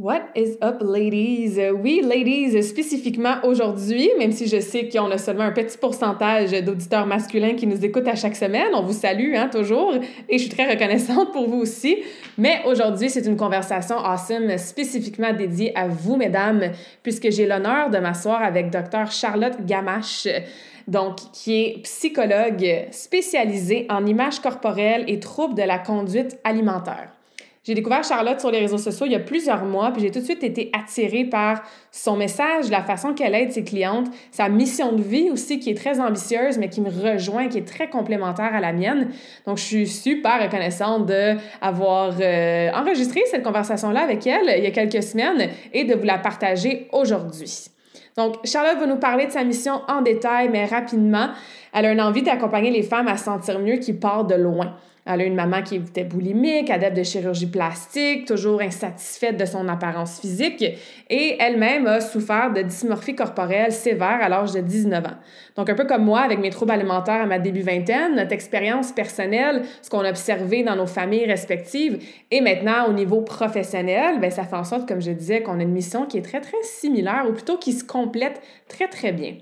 What 0.00 0.30
is 0.36 0.56
up, 0.62 0.80
ladies? 0.80 1.58
Oui, 1.82 2.02
ladies, 2.04 2.62
spécifiquement 2.62 3.34
aujourd'hui, 3.42 4.08
même 4.16 4.30
si 4.30 4.46
je 4.46 4.60
sais 4.60 4.88
qu'on 4.88 5.10
a 5.10 5.18
seulement 5.18 5.42
un 5.42 5.50
petit 5.50 5.76
pourcentage 5.76 6.52
d'auditeurs 6.52 7.04
masculins 7.04 7.54
qui 7.54 7.66
nous 7.66 7.84
écoutent 7.84 8.06
à 8.06 8.14
chaque 8.14 8.36
semaine, 8.36 8.68
on 8.74 8.82
vous 8.82 8.92
salue, 8.92 9.34
hein, 9.34 9.48
toujours, 9.50 9.92
et 10.28 10.38
je 10.38 10.42
suis 10.44 10.50
très 10.50 10.70
reconnaissante 10.70 11.32
pour 11.32 11.48
vous 11.48 11.58
aussi. 11.58 11.96
Mais 12.36 12.60
aujourd'hui, 12.64 13.10
c'est 13.10 13.26
une 13.26 13.36
conversation 13.36 13.96
awesome 13.96 14.56
spécifiquement 14.56 15.32
dédiée 15.32 15.76
à 15.76 15.88
vous, 15.88 16.14
mesdames, 16.14 16.70
puisque 17.02 17.32
j'ai 17.32 17.46
l'honneur 17.46 17.90
de 17.90 17.98
m'asseoir 17.98 18.40
avec 18.40 18.70
Dr. 18.70 19.10
Charlotte 19.10 19.66
Gamache 19.66 20.28
donc 20.86 21.16
qui 21.32 21.60
est 21.60 21.82
psychologue 21.82 22.86
spécialisée 22.92 23.84
en 23.90 24.06
images 24.06 24.38
corporelles 24.38 25.04
et 25.08 25.18
troubles 25.18 25.56
de 25.56 25.62
la 25.62 25.78
conduite 25.78 26.38
alimentaire. 26.44 27.17
J'ai 27.68 27.74
découvert 27.74 28.02
Charlotte 28.02 28.40
sur 28.40 28.50
les 28.50 28.60
réseaux 28.60 28.78
sociaux 28.78 29.04
il 29.04 29.12
y 29.12 29.14
a 29.14 29.20
plusieurs 29.20 29.62
mois, 29.62 29.90
puis 29.90 30.00
j'ai 30.00 30.10
tout 30.10 30.20
de 30.20 30.24
suite 30.24 30.42
été 30.42 30.70
attirée 30.72 31.26
par 31.26 31.62
son 31.92 32.16
message, 32.16 32.70
la 32.70 32.82
façon 32.82 33.12
qu'elle 33.12 33.34
aide 33.34 33.52
ses 33.52 33.62
clientes, 33.62 34.06
sa 34.30 34.48
mission 34.48 34.92
de 34.92 35.02
vie 35.02 35.28
aussi 35.30 35.58
qui 35.58 35.68
est 35.68 35.74
très 35.74 36.00
ambitieuse, 36.00 36.56
mais 36.56 36.70
qui 36.70 36.80
me 36.80 36.88
rejoint, 36.88 37.48
qui 37.48 37.58
est 37.58 37.68
très 37.68 37.90
complémentaire 37.90 38.54
à 38.54 38.60
la 38.60 38.72
mienne. 38.72 39.10
Donc, 39.44 39.58
je 39.58 39.64
suis 39.64 39.86
super 39.86 40.42
reconnaissante 40.42 41.04
d'avoir 41.04 42.14
euh, 42.18 42.70
enregistré 42.72 43.20
cette 43.30 43.42
conversation-là 43.42 44.00
avec 44.00 44.26
elle 44.26 44.50
il 44.56 44.64
y 44.64 44.66
a 44.66 44.70
quelques 44.70 45.02
semaines 45.02 45.50
et 45.74 45.84
de 45.84 45.94
vous 45.94 46.06
la 46.06 46.16
partager 46.16 46.88
aujourd'hui. 46.92 47.66
Donc, 48.16 48.36
Charlotte 48.44 48.78
va 48.78 48.86
nous 48.86 48.96
parler 48.96 49.26
de 49.26 49.30
sa 49.30 49.44
mission 49.44 49.82
en 49.88 50.00
détail, 50.00 50.48
mais 50.48 50.64
rapidement. 50.64 51.28
Elle 51.74 51.84
a 51.84 51.92
une 51.92 52.00
envie 52.00 52.22
d'accompagner 52.22 52.70
les 52.70 52.82
femmes 52.82 53.08
à 53.08 53.18
se 53.18 53.24
sentir 53.24 53.58
mieux 53.58 53.76
qui 53.76 53.92
partent 53.92 54.30
de 54.30 54.36
loin. 54.36 54.74
Elle 55.10 55.22
a 55.22 55.24
une 55.24 55.34
maman 55.34 55.62
qui 55.62 55.76
était 55.76 56.04
boulimique, 56.04 56.68
adepte 56.68 56.98
de 56.98 57.02
chirurgie 57.02 57.46
plastique, 57.46 58.26
toujours 58.26 58.60
insatisfaite 58.60 59.38
de 59.38 59.46
son 59.46 59.66
apparence 59.66 60.20
physique 60.20 60.62
et 61.08 61.36
elle-même 61.40 61.86
a 61.86 62.02
souffert 62.02 62.52
de 62.52 62.60
dysmorphie 62.60 63.14
corporelle 63.14 63.72
sévère 63.72 64.18
à 64.20 64.28
l'âge 64.28 64.52
de 64.52 64.60
19 64.60 65.06
ans. 65.06 65.16
Donc, 65.56 65.70
un 65.70 65.74
peu 65.74 65.86
comme 65.86 66.04
moi, 66.04 66.20
avec 66.20 66.40
mes 66.40 66.50
troubles 66.50 66.72
alimentaires 66.72 67.22
à 67.22 67.26
ma 67.26 67.38
début 67.38 67.62
vingtaine, 67.62 68.16
notre 68.16 68.32
expérience 68.32 68.92
personnelle, 68.92 69.62
ce 69.80 69.88
qu'on 69.88 70.00
a 70.00 70.10
observé 70.10 70.62
dans 70.62 70.76
nos 70.76 70.86
familles 70.86 71.24
respectives 71.24 71.98
et 72.30 72.42
maintenant 72.42 72.86
au 72.86 72.92
niveau 72.92 73.22
professionnel, 73.22 74.20
ben 74.20 74.30
ça 74.30 74.44
fait 74.44 74.56
en 74.56 74.64
sorte, 74.64 74.86
comme 74.86 75.00
je 75.00 75.12
disais, 75.12 75.42
qu'on 75.42 75.58
a 75.58 75.62
une 75.62 75.72
mission 75.72 76.04
qui 76.04 76.18
est 76.18 76.22
très, 76.22 76.42
très 76.42 76.62
similaire 76.62 77.24
ou 77.26 77.32
plutôt 77.32 77.56
qui 77.56 77.72
se 77.72 77.82
complète 77.82 78.42
très, 78.68 78.88
très 78.88 79.12
bien. 79.12 79.36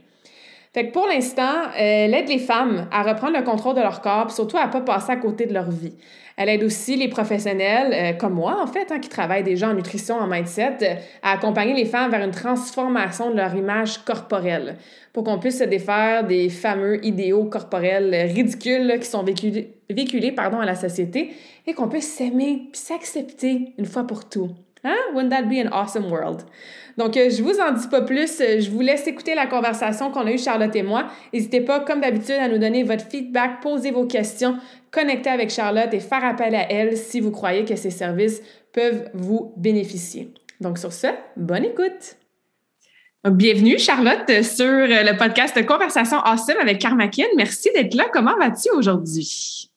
Fait 0.76 0.88
que 0.88 0.92
pour 0.92 1.06
l'instant, 1.06 1.70
elle 1.74 2.12
aide 2.12 2.28
les 2.28 2.38
femmes 2.38 2.86
à 2.92 3.02
reprendre 3.02 3.34
le 3.38 3.42
contrôle 3.42 3.74
de 3.76 3.80
leur 3.80 4.02
corps, 4.02 4.30
surtout 4.30 4.58
à 4.58 4.66
ne 4.66 4.72
pas 4.72 4.82
passer 4.82 5.12
à 5.12 5.16
côté 5.16 5.46
de 5.46 5.54
leur 5.54 5.70
vie. 5.70 5.94
Elle 6.36 6.50
aide 6.50 6.62
aussi 6.62 6.96
les 6.96 7.08
professionnels, 7.08 7.94
euh, 7.94 8.12
comme 8.12 8.34
moi 8.34 8.58
en 8.62 8.66
fait, 8.66 8.92
hein, 8.92 8.98
qui 8.98 9.08
travaillent 9.08 9.42
déjà 9.42 9.70
en 9.70 9.72
nutrition, 9.72 10.16
en 10.16 10.26
mindset, 10.26 10.76
euh, 10.82 10.94
à 11.22 11.32
accompagner 11.32 11.72
les 11.72 11.86
femmes 11.86 12.10
vers 12.10 12.22
une 12.22 12.30
transformation 12.30 13.30
de 13.30 13.36
leur 13.36 13.54
image 13.54 14.04
corporelle 14.04 14.76
pour 15.14 15.24
qu'on 15.24 15.38
puisse 15.38 15.60
se 15.60 15.64
défaire 15.64 16.24
des 16.24 16.50
fameux 16.50 17.02
idéaux 17.06 17.44
corporels 17.44 18.14
ridicules 18.34 18.98
qui 19.00 19.08
sont 19.08 19.22
véhiculés, 19.22 19.78
véhiculés 19.88 20.32
pardon, 20.32 20.60
à 20.60 20.66
la 20.66 20.74
société 20.74 21.30
et 21.66 21.72
qu'on 21.72 21.88
puisse 21.88 22.12
s'aimer 22.12 22.68
puis 22.70 22.82
s'accepter 22.82 23.72
une 23.78 23.86
fois 23.86 24.06
pour 24.06 24.28
tout. 24.28 24.50
Hein? 24.84 24.94
Wouldn't 25.14 25.30
that 25.30 25.48
be 25.48 25.54
an 25.54 25.72
awesome 25.72 26.12
world? 26.12 26.44
Donc, 26.96 27.16
euh, 27.16 27.28
je 27.28 27.42
vous 27.42 27.60
en 27.60 27.72
dis 27.72 27.88
pas 27.88 28.00
plus. 28.00 28.40
Euh, 28.40 28.60
je 28.60 28.70
vous 28.70 28.80
laisse 28.80 29.06
écouter 29.06 29.34
la 29.34 29.46
conversation 29.46 30.10
qu'on 30.10 30.26
a 30.26 30.32
eue, 30.32 30.38
Charlotte 30.38 30.74
et 30.74 30.82
moi. 30.82 31.06
N'hésitez 31.32 31.60
pas, 31.60 31.80
comme 31.80 32.00
d'habitude, 32.00 32.36
à 32.40 32.48
nous 32.48 32.58
donner 32.58 32.84
votre 32.84 33.04
feedback, 33.06 33.60
poser 33.60 33.90
vos 33.90 34.06
questions, 34.06 34.56
connecter 34.90 35.28
avec 35.28 35.50
Charlotte 35.50 35.92
et 35.92 36.00
faire 36.00 36.24
appel 36.24 36.54
à 36.54 36.70
elle 36.70 36.96
si 36.96 37.20
vous 37.20 37.30
croyez 37.30 37.64
que 37.64 37.76
ses 37.76 37.90
services 37.90 38.40
peuvent 38.72 39.10
vous 39.12 39.52
bénéficier. 39.56 40.32
Donc, 40.60 40.78
sur 40.78 40.92
ce, 40.92 41.08
bonne 41.36 41.64
écoute! 41.64 42.16
Bienvenue, 43.28 43.76
Charlotte, 43.78 44.42
sur 44.42 44.64
le 44.64 45.18
podcast 45.18 45.66
Conversation 45.66 46.18
Awesome 46.18 46.58
avec 46.62 46.78
Karmakin. 46.78 47.24
Merci 47.36 47.70
d'être 47.74 47.94
là. 47.94 48.04
Comment 48.12 48.36
vas-tu 48.38 48.70
aujourd'hui? 48.70 49.68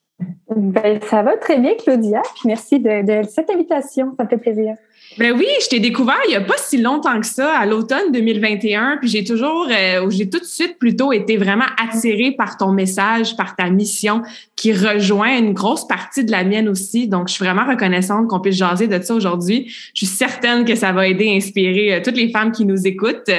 Ben, 0.55 0.99
ça 1.01 1.23
va 1.23 1.35
très 1.35 1.57
bien, 1.57 1.73
Claudia. 1.73 2.21
Puis 2.35 2.43
merci 2.45 2.79
de 2.79 3.01
cette 3.27 3.49
invitation. 3.49 4.13
Ça 4.17 4.25
me 4.25 4.29
fait 4.29 4.37
plaisir. 4.37 4.75
Ben 5.19 5.33
oui, 5.37 5.47
je 5.61 5.67
t'ai 5.67 5.81
découvert 5.81 6.15
il 6.27 6.29
n'y 6.29 6.37
a 6.37 6.41
pas 6.41 6.57
si 6.57 6.81
longtemps 6.81 7.19
que 7.19 7.25
ça, 7.25 7.51
à 7.57 7.65
l'automne 7.65 8.13
2021, 8.13 8.99
puis 9.01 9.09
j'ai 9.09 9.25
toujours, 9.25 9.67
euh, 9.69 10.09
j'ai 10.09 10.29
tout 10.29 10.39
de 10.39 10.45
suite 10.45 10.79
plutôt 10.79 11.11
été 11.11 11.35
vraiment 11.35 11.65
attirée 11.77 12.31
par 12.31 12.55
ton 12.55 12.71
message, 12.71 13.35
par 13.35 13.57
ta 13.57 13.69
mission, 13.69 14.21
qui 14.55 14.71
rejoint 14.71 15.37
une 15.37 15.53
grosse 15.53 15.87
partie 15.87 16.23
de 16.23 16.31
la 16.31 16.45
mienne 16.45 16.69
aussi. 16.69 17.07
Donc, 17.07 17.27
je 17.27 17.33
suis 17.33 17.43
vraiment 17.43 17.65
reconnaissante 17.65 18.27
qu'on 18.27 18.39
puisse 18.39 18.55
jaser 18.55 18.87
de 18.87 19.01
ça 19.01 19.13
aujourd'hui. 19.13 19.65
Je 19.93 20.05
suis 20.05 20.15
certaine 20.15 20.63
que 20.63 20.75
ça 20.75 20.93
va 20.93 21.07
aider 21.07 21.29
à 21.29 21.35
inspirer 21.35 21.93
euh, 21.93 22.01
toutes 22.03 22.17
les 22.17 22.29
femmes 22.29 22.51
qui 22.51 22.65
nous 22.65 22.87
écoutent. 22.87 23.29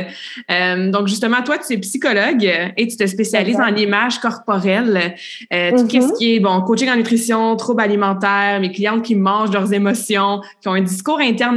Euh, 0.51 0.91
donc, 0.91 1.09
justement, 1.09 1.43
toi, 1.43 1.57
tu 1.59 1.75
es 1.75 1.79
psychologue 1.79 2.45
et 2.77 2.87
tu 2.87 2.97
te 2.97 3.07
spécialises 3.07 3.61
en 3.61 3.75
image 3.75 4.19
corporelle. 4.19 5.15
Euh, 5.53 5.71
Tout 5.71 5.85
mm-hmm. 5.85 6.09
ce 6.09 6.19
qui 6.19 6.37
est, 6.37 6.41
bon, 6.41 6.61
coaching 6.63 6.91
en 6.91 6.97
nutrition, 6.97 7.57
troubles 7.57 7.83
alimentaires, 7.83 8.59
mes 8.61 8.71
clientes 8.73 9.03
qui 9.03 9.15
mangent 9.15 9.53
leurs 9.53 9.73
émotions, 9.73 10.41
qui 10.61 10.69
ont 10.69 10.75
un 10.75 10.83
discours 10.83 11.21
interne 11.21 11.57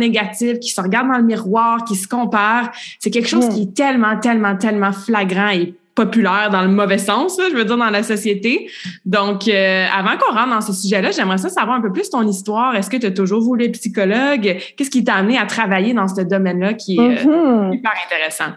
qui 0.60 0.70
se 0.70 0.82
regardent 0.82 1.12
dans 1.12 1.18
le 1.18 1.24
miroir, 1.24 1.84
qui 1.86 1.96
se 1.96 2.08
comparent. 2.08 2.72
C'est 3.00 3.12
quelque 3.12 3.28
chose 3.28 3.50
qui 3.50 3.64
est 3.64 3.74
tellement, 3.74 4.18
tellement, 4.20 4.56
tellement 4.56 4.92
flagrant 4.92 5.50
et 5.50 5.76
populaire 5.96 6.50
dans 6.52 6.64
le 6.64 6.70
mauvais 6.70 6.98
sens, 6.98 7.38
je 7.40 7.56
veux 7.56 7.66
dire, 7.66 7.78
dans 7.78 7.90
la 7.90 8.04
société. 8.04 8.70
Donc, 9.06 9.48
euh, 9.48 9.86
avant 9.94 10.18
qu'on 10.18 10.34
rentre 10.34 10.50
dans 10.50 10.62
ce 10.62 10.74
sujet-là, 10.74 11.12
j'aimerais 11.12 11.38
ça 11.38 11.50
savoir 11.50 11.78
un 11.78 11.82
peu 11.82 11.92
plus 11.92 12.10
ton 12.10 12.28
histoire. 12.28 12.76
Est-ce 12.76 12.90
que 12.90 12.98
tu 12.98 13.06
as 13.06 13.12
toujours 13.12 13.42
voulu 13.42 13.66
être 13.66 13.74
psychologue? 13.74 14.58
Qu'est-ce 14.76 14.90
qui 14.90 15.04
t'a 15.04 15.16
amené 15.16 15.38
à 15.38 15.46
travailler 15.46 15.94
dans 15.94 16.08
ce 16.08 16.22
domaine-là 16.22 16.74
qui 16.74 16.98
est 16.98 17.00
euh, 17.00 17.70
mm-hmm. 17.70 17.76
hyper 17.76 17.92
intéressant? 18.06 18.54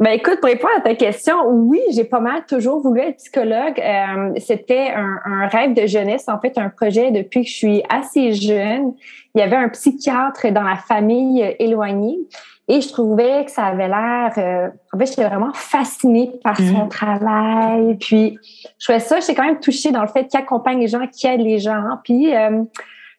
Ben 0.00 0.10
écoute, 0.10 0.40
pour 0.40 0.48
répondre 0.48 0.74
à 0.76 0.80
ta 0.80 0.94
question, 0.96 1.46
oui, 1.46 1.80
j'ai 1.92 2.02
pas 2.02 2.18
mal 2.18 2.44
toujours 2.46 2.80
voulu 2.80 3.00
être 3.00 3.16
psychologue. 3.18 3.80
Euh, 3.80 4.32
c'était 4.38 4.90
un, 4.90 5.20
un, 5.24 5.46
rêve 5.46 5.72
de 5.72 5.86
jeunesse, 5.86 6.24
en 6.28 6.40
fait, 6.40 6.58
un 6.58 6.68
projet 6.68 7.12
depuis 7.12 7.42
que 7.42 7.48
je 7.48 7.54
suis 7.54 7.82
assez 7.88 8.32
jeune. 8.32 8.94
Il 9.34 9.38
y 9.38 9.42
avait 9.42 9.56
un 9.56 9.68
psychiatre 9.68 10.50
dans 10.50 10.64
la 10.64 10.76
famille 10.76 11.54
éloignée 11.60 12.18
et 12.66 12.80
je 12.80 12.88
trouvais 12.88 13.44
que 13.44 13.50
ça 13.50 13.64
avait 13.64 13.88
l'air. 13.88 14.32
Euh, 14.38 14.68
en 14.92 14.98
fait, 14.98 15.06
j'étais 15.06 15.28
vraiment 15.28 15.52
fascinée 15.52 16.32
par 16.42 16.56
son 16.56 16.86
mmh. 16.86 16.88
travail. 16.88 17.96
Puis 18.00 18.38
je 18.78 18.84
trouvais 18.86 19.00
ça, 19.00 19.20
j'étais 19.20 19.34
quand 19.34 19.44
même 19.44 19.60
touchée 19.60 19.92
dans 19.92 20.02
le 20.02 20.08
fait 20.08 20.26
qu'il 20.26 20.40
accompagne 20.40 20.80
les 20.80 20.88
gens, 20.88 21.06
qu'il 21.06 21.30
aide 21.30 21.40
les 21.40 21.58
gens. 21.58 21.82
Puis 22.02 22.34
euh, 22.34 22.62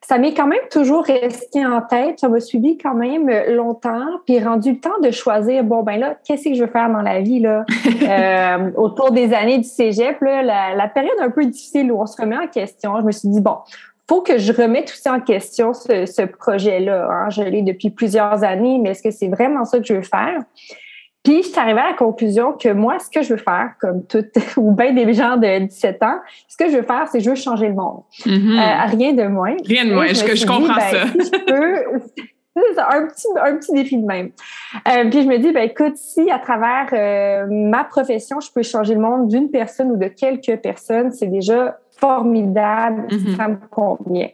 ça 0.07 0.19
m'est 0.19 0.33
quand 0.35 0.45
même 0.45 0.59
toujours 0.69 1.03
resté 1.03 1.65
en 1.65 1.81
tête. 1.81 2.19
Ça 2.19 2.29
m'a 2.29 2.39
suivi 2.39 2.77
quand 2.77 2.93
même 2.93 3.27
longtemps. 3.49 4.05
Puis 4.25 4.43
rendu 4.43 4.73
le 4.73 4.79
temps 4.79 4.99
de 5.01 5.09
choisir, 5.09 5.63
bon, 5.63 5.81
ben 5.81 5.97
là, 5.97 6.15
qu'est-ce 6.23 6.49
que 6.49 6.53
je 6.53 6.63
veux 6.63 6.69
faire 6.69 6.89
dans 6.91 7.01
la 7.01 7.21
vie, 7.21 7.39
là? 7.39 7.65
euh, 8.03 8.71
autour 8.77 9.11
des 9.11 9.33
années 9.33 9.57
du 9.57 9.67
cégep, 9.67 10.21
là, 10.21 10.43
la, 10.43 10.75
la, 10.75 10.87
période 10.87 11.17
un 11.19 11.31
peu 11.31 11.45
difficile 11.45 11.91
où 11.91 11.99
on 11.99 12.05
se 12.05 12.21
remet 12.21 12.37
en 12.37 12.47
question, 12.47 12.99
je 12.99 13.05
me 13.05 13.11
suis 13.11 13.29
dit, 13.29 13.41
bon, 13.41 13.57
faut 14.07 14.21
que 14.21 14.37
je 14.37 14.53
remette 14.53 14.89
ça 14.89 15.13
en 15.13 15.19
question, 15.19 15.73
ce, 15.73 16.05
ce 16.05 16.21
projet-là. 16.21 17.07
Hein. 17.09 17.29
Je 17.31 17.41
l'ai 17.41 17.63
depuis 17.63 17.89
plusieurs 17.89 18.43
années, 18.43 18.77
mais 18.77 18.91
est-ce 18.91 19.01
que 19.01 19.11
c'est 19.11 19.29
vraiment 19.29 19.65
ça 19.65 19.79
que 19.79 19.85
je 19.85 19.95
veux 19.95 20.03
faire? 20.03 20.39
Puis, 21.25 21.41
je 21.41 21.47
suis 21.47 21.59
arrivée 21.59 21.79
à 21.79 21.87
la 21.87 21.93
conclusion 21.93 22.53
que 22.53 22.71
moi, 22.71 22.99
ce 22.99 23.09
que 23.09 23.23
je 23.23 23.33
veux 23.33 23.39
faire, 23.39 23.71
comme 23.81 24.05
tout, 24.05 24.23
ou 24.57 24.71
bien 24.71 24.93
des 24.93 25.11
gens 25.13 25.37
de 25.37 25.65
17 25.65 26.03
ans, 26.03 26.19
ce 26.47 26.55
que 26.55 26.69
je 26.69 26.77
veux 26.77 26.83
faire, 26.83 27.07
c'est 27.11 27.19
je 27.19 27.29
veux 27.29 27.35
changer 27.35 27.67
le 27.67 27.73
monde. 27.73 28.03
Mm-hmm. 28.25 28.59
euh, 28.59 28.95
rien 28.95 29.13
de 29.13 29.23
moins. 29.23 29.55
Rien 29.65 29.85
de 29.85 29.93
moins, 29.93 30.07
je, 30.07 30.13
je, 30.13 30.45
comprends 30.45 30.75
ben, 30.75 30.79
ça. 30.79 31.07
Si 31.07 31.31
je 31.33 31.45
peux, 31.45 31.99
un 32.77 33.07
petit, 33.07 33.27
un 33.41 33.57
petit 33.57 33.71
défi 33.73 33.97
de 33.97 34.05
même. 34.05 34.31
Euh, 34.87 35.09
puis 35.09 35.23
je 35.23 35.27
me 35.27 35.37
dis, 35.39 35.51
ben 35.51 35.63
écoute, 35.63 35.97
si 35.97 36.29
à 36.29 36.39
travers 36.39 36.89
euh, 36.93 37.47
ma 37.49 37.83
profession, 37.83 38.39
je 38.39 38.51
peux 38.51 38.63
changer 38.63 38.93
le 38.93 39.01
monde 39.01 39.27
d'une 39.27 39.49
personne 39.49 39.91
ou 39.91 39.97
de 39.97 40.07
quelques 40.07 40.61
personnes, 40.61 41.11
c'est 41.11 41.27
déjà 41.27 41.79
formidable, 41.97 43.07
mm-hmm. 43.09 43.35
ça 43.35 43.47
me 43.47 43.57
convient. 43.69 44.29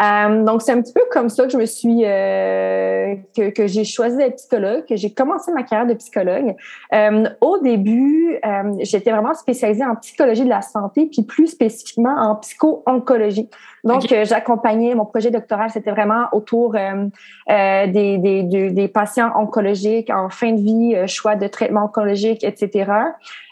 Euh, 0.00 0.42
donc, 0.44 0.62
c'est 0.62 0.72
un 0.72 0.80
petit 0.80 0.92
peu 0.92 1.02
comme 1.10 1.28
ça 1.28 1.44
que 1.44 1.50
je 1.50 1.58
me 1.58 1.66
suis, 1.66 2.04
euh, 2.04 3.14
que, 3.36 3.50
que 3.50 3.66
j'ai 3.66 3.84
choisi 3.84 4.16
d'être 4.16 4.36
psychologue, 4.36 4.84
que 4.88 4.96
j'ai 4.96 5.12
commencé 5.12 5.52
ma 5.52 5.64
carrière 5.64 5.86
de 5.86 5.94
psychologue. 5.94 6.54
Euh, 6.94 7.28
au 7.42 7.58
début, 7.58 8.38
euh, 8.44 8.72
j'étais 8.80 9.10
vraiment 9.10 9.34
spécialisée 9.34 9.84
en 9.84 9.94
psychologie 9.96 10.44
de 10.44 10.48
la 10.48 10.62
santé, 10.62 11.08
puis 11.12 11.22
plus 11.22 11.48
spécifiquement 11.48 12.14
en 12.16 12.36
psycho-oncologie. 12.36 13.50
Donc, 13.84 14.10
euh, 14.12 14.24
j'accompagnais 14.24 14.94
mon 14.94 15.04
projet 15.04 15.30
doctoral, 15.30 15.68
c'était 15.68 15.90
vraiment 15.90 16.26
autour 16.32 16.72
des, 16.72 17.88
des, 17.88 18.18
des, 18.18 18.70
des, 18.70 18.88
patients 18.88 19.32
oncologiques 19.36 20.08
en 20.08 20.30
fin 20.30 20.52
de 20.52 20.60
vie, 20.60 21.08
choix 21.08 21.36
de 21.36 21.48
traitement 21.48 21.84
oncologique, 21.84 22.44
etc. 22.44 22.90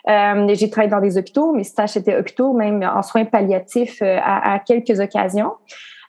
j'ai 0.06 0.70
travaillé 0.70 0.90
dans 0.90 1.00
des 1.00 1.18
hôpitaux, 1.18 1.52
mes 1.52 1.64
stages 1.64 1.96
étaient 1.96 2.16
hôpitaux, 2.16 2.52
même 2.52 2.82
en 2.82 3.02
soins 3.02 3.24
palliatifs 3.24 4.00
à, 4.02 4.54
à 4.54 4.58
quelques 4.60 5.00
occasions. 5.00 5.52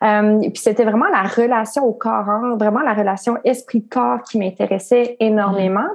Euh, 0.03 0.39
et 0.41 0.49
puis 0.49 0.61
c'était 0.61 0.83
vraiment 0.83 1.07
la 1.07 1.23
relation 1.23 1.85
au 1.85 1.93
corps, 1.93 2.27
hein, 2.27 2.55
vraiment 2.57 2.81
la 2.81 2.93
relation 2.93 3.37
esprit-corps 3.43 4.23
qui 4.23 4.39
m'intéressait 4.39 5.15
énormément. 5.19 5.87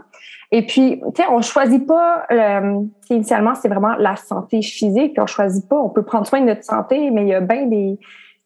Et 0.52 0.64
puis, 0.64 1.02
tu 1.14 1.22
sais, 1.22 1.28
on 1.28 1.42
choisit 1.42 1.86
pas. 1.86 2.24
Euh, 2.30 2.82
initialement, 3.10 3.54
c'est 3.56 3.68
vraiment 3.68 3.96
la 3.96 4.14
santé 4.14 4.62
physique. 4.62 5.16
On 5.18 5.26
choisit 5.26 5.68
pas. 5.68 5.76
On 5.76 5.88
peut 5.88 6.04
prendre 6.04 6.26
soin 6.26 6.40
de 6.40 6.46
notre 6.46 6.62
santé, 6.62 7.10
mais 7.10 7.22
il 7.22 7.28
y 7.28 7.34
a 7.34 7.40
bien 7.40 7.66
des 7.66 7.98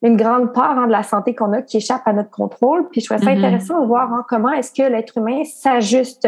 une 0.03 0.17
grande 0.17 0.53
part 0.53 0.79
hein, 0.79 0.87
de 0.87 0.91
la 0.91 1.03
santé 1.03 1.35
qu'on 1.35 1.53
a 1.53 1.61
qui 1.61 1.77
échappe 1.77 2.01
à 2.05 2.13
notre 2.13 2.31
contrôle. 2.31 2.89
Puis 2.89 3.01
je 3.01 3.05
trouvais 3.05 3.23
ça 3.23 3.31
mm-hmm. 3.31 3.37
intéressant 3.37 3.81
de 3.81 3.85
voir 3.85 4.11
hein, 4.11 4.25
comment 4.27 4.49
est-ce 4.49 4.73
que 4.73 4.87
l'être 4.89 5.17
humain 5.17 5.43
s'ajuste 5.43 6.27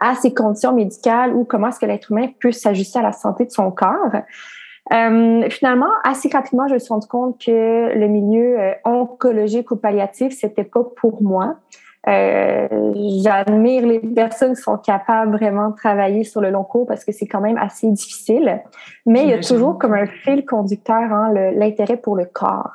à 0.00 0.14
ses 0.14 0.32
conditions 0.32 0.72
médicales 0.72 1.34
ou 1.34 1.44
comment 1.44 1.68
est-ce 1.68 1.80
que 1.80 1.86
l'être 1.86 2.10
humain 2.10 2.28
peut 2.40 2.52
s'ajuster 2.52 2.98
à 2.98 3.02
la 3.02 3.12
santé 3.12 3.44
de 3.44 3.50
son 3.50 3.70
corps. 3.70 4.12
Euh, 4.92 5.48
finalement, 5.50 5.90
assez 6.04 6.28
rapidement, 6.28 6.66
je 6.66 6.74
me 6.74 6.78
suis 6.78 6.92
rendu 6.92 7.06
compte 7.06 7.38
que 7.38 7.96
le 7.96 8.08
milieu 8.08 8.58
euh, 8.58 8.72
oncologique 8.84 9.70
ou 9.70 9.76
palliatif, 9.76 10.36
c'était 10.36 10.64
pas 10.64 10.82
pour 10.82 11.22
moi. 11.22 11.56
Euh, 12.08 12.66
J'admire 13.22 13.86
les 13.86 13.98
personnes 14.00 14.54
qui 14.54 14.62
sont 14.62 14.78
capables 14.78 15.32
vraiment 15.32 15.68
de 15.68 15.76
travailler 15.76 16.24
sur 16.24 16.40
le 16.40 16.50
long 16.50 16.64
cours 16.64 16.86
parce 16.86 17.04
que 17.04 17.12
c'est 17.12 17.26
quand 17.26 17.40
même 17.40 17.58
assez 17.58 17.90
difficile. 17.90 18.62
Mais 19.06 19.22
il 19.22 19.28
y 19.28 19.32
a 19.32 19.40
toujours 19.40 19.78
comme 19.78 19.92
un 19.92 20.06
fil 20.06 20.44
conducteur 20.44 21.12
hein, 21.12 21.32
l'intérêt 21.54 21.96
pour 21.96 22.16
le 22.16 22.24
corps. 22.24 22.72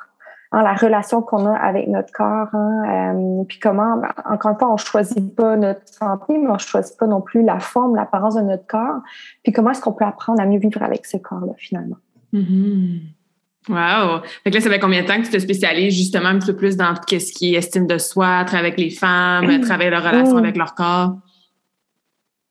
Hein, 0.52 0.62
la 0.62 0.74
relation 0.74 1.22
qu'on 1.22 1.44
a 1.46 1.54
avec 1.54 1.88
notre 1.88 2.12
corps, 2.12 2.48
hein, 2.52 3.14
euh, 3.16 3.44
puis 3.48 3.58
comment, 3.58 3.96
ben, 3.96 4.10
encore 4.24 4.52
une 4.52 4.58
fois, 4.58 4.72
on 4.72 4.76
choisit 4.76 5.34
pas 5.34 5.56
notre 5.56 5.86
santé, 5.88 6.38
mais 6.38 6.48
on 6.48 6.58
choisit 6.58 6.96
pas 6.96 7.06
non 7.06 7.20
plus 7.20 7.42
la 7.42 7.58
forme, 7.58 7.96
l'apparence 7.96 8.36
de 8.36 8.42
notre 8.42 8.66
corps, 8.66 9.00
puis 9.42 9.52
comment 9.52 9.70
est-ce 9.70 9.80
qu'on 9.80 9.92
peut 9.92 10.04
apprendre 10.04 10.40
à 10.40 10.46
mieux 10.46 10.60
vivre 10.60 10.82
avec 10.84 11.04
ce 11.04 11.16
corps-là, 11.16 11.52
finalement. 11.56 11.96
Mm-hmm. 12.36 12.98
Wow! 13.68 14.20
Fait 14.44 14.50
que 14.50 14.54
là, 14.56 14.60
ça 14.60 14.70
fait 14.70 14.78
combien 14.78 15.02
de 15.02 15.08
temps 15.08 15.16
que 15.16 15.26
tu 15.26 15.32
te 15.32 15.38
spécialises 15.38 15.94
justement 15.94 16.28
un 16.28 16.38
petit 16.38 16.52
peu 16.52 16.56
plus 16.56 16.76
dans 16.76 16.94
ce 16.94 17.32
qui 17.32 17.54
est 17.54 17.58
estime 17.58 17.86
de 17.86 17.98
soi, 17.98 18.44
travailler 18.44 18.68
avec 18.68 18.78
les 18.78 18.90
femmes, 18.90 19.46
mm. 19.46 19.60
travailler 19.62 19.90
leur 19.90 20.04
relation 20.04 20.36
mm. 20.36 20.38
avec 20.38 20.56
leur 20.56 20.74
corps? 20.74 21.16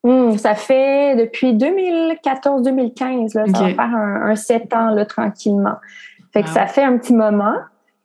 Mm, 0.04 0.36
ça 0.36 0.54
fait 0.54 1.16
depuis 1.16 1.54
2014-2015, 1.54 3.28
ça 3.28 3.44
va 3.44 3.68
faire 3.68 3.80
un, 3.80 4.36
sept 4.36 4.74
ans 4.74 4.90
là, 4.90 5.06
tranquillement. 5.06 5.76
Fait 6.32 6.42
que 6.42 6.50
ça 6.50 6.66
fait 6.66 6.84
un 6.84 6.98
petit 6.98 7.14
moment. 7.14 7.56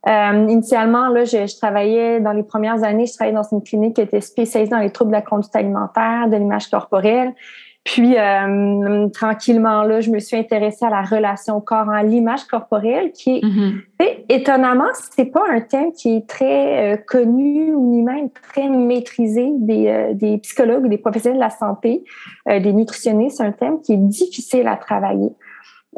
Euh, 0.07 0.47
initialement, 0.49 1.09
là, 1.09 1.25
je, 1.25 1.45
je, 1.45 1.57
travaillais 1.57 2.21
dans 2.21 2.31
les 2.31 2.41
premières 2.41 2.83
années, 2.83 3.05
je 3.05 3.13
travaillais 3.13 3.35
dans 3.35 3.47
une 3.51 3.61
clinique 3.61 3.97
qui 3.97 4.01
était 4.01 4.21
spécialisée 4.21 4.71
dans 4.71 4.79
les 4.79 4.89
troubles 4.89 5.11
de 5.11 5.17
la 5.17 5.21
conduite 5.21 5.55
alimentaire, 5.55 6.27
de 6.27 6.37
l'image 6.37 6.69
corporelle. 6.69 7.33
Puis 7.83 8.15
euh, 8.15 9.07
tranquillement 9.09 9.81
là, 9.83 10.01
je 10.01 10.11
me 10.11 10.19
suis 10.19 10.37
intéressée 10.37 10.85
à 10.85 10.91
la 10.91 11.01
relation 11.01 11.59
corps 11.61 11.89
à 11.89 12.03
l'image 12.03 12.43
corporelle, 12.43 13.11
qui 13.11 13.37
est 13.37 13.41
mm-hmm. 13.43 14.25
étonnamment, 14.29 14.89
c'est 14.93 15.25
pas 15.25 15.43
un 15.49 15.61
thème 15.61 15.91
qui 15.91 16.17
est 16.17 16.29
très 16.29 16.93
euh, 16.93 16.97
connu 16.97 17.73
ou 17.73 17.87
ni 17.87 18.03
même 18.03 18.29
très 18.29 18.69
maîtrisé 18.69 19.49
des, 19.57 19.87
euh, 19.87 20.13
des 20.13 20.37
psychologues 20.37 20.85
ou 20.85 20.89
des 20.89 20.99
professionnels 20.99 21.39
de 21.39 21.43
la 21.43 21.49
santé, 21.49 22.03
des 22.47 22.73
nutritionnistes. 22.73 23.37
C'est 23.37 23.43
un 23.43 23.51
thème 23.51 23.81
qui 23.81 23.93
est 23.93 23.97
difficile 23.97 24.67
à 24.67 24.75
travailler. 24.75 25.29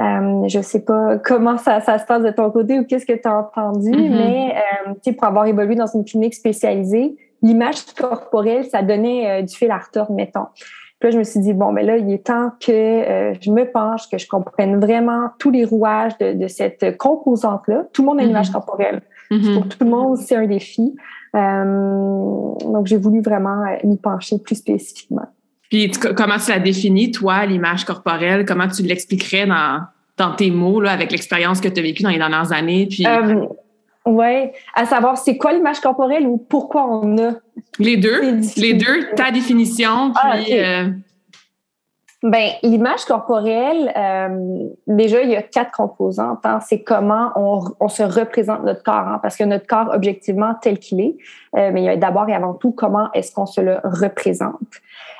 Euh, 0.01 0.47
je 0.47 0.59
sais 0.61 0.83
pas 0.85 1.17
comment 1.19 1.57
ça, 1.57 1.81
ça, 1.81 1.99
se 1.99 2.05
passe 2.05 2.23
de 2.23 2.31
ton 2.31 2.49
côté 2.49 2.79
ou 2.79 2.85
qu'est-ce 2.85 3.05
que 3.05 3.13
tu 3.13 3.27
as 3.27 3.37
entendu, 3.37 3.91
mm-hmm. 3.91 4.09
mais 4.09 4.55
euh, 4.87 5.11
pour 5.11 5.25
avoir 5.25 5.45
évolué 5.45 5.75
dans 5.75 5.87
une 5.87 6.03
clinique 6.03 6.33
spécialisée, 6.33 7.15
l'image 7.43 7.85
corporelle, 7.97 8.63
ça 8.63 8.81
donnait 8.81 9.43
du 9.43 9.53
fil 9.53 9.69
à 9.69 9.77
retordre, 9.77 10.13
mettons 10.13 10.47
là, 11.03 11.11
je 11.11 11.17
me 11.17 11.23
suis 11.23 11.39
dit, 11.39 11.53
bon, 11.53 11.71
mais 11.71 11.83
là, 11.83 11.97
il 11.97 12.11
est 12.11 12.25
temps 12.25 12.51
que 12.59 12.71
euh, 12.71 13.33
je 13.39 13.51
me 13.51 13.65
penche, 13.69 14.09
que 14.09 14.17
je 14.17 14.27
comprenne 14.27 14.79
vraiment 14.79 15.29
tous 15.39 15.51
les 15.51 15.65
rouages 15.65 16.17
de, 16.19 16.47
cette 16.47 16.97
composante-là. 16.97 17.85
Tout 17.93 18.01
le 18.01 18.07
monde 18.07 18.19
a 18.19 18.23
une 18.23 18.29
image 18.29 18.49
mm-hmm. 18.49 18.53
corporelle. 18.53 19.01
Mm-hmm. 19.31 19.53
Pour 19.53 19.67
tout 19.67 19.77
le 19.83 19.89
monde, 19.89 20.17
c'est 20.17 20.35
un 20.35 20.47
défi. 20.47 20.95
Euh, 21.35 22.53
donc, 22.65 22.87
j'ai 22.87 22.97
voulu 22.97 23.21
vraiment 23.21 23.63
euh, 23.63 23.75
m'y 23.83 23.97
pencher 23.97 24.37
plus 24.39 24.55
spécifiquement. 24.55 25.27
Puis, 25.69 25.91
comment 26.15 26.37
tu 26.37 26.51
l'as 26.51 26.59
définis, 26.59 27.11
toi, 27.11 27.45
l'image 27.45 27.85
corporelle? 27.85 28.45
Comment 28.45 28.67
tu 28.67 28.83
l'expliquerais 28.83 29.47
dans, 29.47 29.81
dans 30.17 30.35
tes 30.35 30.51
mots, 30.51 30.79
là, 30.79 30.91
avec 30.91 31.11
l'expérience 31.11 31.61
que 31.61 31.67
tu 31.67 31.79
as 31.79 31.83
vécue 31.83 32.03
dans 32.03 32.09
les 32.09 32.17
dernières 32.17 32.51
années? 32.51 32.87
Puis... 32.87 33.05
Oui, 34.05 34.51
à 34.75 34.85
savoir 34.85 35.17
c'est 35.17 35.37
quoi 35.37 35.53
l'image 35.53 35.79
corporelle 35.79 36.27
ou 36.27 36.37
pourquoi 36.37 36.85
on 36.85 37.17
a? 37.17 37.31
Les 37.79 37.95
deux, 37.95 38.39
les 38.57 38.73
deux, 38.73 39.09
ta 39.15 39.31
définition, 39.31 40.11
ah, 40.15 40.33
puis. 40.33 40.59
Euh, 40.59 40.89
ben, 42.21 42.51
l'image 42.63 43.05
corporelle, 43.05 43.91
euh, 43.97 44.67
déjà, 44.87 45.21
il 45.21 45.29
y 45.29 45.35
a 45.35 45.41
quatre 45.41 45.71
composantes. 45.71 46.45
Hein. 46.45 46.59
C'est 46.61 46.81
comment 46.83 47.31
on, 47.35 47.87
se 47.87 48.03
représente 48.03 48.63
notre 48.63 48.83
corps, 48.83 49.07
hein, 49.07 49.19
parce 49.21 49.37
que 49.37 49.43
notre 49.43 49.67
corps, 49.67 49.89
objectivement, 49.93 50.53
tel 50.61 50.79
qu'il 50.79 51.01
est, 51.01 51.17
euh, 51.57 51.71
mais 51.73 51.81
il 51.81 51.85
y 51.85 51.89
a 51.89 51.97
d'abord 51.97 52.27
et 52.29 52.33
avant 52.33 52.53
tout 52.53 52.71
comment 52.71 53.09
est-ce 53.13 53.33
qu'on 53.33 53.45
se 53.45 53.61
le 53.61 53.77
représente. 53.83 54.59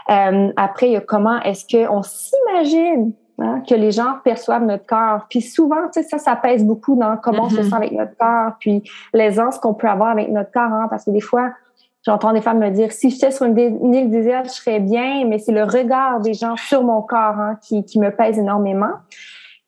après, 0.07 0.88
il 0.88 0.94
y 0.94 0.97
a 0.97 1.01
comment 1.01 1.41
est-ce 1.41 1.65
qu'on 1.65 2.03
s'imagine 2.03 3.13
Hein, 3.39 3.62
que 3.68 3.74
les 3.74 3.91
gens 3.91 4.18
perçoivent 4.24 4.63
notre 4.63 4.85
corps. 4.85 5.25
Puis 5.27 5.41
souvent, 5.41 5.88
tu 5.91 6.01
sais, 6.01 6.03
ça, 6.03 6.19
ça 6.19 6.35
pèse 6.35 6.63
beaucoup 6.63 6.95
dans 6.95 7.18
comment 7.18 7.45
on 7.45 7.50
se 7.50 7.56
mm-hmm. 7.56 7.69
sent 7.69 7.75
avec 7.75 7.91
notre 7.91 8.15
corps, 8.15 8.51
puis 8.59 8.83
l'aisance 9.12 9.57
qu'on 9.57 9.74
peut 9.74 9.89
avoir 9.89 10.09
avec 10.09 10.30
notre 10.30 10.51
corps. 10.51 10.71
Hein, 10.71 10.88
parce 10.88 11.06
que 11.06 11.12
des 11.12 11.19
fois, 11.19 11.51
j'entends 12.06 12.31
des 12.31 12.41
femmes 12.41 12.59
me 12.59 12.69
dire, 12.69 12.91
si 12.91 13.09
j'étais 13.09 13.31
sur 13.31 13.47
une, 13.47 13.57
île 13.57 14.12
déserte, 14.12 14.45
je 14.45 14.51
serais 14.51 14.80
bien, 14.80 15.25
mais 15.25 15.39
c'est 15.39 15.51
le 15.51 15.63
regard 15.63 16.19
des 16.19 16.35
gens 16.35 16.56
sur 16.57 16.83
mon 16.83 17.01
corps 17.01 17.39
hein, 17.39 17.57
qui, 17.62 17.83
qui 17.83 18.00
me 18.00 18.12
pèse 18.12 18.38
énormément. 18.38 18.91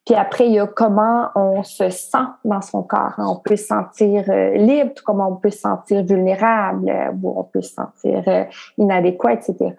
Puis 0.04 0.14
après, 0.14 0.46
il 0.46 0.52
y 0.52 0.60
a 0.60 0.68
comment 0.68 1.30
on 1.34 1.64
se 1.64 1.90
sent 1.90 2.18
dans 2.44 2.62
son 2.62 2.84
corps. 2.84 3.14
On 3.18 3.36
peut 3.36 3.56
se 3.56 3.66
sentir 3.66 4.24
euh, 4.28 4.54
libre, 4.54 4.92
comment 5.04 5.30
on 5.30 5.36
peut 5.36 5.50
se 5.50 5.58
sentir 5.58 6.04
vulnérable, 6.04 6.88
euh, 6.88 7.10
ou 7.20 7.34
on 7.36 7.42
peut 7.42 7.62
se 7.62 7.74
sentir 7.74 8.22
euh, 8.28 8.44
inadéquat, 8.78 9.32
etc. 9.32 9.74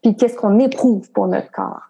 Puis 0.00 0.14
qu'est-ce 0.14 0.36
qu'on 0.36 0.60
éprouve 0.60 1.10
pour 1.10 1.26
notre 1.26 1.50
corps? 1.50 1.87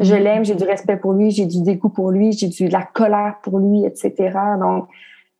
Je 0.00 0.14
mm-hmm. 0.14 0.18
l'aime, 0.18 0.44
j'ai 0.44 0.54
du 0.54 0.64
respect 0.64 0.96
pour 0.96 1.12
lui, 1.12 1.30
j'ai 1.30 1.46
du 1.46 1.62
dégoût 1.62 1.88
pour 1.88 2.10
lui, 2.10 2.32
j'ai 2.32 2.48
de 2.48 2.72
la 2.72 2.82
colère 2.82 3.36
pour 3.42 3.58
lui, 3.58 3.84
etc. 3.84 4.14
Donc, 4.58 4.88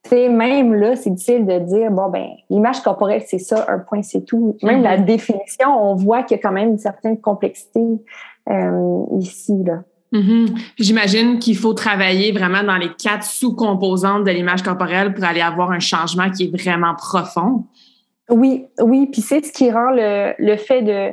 c'est 0.06 0.28
même 0.28 0.74
là, 0.74 0.96
c'est 0.96 1.10
difficile 1.10 1.46
de 1.46 1.58
dire 1.60 1.90
bon 1.90 2.10
ben 2.10 2.26
l'image 2.50 2.82
corporelle 2.82 3.22
c'est 3.26 3.38
ça, 3.38 3.64
un 3.68 3.78
point 3.78 4.02
c'est 4.02 4.24
tout. 4.24 4.56
Même 4.62 4.82
la 4.82 4.98
mm-hmm. 4.98 5.04
définition, 5.04 5.68
on 5.68 5.94
voit 5.94 6.22
qu'il 6.22 6.36
y 6.36 6.40
a 6.40 6.42
quand 6.42 6.52
même 6.52 6.70
une 6.70 6.78
certaine 6.78 7.20
complexité 7.20 7.80
euh, 8.50 9.04
ici 9.18 9.54
là. 9.64 9.82
Mm-hmm. 10.12 10.58
J'imagine 10.78 11.38
qu'il 11.38 11.56
faut 11.56 11.72
travailler 11.72 12.30
vraiment 12.32 12.62
dans 12.62 12.76
les 12.76 12.90
quatre 12.92 13.24
sous-composantes 13.24 14.24
de 14.24 14.30
l'image 14.30 14.62
corporelle 14.62 15.12
pour 15.12 15.24
aller 15.24 15.40
avoir 15.40 15.72
un 15.72 15.80
changement 15.80 16.30
qui 16.30 16.44
est 16.44 16.56
vraiment 16.56 16.94
profond. 16.94 17.64
Oui, 18.30 18.66
oui, 18.80 19.08
puis 19.10 19.22
c'est 19.22 19.44
ce 19.44 19.52
qui 19.52 19.70
rend 19.70 19.90
le, 19.90 20.34
le 20.38 20.56
fait 20.56 20.82
de 20.82 21.12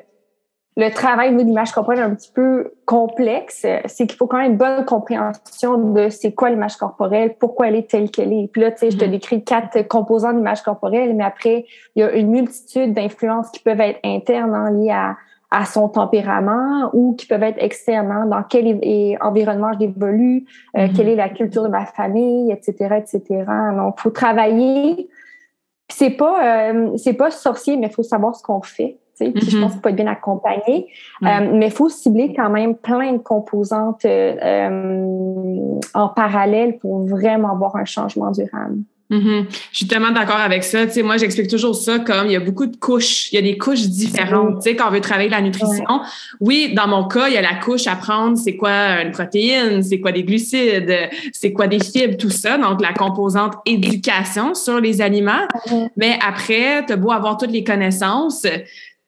le 0.77 0.89
travail 0.89 1.35
de 1.35 1.41
l'image 1.41 1.73
corporelle 1.73 2.03
un 2.03 2.15
petit 2.15 2.31
peu 2.31 2.73
complexe, 2.85 3.65
c'est 3.85 4.07
qu'il 4.07 4.17
faut 4.17 4.27
quand 4.27 4.37
même 4.37 4.51
une 4.51 4.57
bonne 4.57 4.85
compréhension 4.85 5.77
de 5.77 6.07
c'est 6.07 6.31
quoi 6.31 6.49
l'image 6.49 6.77
corporelle, 6.77 7.35
pourquoi 7.37 7.67
elle 7.67 7.75
est 7.75 7.89
telle 7.89 8.09
qu'elle 8.09 8.31
est. 8.31 8.49
Puis 8.51 8.61
là, 8.61 8.71
tu 8.71 8.77
sais, 8.77 8.91
je 8.91 8.97
te 8.97 9.03
mm-hmm. 9.03 9.09
décris 9.09 9.43
quatre 9.43 9.81
composants 9.87 10.31
d'image 10.31 10.61
corporelle, 10.61 11.13
mais 11.13 11.25
après, 11.25 11.65
il 11.95 11.99
y 11.99 12.03
a 12.03 12.11
une 12.13 12.29
multitude 12.29 12.93
d'influences 12.93 13.49
qui 13.51 13.61
peuvent 13.61 13.81
être 13.81 13.99
internes 14.05 14.55
hein, 14.55 14.71
liées 14.71 14.91
à, 14.91 15.17
à 15.51 15.65
son 15.65 15.89
tempérament 15.89 16.89
ou 16.93 17.15
qui 17.15 17.25
peuvent 17.25 17.43
être 17.43 17.61
externes, 17.61 18.09
hein, 18.09 18.25
dans 18.27 18.43
quel 18.43 18.79
environnement 19.19 19.71
j'évolue, 19.77 20.45
euh, 20.77 20.85
mm-hmm. 20.85 20.93
quelle 20.93 21.09
est 21.09 21.15
la 21.15 21.29
culture 21.29 21.63
de 21.63 21.69
ma 21.69 21.85
famille, 21.85 22.49
etc., 22.49 22.95
etc. 22.97 23.43
Donc, 23.75 23.99
faut 23.99 24.09
travailler. 24.09 25.09
C'est 25.89 26.11
pas, 26.11 26.71
euh, 26.71 26.95
c'est 26.95 27.15
pas 27.15 27.29
sorcier, 27.29 27.75
mais 27.75 27.87
il 27.87 27.93
faut 27.93 28.03
savoir 28.03 28.33
ce 28.37 28.41
qu'on 28.41 28.61
fait 28.61 29.00
puis 29.29 29.49
je 29.49 29.59
pense 29.59 29.71
mm-hmm. 29.71 29.73
qu'il 29.73 29.81
faut 29.81 29.89
être 29.89 29.95
bien 29.95 30.07
accompagné. 30.07 30.87
Euh, 31.23 31.51
mais 31.53 31.67
il 31.67 31.71
faut 31.71 31.89
cibler 31.89 32.33
quand 32.35 32.49
même 32.49 32.75
plein 32.75 33.13
de 33.13 33.19
composantes 33.19 34.05
euh, 34.05 35.77
en 35.93 36.07
parallèle 36.09 36.79
pour 36.79 37.05
vraiment 37.05 37.51
avoir 37.51 37.75
un 37.75 37.85
changement 37.85 38.31
durable. 38.31 38.77
Mm-hmm. 39.11 39.45
Je 39.71 39.77
suis 39.77 39.87
tellement 39.87 40.11
d'accord 40.11 40.39
avec 40.39 40.63
ça. 40.63 40.87
Tu 40.87 40.93
sais, 40.93 41.03
moi, 41.03 41.17
j'explique 41.17 41.49
toujours 41.49 41.75
ça 41.75 41.99
comme 41.99 42.27
il 42.27 42.31
y 42.31 42.35
a 42.35 42.39
beaucoup 42.39 42.65
de 42.65 42.77
couches. 42.77 43.31
Il 43.31 43.35
y 43.35 43.39
a 43.39 43.41
des 43.41 43.57
couches 43.57 43.87
différentes. 43.87 44.61
Tu 44.63 44.69
sais, 44.69 44.75
quand 44.75 44.87
on 44.87 44.91
veut 44.91 45.01
travailler 45.01 45.29
la 45.29 45.41
nutrition, 45.41 46.01
oui, 46.39 46.73
dans 46.73 46.87
mon 46.87 47.07
cas, 47.07 47.27
il 47.27 47.33
y 47.33 47.37
a 47.37 47.41
la 47.41 47.55
couche 47.55 47.87
à 47.87 47.97
prendre, 47.97 48.37
c'est 48.37 48.55
quoi 48.55 49.01
une 49.01 49.11
protéine, 49.11 49.83
c'est 49.83 49.99
quoi 49.99 50.13
des 50.13 50.23
glucides, 50.23 51.09
c'est 51.33 51.51
quoi 51.51 51.67
des 51.67 51.79
fibres, 51.79 52.15
tout 52.15 52.29
ça. 52.29 52.57
Donc, 52.57 52.81
la 52.81 52.93
composante 52.93 53.55
éducation 53.65 54.53
sur 54.53 54.79
les 54.79 55.01
aliments. 55.01 55.45
Mais 55.97 56.17
après, 56.25 56.85
tu 56.85 56.93
as 56.93 56.95
beau 56.95 57.11
avoir 57.11 57.37
toutes 57.37 57.51
les 57.51 57.65
connaissances, 57.65 58.45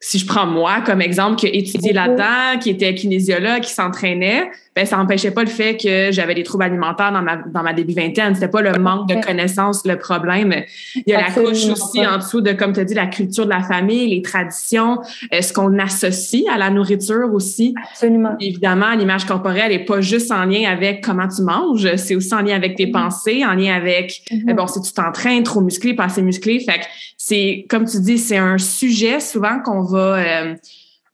si 0.03 0.19
je 0.19 0.25
prends 0.25 0.45
moi 0.45 0.81
comme 0.85 1.01
exemple 1.01 1.37
qui 1.37 1.47
a 1.47 1.49
étudié 1.49 1.93
là-dedans, 1.93 2.59
qui 2.59 2.69
était 2.69 2.93
kinésiologue, 2.93 3.61
qui 3.61 3.71
s'entraînait, 3.71 4.51
ben 4.75 4.85
ça 4.85 4.97
n'empêchait 4.97 5.31
pas 5.31 5.43
le 5.43 5.49
fait 5.49 5.77
que 5.77 6.11
j'avais 6.11 6.35
des 6.35 6.43
troubles 6.43 6.65
alimentaires 6.65 7.13
dans 7.13 7.21
ma 7.21 7.37
dans 7.37 7.63
ma 7.63 7.71
début 7.71 7.93
vingtaine. 7.93 8.33
C'était 8.35 8.49
pas 8.49 8.61
le 8.61 8.77
manque 8.79 9.07
de 9.07 9.15
connaissances 9.23 9.85
le 9.85 9.97
problème. 9.97 10.53
Il 10.95 11.03
y 11.07 11.13
a 11.13 11.21
la 11.21 11.31
couche 11.31 11.65
aussi 11.67 12.05
en 12.05 12.17
dessous 12.17 12.41
de 12.41 12.51
comme 12.51 12.73
tu 12.73 12.81
as 12.81 12.83
dit 12.83 12.93
la 12.93 13.05
culture 13.05 13.45
de 13.45 13.51
la 13.51 13.61
famille, 13.61 14.13
les 14.13 14.21
traditions, 14.21 14.99
euh, 15.33 15.41
ce 15.41 15.53
qu'on 15.53 15.79
associe 15.79 16.43
à 16.53 16.57
la 16.57 16.69
nourriture 16.69 17.33
aussi. 17.33 17.73
Absolument. 17.89 18.35
Évidemment, 18.41 18.95
l'image 18.95 19.23
corporelle 19.23 19.71
est 19.71 19.85
pas 19.85 20.01
juste 20.01 20.33
en 20.33 20.43
lien 20.43 20.69
avec 20.69 21.01
comment 21.01 21.29
tu 21.29 21.43
manges, 21.43 21.95
c'est 21.95 22.15
aussi 22.15 22.33
en 22.33 22.41
lien 22.41 22.57
avec 22.57 22.75
tes 22.75 22.87
mm-hmm. 22.87 22.91
pensées, 22.91 23.45
en 23.45 23.53
lien 23.53 23.73
avec 23.73 24.23
euh, 24.49 24.53
bon 24.53 24.67
si 24.67 24.81
tu 24.81 24.91
t'entraînes 24.91 25.43
trop 25.43 25.61
musclé, 25.61 25.93
pas 25.93 26.05
assez 26.05 26.21
musclé, 26.21 26.59
fait 26.59 26.79
que 26.79 26.85
c'est 27.25 27.65
comme 27.69 27.85
tu 27.85 28.01
dis, 28.01 28.17
c'est 28.17 28.37
un 28.37 28.57
sujet 28.57 29.21
souvent 29.21 29.61
qu'on 29.63 29.81
va 29.81 30.17
euh, 30.17 30.55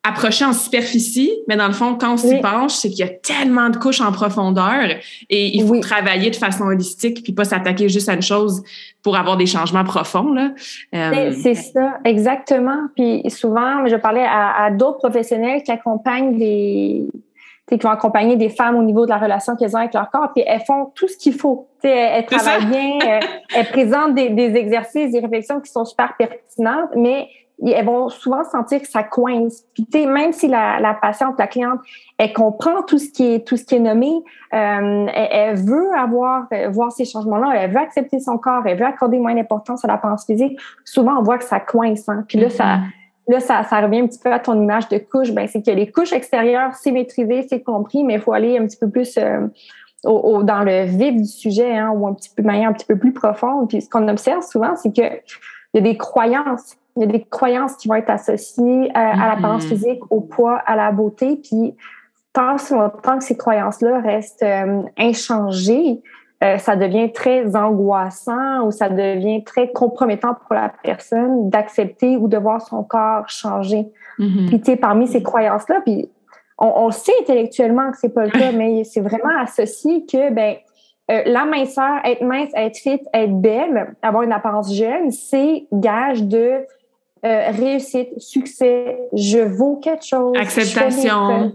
approcher 0.04 0.44
en 0.44 0.54
superficie, 0.54 1.32
mais 1.48 1.56
dans 1.56 1.68
le 1.68 1.74
fond, 1.74 2.00
quand 2.00 2.14
on 2.14 2.18
s'y 2.18 2.40
penche, 2.42 2.74
c'est 2.74 2.90
qu'il 2.90 3.00
y 3.00 3.04
a 3.04 3.10
tellement 3.10 3.70
de 3.70 3.78
couches 3.78 4.02
en 4.02 4.12
profondeur 4.12 4.90
et 5.30 5.56
il 5.56 5.68
faut 5.68 5.80
travailler 5.82 6.32
de 6.32 6.36
façon 6.36 6.64
holistique 6.64 7.22
puis 7.22 7.32
pas 7.32 7.46
s'attaquer 7.46 7.90
juste 7.90 8.10
à 8.10 8.16
une 8.16 8.24
chose 8.24 8.64
pour 9.04 9.18
avoir 9.18 9.38
des 9.38 9.46
changements 9.46 9.84
profonds. 9.84 10.34
Là. 10.34 10.50
Euh, 10.96 11.32
c'est 11.44 11.54
ça, 11.54 12.00
exactement. 12.04 12.88
Puis 12.96 13.22
souvent, 13.30 13.86
je 13.86 13.96
parlais 13.96 14.26
à, 14.28 14.72
d'autres 14.72 14.98
professionnels 14.98 15.62
qui 15.62 15.72
accompagnent 15.72 16.40
des 16.40 17.06
qui 17.78 17.86
vont 17.86 17.92
accompagner 17.92 18.36
des 18.36 18.50
femmes 18.50 18.76
au 18.76 18.84
niveau 18.84 19.06
de 19.06 19.10
la 19.10 19.18
relation 19.18 19.56
qu'elles 19.56 19.76
ont 19.76 19.80
avec 19.80 19.94
leur 19.94 20.10
corps, 20.10 20.32
puis 20.34 20.44
elles 20.46 20.62
font 20.62 20.92
tout 20.96 21.08
ce 21.08 21.18
qu'il 21.18 21.34
faut. 21.34 21.68
elles, 21.84 22.26
travaillent 22.26 22.66
bien, 22.66 23.00
euh, 23.06 23.20
elles, 23.56 23.68
présentent 23.68 24.16
des, 24.16 24.30
des, 24.30 24.56
exercices, 24.56 25.12
des 25.12 25.20
réflexions 25.20 25.60
qui 25.60 25.72
sont 25.72 25.86
super 25.86 26.16
pertinentes, 26.18 26.90
mais 26.96 27.28
elles 27.68 27.86
vont 27.86 28.10
souvent 28.10 28.44
sentir 28.46 28.82
que 28.82 28.88
ça 28.88 29.04
coince. 29.04 29.66
Puis 29.74 30.08
même 30.08 30.32
si 30.32 30.48
la, 30.48 30.80
la, 30.80 30.94
patiente, 30.94 31.36
la 31.38 31.48
cliente, 31.48 31.80
elle 32.18 32.32
comprend 32.34 32.84
tout 32.84 32.98
ce 32.98 33.10
qui 33.12 33.34
est 33.34 33.48
tout 33.48 33.58
ce 33.58 33.66
qui 33.66 33.76
est 33.76 33.80
nommé, 33.80 34.12
euh, 34.54 35.08
elle, 35.14 35.56
veut 35.58 35.92
avoir 35.98 36.48
euh, 36.54 36.70
voir 36.70 36.92
ces 36.92 37.06
changements-là, 37.06 37.54
elle 37.56 37.72
veut 37.72 37.80
accepter 37.80 38.20
son 38.20 38.38
corps, 38.38 38.64
elle 38.66 38.78
veut 38.78 38.86
accorder 38.86 39.20
moins 39.20 39.36
d'importance 39.36 39.84
à 39.84 39.88
la 39.88 39.96
l'apparence 39.96 40.26
physique. 40.26 40.58
Souvent, 40.86 41.18
on 41.20 41.24
voit 41.24 41.38
que 41.38 41.44
ça 41.44 41.60
coince. 41.60 42.08
Hein. 42.08 42.24
Puis 42.28 42.40
là, 42.40 42.50
ça 42.50 42.64
mm-hmm. 42.64 42.99
Là, 43.30 43.40
ça, 43.40 43.64
ça 43.64 43.80
revient 43.82 44.00
un 44.00 44.08
petit 44.08 44.20
peu 44.20 44.32
à 44.32 44.40
ton 44.40 44.62
image 44.62 44.90
de 44.90 44.98
couche. 44.98 45.32
Ben, 45.32 45.48
c'est 45.48 45.62
que 45.62 45.72
les 45.72 45.92
couches 45.92 46.14
extérieures, 46.14 46.74
c'est 46.76 46.92
maîtrisé, 46.92 47.46
c'est 47.48 47.62
compris, 47.62 48.04
mais 48.04 48.16
il 48.16 48.20
faut 48.20 48.34
aller 48.34 48.58
un 48.58 48.66
petit 48.66 48.78
peu 48.78 48.90
plus 48.90 49.18
euh, 49.18 49.48
au, 50.04 50.44
dans 50.44 50.64
le 50.64 50.86
vif 50.86 51.16
du 51.16 51.26
sujet, 51.26 51.78
hein, 51.78 51.92
ou 51.96 52.08
un 52.08 52.14
petit 52.14 52.30
peu 52.36 52.42
de 52.42 52.48
manière 52.48 52.70
un 52.70 52.74
petit 52.74 52.88
peu 52.88 52.98
plus 52.98 53.14
profonde. 53.14 53.70
Puis 53.70 53.82
ce 53.82 53.90
qu'on 53.90 54.08
observe 54.08 54.44
souvent, 54.44 54.76
c'est 54.76 54.96
que 54.96 55.16
il 55.74 55.78
y 55.78 55.78
a 55.78 55.82
des 55.82 55.98
croyances 55.98 56.76
il 57.00 57.04
y 57.04 57.06
a 57.06 57.08
des 57.08 57.24
croyances 57.24 57.76
qui 57.76 57.88
vont 57.88 57.96
être 57.96 58.10
associées 58.10 58.92
à 58.94 59.30
l'apparence 59.30 59.64
mm-hmm. 59.64 59.70
physique, 59.70 60.00
au 60.10 60.20
poids, 60.20 60.58
à 60.66 60.76
la 60.76 60.92
beauté. 60.92 61.38
Puis 61.38 61.76
tant, 62.34 62.58
tant 63.04 63.18
que 63.18 63.24
ces 63.24 63.38
croyances-là 63.38 64.02
restent 64.02 64.44
euh, 64.44 64.82
inchangées, 64.98 66.02
euh, 66.44 66.58
ça 66.58 66.76
devient 66.76 67.12
très 67.12 67.56
angoissant 67.56 68.66
ou 68.66 68.72
ça 68.72 68.90
devient 68.90 69.44
très 69.44 69.72
compromettant 69.72 70.34
pour 70.34 70.54
la 70.54 70.72
personne 70.84 71.50
d'accepter 71.50 72.18
ou 72.18 72.28
de 72.28 72.38
voir 72.38 72.62
son 72.62 72.84
corps 72.84 73.28
changer. 73.28 73.88
Mm-hmm. 74.20 74.48
Puis 74.48 74.62
tu 74.62 74.72
sais, 74.72 74.78
parmi 74.78 75.08
ces 75.08 75.22
croyances-là, 75.22 75.82
puis 75.86 76.10
on, 76.58 76.68
on, 76.68 76.92
sait 76.92 77.14
intellectuellement 77.22 77.92
que 77.92 77.98
c'est 77.98 78.14
pas 78.14 78.26
le 78.26 78.32
cas, 78.32 78.52
mais 78.52 78.84
c'est 78.84 79.02
vraiment 79.02 79.38
associé 79.42 80.06
que 80.06 80.34
ben 80.34 80.56
la 81.26 81.46
minceur, 81.46 82.00
être 82.06 82.22
mince, 82.22 82.52
être 82.54 82.78
fit, 82.78 83.02
être 83.14 83.42
belle, 83.42 83.96
avoir 84.04 84.22
une 84.22 84.32
apparence 84.32 84.74
jeune, 84.74 85.10
c'est 85.10 85.66
gage 85.74 86.24
de 86.24 86.66
euh, 87.26 87.50
réussite, 87.52 88.18
succès, 88.18 88.98
je 89.14 89.40
vaux 89.40 89.78
quelque 89.78 90.06
chose. 90.06 90.34
Acceptation. 90.38 91.54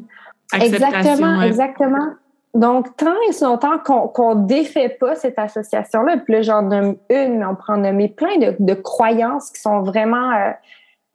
Exactement, 0.52 1.40
exactement. 1.40 2.08
Donc, 2.54 2.96
tant 2.96 3.14
et 3.28 3.32
si 3.32 3.42
longtemps 3.42 3.78
qu'on 3.78 4.34
ne 4.37 4.46
défait 4.46 4.88
pas 4.88 5.16
cette 5.16 5.38
association-là, 5.38 6.18
puis 6.18 6.34
là, 6.34 6.42
j'en 6.42 6.62
nomme 6.62 6.96
une, 7.11 7.38
mais 7.38 7.44
on 7.44 7.56
prend 7.56 7.75
en 7.75 7.78
nommer 7.78 8.08
plein 8.08 8.38
de, 8.38 8.54
de, 8.61 8.75
croyances 8.75 9.50
qui 9.50 9.61
sont 9.61 9.82
vraiment 9.82 10.30
euh, 10.30 10.52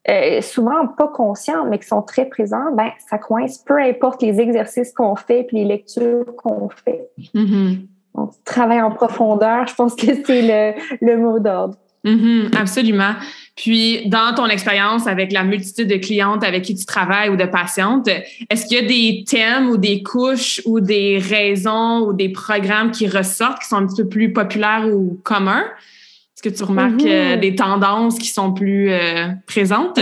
euh, 0.09 0.41
souvent 0.41 0.85
pas 0.87 1.07
conscientes, 1.07 1.67
mais 1.69 1.79
qui 1.79 1.87
sont 1.87 2.01
très 2.01 2.25
présentes, 2.25 2.75
ben, 2.75 2.89
ça 3.09 3.17
coince, 3.17 3.59
peu 3.59 3.79
importe 3.79 4.21
les 4.21 4.41
exercices 4.41 4.91
qu'on 4.91 5.15
fait 5.15 5.43
puis 5.43 5.57
les 5.57 5.65
lectures 5.65 6.25
qu'on 6.35 6.67
fait. 6.67 7.09
Mm-hmm. 7.33 7.87
Donc, 8.15 8.31
travail 8.43 8.81
en 8.81 8.91
profondeur, 8.91 9.65
je 9.65 9.75
pense 9.75 9.95
que 9.95 10.07
c'est 10.25 10.41
le, 10.41 11.05
le 11.05 11.17
mot 11.17 11.39
d'ordre. 11.39 11.75
Mm-hmm, 12.05 12.55
absolument. 12.57 13.13
Puis, 13.55 14.07
dans 14.07 14.33
ton 14.33 14.45
expérience 14.47 15.05
avec 15.05 15.33
la 15.33 15.43
multitude 15.43 15.89
de 15.89 15.97
clientes 15.97 16.43
avec 16.43 16.63
qui 16.63 16.75
tu 16.75 16.85
travailles 16.85 17.29
ou 17.29 17.35
de 17.35 17.45
patientes, 17.45 18.07
est-ce 18.49 18.65
qu'il 18.65 18.77
y 18.77 18.85
a 18.85 18.87
des 18.87 19.25
thèmes 19.27 19.69
ou 19.69 19.77
des 19.77 20.01
couches 20.01 20.61
ou 20.65 20.79
des 20.79 21.17
raisons 21.17 22.07
ou 22.07 22.13
des 22.13 22.29
programmes 22.29 22.91
qui 22.91 23.07
ressortent, 23.07 23.59
qui 23.59 23.67
sont 23.67 23.75
un 23.75 23.85
petit 23.85 24.03
peu 24.03 24.07
plus 24.07 24.31
populaires 24.31 24.87
ou 24.87 25.19
communs? 25.23 25.65
Est-ce 26.35 26.49
que 26.49 26.55
tu 26.55 26.63
remarques 26.63 27.01
mm-hmm. 27.01 27.35
euh, 27.35 27.37
des 27.37 27.55
tendances 27.55 28.17
qui 28.17 28.29
sont 28.29 28.53
plus 28.53 28.89
euh, 28.91 29.27
présentes? 29.45 29.99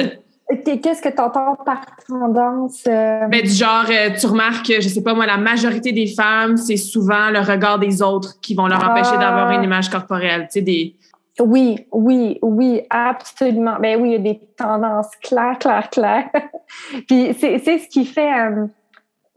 Qu'est-ce 0.64 1.02
que 1.02 1.10
tu 1.10 1.20
entends 1.20 1.58
par 1.66 1.82
tendance? 2.08 2.84
Euh? 2.88 3.26
Ben, 3.28 3.42
du 3.42 3.50
genre, 3.50 3.86
tu 4.18 4.28
remarques, 4.28 4.72
je 4.80 4.88
sais 4.88 5.02
pas 5.02 5.16
moi, 5.16 5.26
la 5.26 5.38
majorité 5.38 5.92
des 5.92 6.08
femmes, 6.08 6.58
c'est 6.58 6.78
souvent 6.78 7.32
le 7.32 7.40
regard 7.40 7.80
des 7.80 8.04
autres 8.04 8.40
qui 8.40 8.54
vont 8.54 8.68
leur 8.68 8.88
empêcher 8.88 9.16
ah. 9.16 9.18
d'avoir 9.18 9.52
une 9.52 9.64
image 9.64 9.90
corporelle. 9.90 10.44
Tu 10.44 10.60
sais, 10.60 10.62
des, 10.62 10.96
oui, 11.40 11.88
oui, 11.92 12.40
oui, 12.42 12.82
absolument. 12.90 13.78
Ben 13.80 14.02
oui, 14.02 14.10
il 14.10 14.12
y 14.14 14.16
a 14.16 14.34
des 14.34 14.40
tendances 14.56 15.16
claires, 15.22 15.58
claires, 15.60 15.90
claires. 15.90 16.30
Puis 17.08 17.36
c'est 17.40 17.60
ce 17.60 17.88
qui 17.88 18.06
fait, 18.06 18.32
euh, 18.34 18.66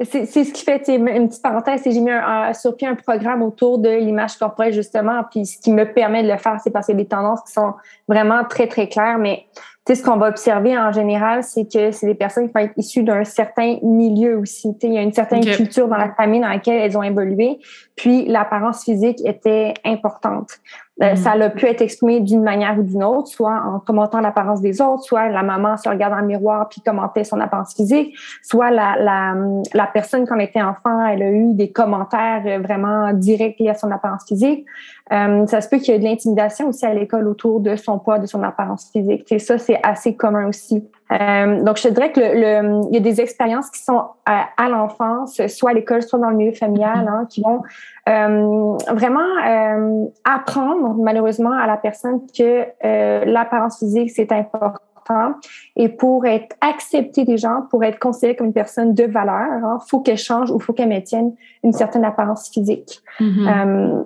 c'est 0.02 0.24
ce 0.26 0.52
qui 0.52 0.64
fait, 0.64 0.88
une 0.88 1.28
petite 1.28 1.42
parenthèse, 1.42 1.82
j'ai 1.84 2.00
mis 2.00 2.10
un, 2.10 2.54
sur 2.54 2.74
pied 2.74 2.88
un 2.88 2.94
programme 2.94 3.42
autour 3.42 3.78
de 3.78 3.90
l'image 3.90 4.36
corporelle 4.38 4.72
justement. 4.72 5.22
Puis 5.30 5.44
ce 5.44 5.58
qui 5.58 5.70
me 5.70 5.84
permet 5.84 6.22
de 6.22 6.28
le 6.28 6.38
faire, 6.38 6.58
c'est 6.62 6.70
parce 6.70 6.86
qu'il 6.86 6.94
y 6.94 6.98
a 7.00 7.02
des 7.02 7.08
tendances 7.08 7.42
qui 7.42 7.52
sont 7.52 7.74
vraiment 8.08 8.44
très, 8.44 8.66
très 8.66 8.88
claires. 8.88 9.18
Mais 9.18 9.44
tu 9.54 9.94
sais, 9.94 9.94
ce 9.96 10.02
qu'on 10.02 10.16
va 10.16 10.28
observer 10.28 10.76
en 10.78 10.92
général, 10.92 11.42
c'est 11.42 11.70
que 11.70 11.90
c'est 11.90 12.06
des 12.06 12.14
personnes 12.14 12.46
qui 12.46 12.52
vont 12.54 12.60
être 12.60 12.72
issues 12.78 13.02
d'un 13.02 13.24
certain 13.24 13.76
milieu 13.82 14.38
aussi. 14.38 14.72
Tu 14.74 14.80
sais, 14.80 14.86
il 14.86 14.94
y 14.94 14.98
a 14.98 15.02
une 15.02 15.12
certaine 15.12 15.44
culture 15.44 15.86
dans 15.86 15.98
la 15.98 16.14
famille 16.14 16.40
dans 16.40 16.48
laquelle 16.48 16.80
elles 16.80 16.96
ont 16.96 17.02
évolué. 17.02 17.58
Puis 17.96 18.24
l'apparence 18.26 18.84
physique 18.84 19.20
était 19.24 19.74
importante. 19.84 20.58
Euh, 21.02 21.12
mm. 21.12 21.16
Ça 21.16 21.32
a 21.32 21.50
pu 21.50 21.66
être 21.66 21.82
exprimé 21.82 22.20
d'une 22.20 22.42
manière 22.42 22.78
ou 22.78 22.82
d'une 22.82 23.02
autre, 23.02 23.28
soit 23.28 23.62
en 23.64 23.78
commentant 23.80 24.20
l'apparence 24.20 24.60
des 24.60 24.80
autres, 24.80 25.02
soit 25.02 25.28
la 25.28 25.42
maman 25.42 25.76
se 25.76 25.88
regarde 25.88 26.12
dans 26.14 26.20
le 26.20 26.26
miroir 26.26 26.68
puis 26.68 26.80
commentait 26.80 27.24
son 27.24 27.40
apparence 27.40 27.74
physique, 27.74 28.14
soit 28.42 28.70
la, 28.70 28.96
la, 28.98 29.34
la 29.74 29.86
personne 29.86 30.26
quand 30.26 30.36
elle 30.36 30.42
était 30.42 30.62
enfant, 30.62 31.04
elle 31.06 31.22
a 31.22 31.30
eu 31.30 31.54
des 31.54 31.70
commentaires 31.72 32.60
vraiment 32.60 33.12
directs 33.12 33.58
liés 33.58 33.70
à 33.70 33.74
son 33.74 33.90
apparence 33.90 34.24
physique. 34.26 34.66
Euh, 35.12 35.46
ça 35.46 35.60
se 35.60 35.68
peut 35.68 35.78
qu'il 35.78 35.92
y 35.92 35.96
ait 35.96 36.00
de 36.00 36.04
l'intimidation 36.04 36.68
aussi 36.68 36.86
à 36.86 36.94
l'école 36.94 37.26
autour 37.26 37.60
de 37.60 37.76
son 37.76 37.98
poids, 37.98 38.18
de 38.18 38.26
son 38.26 38.42
apparence 38.42 38.90
physique. 38.92 39.30
Et 39.32 39.38
ça, 39.38 39.58
c'est 39.58 39.80
assez 39.82 40.14
commun 40.14 40.48
aussi. 40.48 40.88
Euh, 41.12 41.62
donc, 41.62 41.76
je 41.76 41.84
te 41.84 41.88
dirais 41.88 42.12
que 42.12 42.20
le, 42.20 42.88
il 42.90 42.94
y 42.94 42.96
a 42.96 43.00
des 43.00 43.20
expériences 43.20 43.70
qui 43.70 43.82
sont 43.82 44.02
à, 44.26 44.48
à 44.56 44.68
l'enfance, 44.68 45.40
soit 45.48 45.70
à 45.70 45.72
l'école, 45.74 46.02
soit 46.02 46.18
dans 46.18 46.30
le 46.30 46.36
milieu 46.36 46.52
familial, 46.52 47.08
hein, 47.08 47.26
qui 47.28 47.42
vont 47.42 47.62
euh, 48.08 48.76
vraiment 48.88 49.20
euh, 49.46 50.06
apprendre 50.24 50.94
malheureusement 50.94 51.52
à 51.52 51.66
la 51.66 51.76
personne 51.76 52.20
que 52.36 52.64
euh, 52.84 53.24
l'apparence 53.24 53.78
physique 53.78 54.10
c'est 54.10 54.32
important 54.32 55.34
et 55.76 55.88
pour 55.88 56.24
être 56.24 56.56
acceptée 56.60 57.24
des 57.24 57.36
gens, 57.36 57.62
pour 57.70 57.84
être 57.84 57.98
considérée 57.98 58.36
comme 58.36 58.46
une 58.46 58.52
personne 58.52 58.94
de 58.94 59.04
valeur, 59.04 59.46
il 59.58 59.64
hein, 59.64 59.78
faut 59.88 60.00
qu'elle 60.00 60.18
change 60.18 60.50
ou 60.50 60.58
faut 60.58 60.72
qu'elle 60.72 60.88
maintienne 60.88 61.34
une 61.62 61.72
certaine 61.72 62.04
apparence 62.04 62.48
physique. 62.48 63.00
Mm-hmm. 63.20 64.04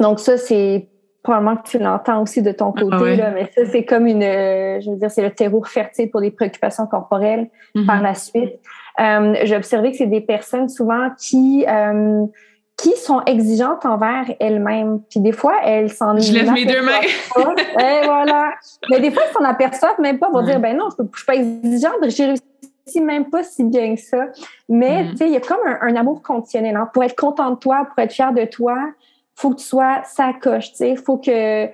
donc 0.00 0.20
ça 0.20 0.36
c'est 0.36 0.88
probablement 1.22 1.56
que 1.56 1.68
tu 1.68 1.78
l'entends 1.78 2.22
aussi 2.22 2.42
de 2.42 2.52
ton 2.52 2.72
ah 2.76 2.80
côté 2.80 3.16
là, 3.16 3.30
mais 3.30 3.50
ça 3.54 3.64
c'est 3.70 3.84
comme 3.84 4.06
une, 4.06 4.22
je 4.22 4.90
veux 4.90 4.96
dire 4.96 5.10
c'est 5.10 5.22
le 5.22 5.30
terreau 5.30 5.62
fertile 5.62 6.10
pour 6.10 6.20
des 6.20 6.30
préoccupations 6.30 6.86
corporelles 6.86 7.48
mm-hmm. 7.74 7.86
par 7.86 8.02
la 8.02 8.14
suite. 8.14 8.58
J'ai 8.98 9.56
observé 9.56 9.92
que 9.92 9.98
c'est 9.98 10.06
des 10.06 10.20
personnes 10.20 10.68
souvent 10.68 11.10
qui 11.16 11.64
qui 12.82 12.96
sont 12.96 13.20
exigeantes 13.26 13.84
envers 13.86 14.24
elles-mêmes. 14.40 15.00
Puis 15.08 15.20
des 15.20 15.32
fois, 15.32 15.54
elles 15.64 15.92
s'en 15.92 16.18
Je 16.18 16.32
lève 16.32 16.50
mes 16.50 16.64
deux 16.64 16.82
mains. 16.82 17.00
Et 17.00 18.04
voilà. 18.04 18.54
Mais 18.90 19.00
des 19.00 19.10
fois, 19.10 19.22
elles 19.26 19.32
s'en 19.32 19.44
aperçoivent 19.44 20.00
même 20.00 20.18
pas. 20.18 20.30
Vont 20.30 20.42
dire, 20.42 20.58
ben 20.58 20.76
non, 20.76 20.88
je 20.96 21.02
ne 21.02 21.08
suis 21.14 21.26
pas 21.26 21.34
exigeante, 21.34 21.94
j'ai 22.08 22.26
réussi 22.26 23.00
même 23.00 23.30
pas 23.30 23.44
si 23.44 23.64
bien 23.64 23.94
que 23.94 24.00
ça. 24.00 24.26
Mais, 24.68 25.04
mm-hmm. 25.04 25.10
tu 25.10 25.16
sais, 25.16 25.26
il 25.26 25.32
y 25.32 25.36
a 25.36 25.40
comme 25.40 25.60
un, 25.64 25.96
amour 25.96 26.22
conditionnel. 26.22 26.74
Hein. 26.74 26.90
Pour 26.92 27.04
être 27.04 27.14
content 27.14 27.50
de 27.50 27.56
toi, 27.56 27.86
pour 27.86 28.02
être 28.02 28.12
fier 28.12 28.32
de 28.32 28.44
toi, 28.46 28.76
faut 29.34 29.50
que 29.50 29.56
tu 29.56 29.64
sois 29.64 30.02
ça 30.04 30.32
coche, 30.40 30.70
tu 30.70 30.76
sais, 30.76 30.96
faut 30.96 31.18
que 31.18 31.68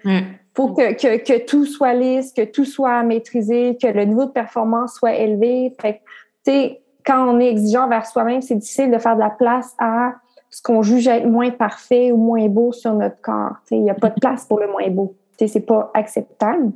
faut 0.54 0.74
que, 0.74 0.92
que, 0.94 1.18
que, 1.18 1.46
tout 1.46 1.66
soit 1.66 1.94
lisse, 1.94 2.32
que 2.32 2.44
tout 2.44 2.64
soit 2.64 3.02
maîtrisé, 3.04 3.76
que 3.80 3.86
le 3.86 4.04
niveau 4.04 4.24
de 4.24 4.30
performance 4.30 4.94
soit 4.94 5.14
élevé. 5.14 5.72
Fait 5.80 6.00
tu 6.44 6.50
sais, 6.50 6.80
quand 7.06 7.28
on 7.28 7.38
est 7.38 7.48
exigeant 7.48 7.88
vers 7.88 8.06
soi-même, 8.06 8.42
c'est 8.42 8.56
difficile 8.56 8.90
de 8.90 8.98
faire 8.98 9.14
de 9.14 9.20
la 9.20 9.30
place 9.30 9.74
à 9.78 10.14
ce 10.50 10.62
qu'on 10.62 10.82
juge 10.82 11.06
être 11.06 11.26
moins 11.26 11.50
parfait 11.50 12.10
ou 12.10 12.16
moins 12.16 12.48
beau 12.48 12.72
sur 12.72 12.92
notre 12.94 13.20
corps. 13.20 13.56
Tu 13.62 13.68
sais, 13.68 13.76
il 13.76 13.82
n'y 13.82 13.90
a 13.90 13.94
pas 13.94 14.10
de 14.10 14.18
place 14.18 14.46
pour 14.46 14.58
le 14.58 14.66
moins 14.66 14.88
beau. 14.90 15.14
Tu 15.38 15.46
sais, 15.46 15.52
c'est 15.52 15.66
pas 15.66 15.90
acceptable, 15.94 16.72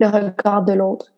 le 0.00 0.06
regard 0.06 0.62
de 0.62 0.72
l'autre. 0.72 1.12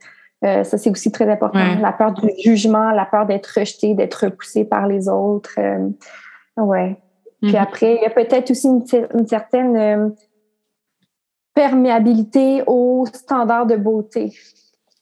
Euh, 0.44 0.64
ça, 0.64 0.78
c'est 0.78 0.90
aussi 0.90 1.10
très 1.10 1.28
important. 1.30 1.76
La 1.80 1.92
peur 1.92 2.12
du 2.12 2.28
jugement, 2.42 2.90
la 2.90 3.04
peur 3.04 3.26
d'être 3.26 3.46
rejeté, 3.46 3.94
d'être 3.94 4.24
repoussé 4.24 4.64
par 4.64 4.86
les 4.86 5.08
autres. 5.08 5.54
Euh, 5.58 5.88
ouais. 6.56 6.96
Puis 7.42 7.52
mm-hmm. 7.52 7.56
après, 7.62 7.96
il 7.96 8.02
y 8.02 8.06
a 8.06 8.10
peut-être 8.10 8.50
aussi 8.50 8.66
une, 8.66 9.26
certaine 9.26 9.76
euh, 9.76 10.08
perméabilité 11.54 12.62
aux 12.66 13.06
standards 13.12 13.66
de 13.66 13.76
beauté. 13.76 14.32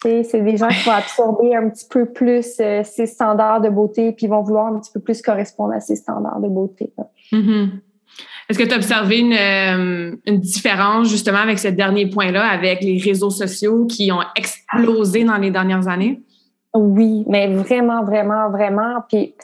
C'est 0.02 0.42
des 0.42 0.56
gens 0.56 0.68
qui 0.68 0.84
vont 0.84 0.92
absorber 0.96 1.56
un 1.56 1.68
petit 1.70 1.86
peu 1.88 2.06
plus 2.06 2.60
ces 2.84 3.06
standards 3.06 3.62
de 3.62 3.70
beauté 3.70 4.12
puis 4.12 4.26
vont 4.26 4.42
vouloir 4.42 4.66
un 4.66 4.78
petit 4.78 4.92
peu 4.92 5.00
plus 5.00 5.22
correspondre 5.22 5.72
à 5.72 5.80
ces 5.80 5.96
standards 5.96 6.40
de 6.40 6.48
beauté. 6.48 6.92
Mm-hmm. 7.32 7.68
Est-ce 8.48 8.58
que 8.58 8.64
tu 8.64 8.72
as 8.72 8.76
observé 8.76 9.18
une, 9.18 10.20
une, 10.26 10.38
différence 10.38 11.08
justement 11.08 11.38
avec 11.38 11.58
ce 11.58 11.68
dernier 11.68 12.08
point-là, 12.08 12.46
avec 12.46 12.80
les 12.82 12.98
réseaux 12.98 13.30
sociaux 13.30 13.86
qui 13.86 14.12
ont 14.12 14.20
explosé 14.36 15.24
dans 15.24 15.36
les 15.36 15.50
dernières 15.50 15.88
années? 15.88 16.22
Oui, 16.74 17.24
mais 17.26 17.48
vraiment, 17.48 18.04
vraiment, 18.04 18.50
vraiment. 18.50 19.02
Puis, 19.08 19.34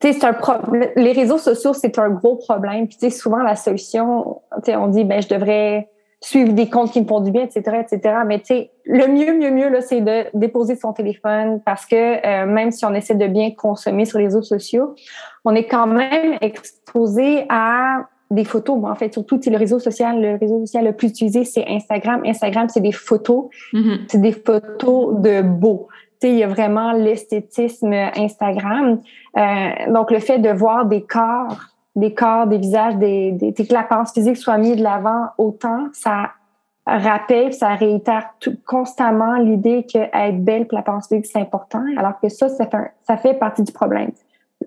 c'est 0.00 0.24
un 0.24 0.32
problème. 0.32 0.90
Les 0.96 1.12
réseaux 1.12 1.38
sociaux, 1.38 1.72
c'est 1.72 1.98
un 1.98 2.10
gros 2.10 2.36
problème. 2.36 2.88
Puis, 2.88 3.10
souvent, 3.10 3.38
la 3.38 3.56
solution, 3.56 4.40
on 4.68 4.86
dit, 4.88 5.04
ben, 5.04 5.20
je 5.22 5.28
devrais 5.28 5.88
suivre 6.22 6.52
des 6.52 6.68
comptes 6.68 6.92
qui 6.92 7.00
me 7.00 7.06
font 7.06 7.20
du 7.20 7.30
bien, 7.30 7.44
etc., 7.44 7.78
etc. 7.80 8.16
Mais 8.26 8.40
tu 8.40 8.46
sais, 8.46 8.70
le 8.84 9.06
mieux, 9.06 9.32
mieux, 9.32 9.50
mieux, 9.50 9.70
là, 9.70 9.80
c'est 9.80 10.02
de 10.02 10.26
déposer 10.34 10.76
son 10.76 10.92
téléphone 10.92 11.60
parce 11.64 11.86
que 11.86 11.96
euh, 11.96 12.46
même 12.46 12.70
si 12.72 12.84
on 12.84 12.92
essaie 12.92 13.14
de 13.14 13.26
bien 13.26 13.52
consommer 13.52 14.04
sur 14.04 14.18
les 14.18 14.26
réseaux 14.26 14.42
sociaux, 14.42 14.94
on 15.44 15.54
est 15.54 15.66
quand 15.66 15.86
même 15.86 16.36
exposé 16.42 17.46
à 17.48 18.06
des 18.30 18.44
photos. 18.44 18.78
en 18.84 18.94
fait, 18.94 19.12
surtout, 19.12 19.40
le 19.44 19.56
réseau 19.56 19.78
social, 19.78 20.20
le 20.20 20.36
réseau 20.36 20.60
social 20.60 20.84
le 20.84 20.92
plus 20.92 21.08
utilisé, 21.08 21.44
c'est 21.44 21.66
Instagram. 21.66 22.22
Instagram, 22.24 22.68
c'est 22.68 22.80
des 22.80 22.92
photos. 22.92 23.46
Mm-hmm. 23.72 23.98
C'est 24.08 24.20
des 24.20 24.32
photos 24.32 25.20
de 25.20 25.42
beau. 25.42 25.88
Tu 26.20 26.26
sais, 26.26 26.32
il 26.32 26.38
y 26.38 26.44
a 26.44 26.48
vraiment 26.48 26.92
l'esthétisme 26.92 27.92
Instagram. 27.92 29.00
Euh, 29.36 29.68
donc, 29.88 30.10
le 30.10 30.18
fait 30.18 30.38
de 30.38 30.50
voir 30.50 30.86
des 30.86 31.02
corps 31.02 31.56
des 31.96 32.14
corps, 32.14 32.46
des 32.46 32.58
visages, 32.58 32.96
des, 32.96 33.32
des, 33.32 33.52
que 33.52 33.72
l'apparence 33.72 34.12
physique 34.12 34.36
soit 34.36 34.58
mise 34.58 34.76
de 34.76 34.82
l'avant 34.82 35.26
autant, 35.38 35.88
ça 35.92 36.30
rappelle, 36.86 37.52
ça 37.52 37.74
réitère 37.74 38.30
tout, 38.40 38.56
constamment 38.66 39.36
l'idée 39.36 39.84
qu'être 39.84 40.38
belle 40.42 40.66
pour 40.66 40.76
l'apparence 40.76 41.08
physique, 41.08 41.26
c'est 41.26 41.40
important, 41.40 41.84
alors 41.96 42.18
que 42.20 42.28
ça, 42.28 42.48
ça 42.48 42.66
fait, 42.66 42.92
ça 43.02 43.16
fait 43.16 43.34
partie 43.34 43.62
du 43.62 43.72
problème. 43.72 44.10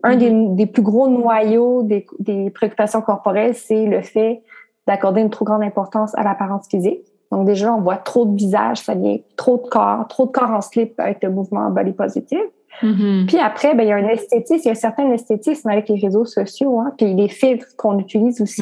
Un 0.03 0.15
des, 0.15 0.31
mm-hmm. 0.31 0.55
des, 0.55 0.65
plus 0.65 0.81
gros 0.81 1.07
noyaux 1.07 1.83
des, 1.83 2.05
des 2.19 2.50
préoccupations 2.50 3.01
corporelles, 3.01 3.55
c'est 3.55 3.86
le 3.86 4.01
fait 4.01 4.41
d'accorder 4.88 5.22
une 5.22 5.29
trop 5.29 5.45
grande 5.45 5.63
importance 5.63 6.15
à 6.15 6.24
l'apparence 6.24 6.67
physique. 6.67 7.05
Donc 7.34 7.48
déjà, 7.48 7.74
on 7.74 7.82
voit 7.82 7.98
trop 7.98 8.25
de 8.25 8.36
visages, 8.36 8.78
ça 8.78 8.94
vient 8.94 9.18
trop 9.36 9.58
de 9.58 9.68
corps, 9.68 10.08
trop 10.08 10.28
de 10.28 10.32
corps 10.32 10.52
en 10.52 10.62
slip 10.62 11.00
avec 11.00 11.24
le 11.24 11.32
mouvement 11.32 11.72
body 11.72 11.94
positive. 11.94 12.46
Mm-hmm. 12.84 13.25
Puis 13.25 13.40
après, 13.40 13.74
ben, 13.74 13.84
il 13.84 13.90
y 13.90 13.92
a 13.92 13.96
un 13.96 14.08
esthétisme, 14.08 14.62
il 14.63 14.66
y 14.66 14.70
a 14.70 14.72
un 14.74 14.75
certain 14.75 15.12
esthétisme 15.12 15.68
avec 15.68 15.90
les 15.90 16.00
réseaux 16.00 16.25
sociaux, 16.25 16.80
hein, 16.80 16.94
puis 16.96 17.13
les 17.16 17.30
filtres 17.30 17.75
qu'on 17.75 17.98
utilise 17.98 18.40
aussi. 18.40 18.62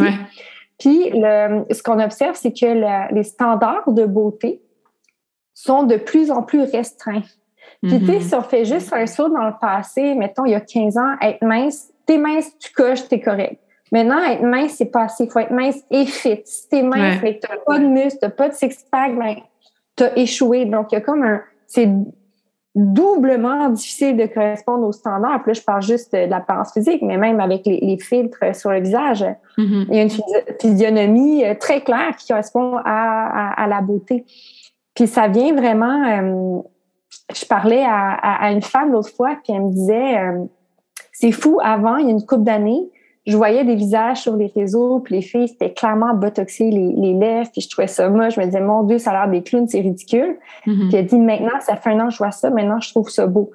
Puis 0.79 1.11
le, 1.13 1.65
ce 1.69 1.83
qu'on 1.83 1.99
observe, 1.99 2.35
c'est 2.35 2.53
que 2.53 3.13
les 3.13 3.23
standards 3.23 3.91
de 3.91 4.05
beauté 4.05 4.61
sont 5.53 5.83
de 5.83 5.97
plus 5.97 6.31
en 6.31 6.41
plus 6.41 6.63
restreints. 6.63 7.23
Puis 7.83 7.99
tu 7.99 8.05
sais, 8.05 8.11
mm-hmm. 8.13 8.21
si 8.21 8.35
on 8.35 8.41
fait 8.41 8.65
juste 8.65 8.93
un 8.93 9.05
saut 9.05 9.27
dans 9.27 9.45
le 9.45 9.53
passé, 9.59 10.15
mettons, 10.15 10.45
il 10.45 10.51
y 10.51 10.55
a 10.55 10.61
15 10.61 10.97
ans, 10.97 11.15
être 11.21 11.43
mince, 11.43 11.91
t'es 12.05 12.17
mince, 12.17 12.57
tu 12.57 12.71
coches, 12.71 13.07
t'es 13.09 13.19
correct. 13.19 13.59
Maintenant, 13.91 14.23
être 14.23 14.43
mince, 14.43 14.75
c'est 14.77 14.85
pas 14.85 15.03
assez. 15.03 15.25
Il 15.25 15.31
faut 15.31 15.39
être 15.39 15.51
mince 15.51 15.77
et 15.91 16.05
fit. 16.05 16.41
Si 16.45 16.69
t'es 16.69 16.81
mince, 16.81 17.17
mais 17.21 17.37
que 17.37 17.47
t'as 17.47 17.57
pas 17.57 17.77
de 17.77 17.85
muscle, 17.85 18.19
t'as 18.21 18.29
pas 18.29 18.49
de 18.49 18.53
six-pack, 18.53 19.17
ben, 19.17 19.35
t'as 19.95 20.15
échoué. 20.15 20.65
Donc, 20.65 20.91
il 20.91 20.95
y 20.95 20.97
a 20.97 21.01
comme 21.01 21.23
un... 21.23 21.41
C'est 21.67 21.89
doublement 22.73 23.69
difficile 23.69 24.15
de 24.15 24.25
correspondre 24.27 24.87
aux 24.87 24.93
standards. 24.93 25.43
Puis 25.43 25.51
là, 25.51 25.53
je 25.53 25.61
parle 25.61 25.81
juste 25.81 26.13
de 26.13 26.29
l'apparence 26.29 26.71
physique, 26.71 27.01
mais 27.01 27.17
même 27.17 27.41
avec 27.41 27.65
les, 27.65 27.97
filtres 27.97 28.55
sur 28.55 28.71
le 28.71 28.79
visage, 28.79 29.25
mm-hmm. 29.57 29.85
il 29.89 29.95
y 29.95 29.99
a 29.99 30.03
une 30.03 30.57
physionomie 30.59 31.45
euh, 31.45 31.53
très 31.59 31.81
claire 31.81 32.15
qui 32.17 32.27
correspond 32.29 32.77
à, 32.85 33.67
la 33.67 33.81
beauté. 33.81 34.25
Puis 34.95 35.07
ça 35.07 35.27
vient 35.27 35.53
vraiment... 35.53 36.07
Euh, 36.07 36.61
je 37.35 37.45
parlais 37.45 37.83
à, 37.85 38.51
une 38.51 38.61
femme 38.61 38.91
l'autre 38.91 39.13
fois, 39.15 39.37
puis 39.43 39.53
elle 39.53 39.63
me 39.63 39.71
disait, 39.71 40.17
euh, 40.17 40.45
c'est 41.11 41.31
fou, 41.31 41.59
avant, 41.61 41.97
il 41.97 42.05
y 42.05 42.09
a 42.09 42.11
une 42.11 42.25
couple 42.25 42.43
d'années, 42.43 42.89
je 43.27 43.37
voyais 43.37 43.63
des 43.63 43.75
visages 43.75 44.21
sur 44.21 44.35
les 44.35 44.47
réseaux, 44.47 44.99
puis 44.99 45.15
les 45.15 45.21
filles, 45.21 45.47
c'était 45.47 45.71
clairement 45.71 46.15
botoxé 46.15 46.71
les, 46.71 46.93
les 46.93 47.13
lèvres, 47.13 47.49
puis 47.51 47.61
je 47.61 47.69
trouvais 47.69 47.87
ça 47.87 48.09
moche. 48.09 48.35
Je 48.35 48.39
me 48.39 48.45
disais, 48.45 48.61
mon 48.61 48.83
Dieu, 48.83 48.97
ça 48.97 49.11
a 49.11 49.13
l'air 49.13 49.31
des 49.31 49.43
clowns, 49.43 49.67
c'est 49.67 49.81
ridicule. 49.81 50.37
Mm-hmm. 50.65 50.87
Puis 50.87 50.97
elle 50.97 51.05
dit, 51.05 51.19
maintenant, 51.19 51.59
ça 51.59 51.75
fait 51.75 51.91
un 51.91 51.99
an 51.99 52.07
que 52.07 52.13
je 52.13 52.17
vois 52.17 52.31
ça, 52.31 52.49
maintenant, 52.49 52.79
je 52.79 52.89
trouve 52.89 53.09
ça 53.09 53.27
beau. 53.27 53.51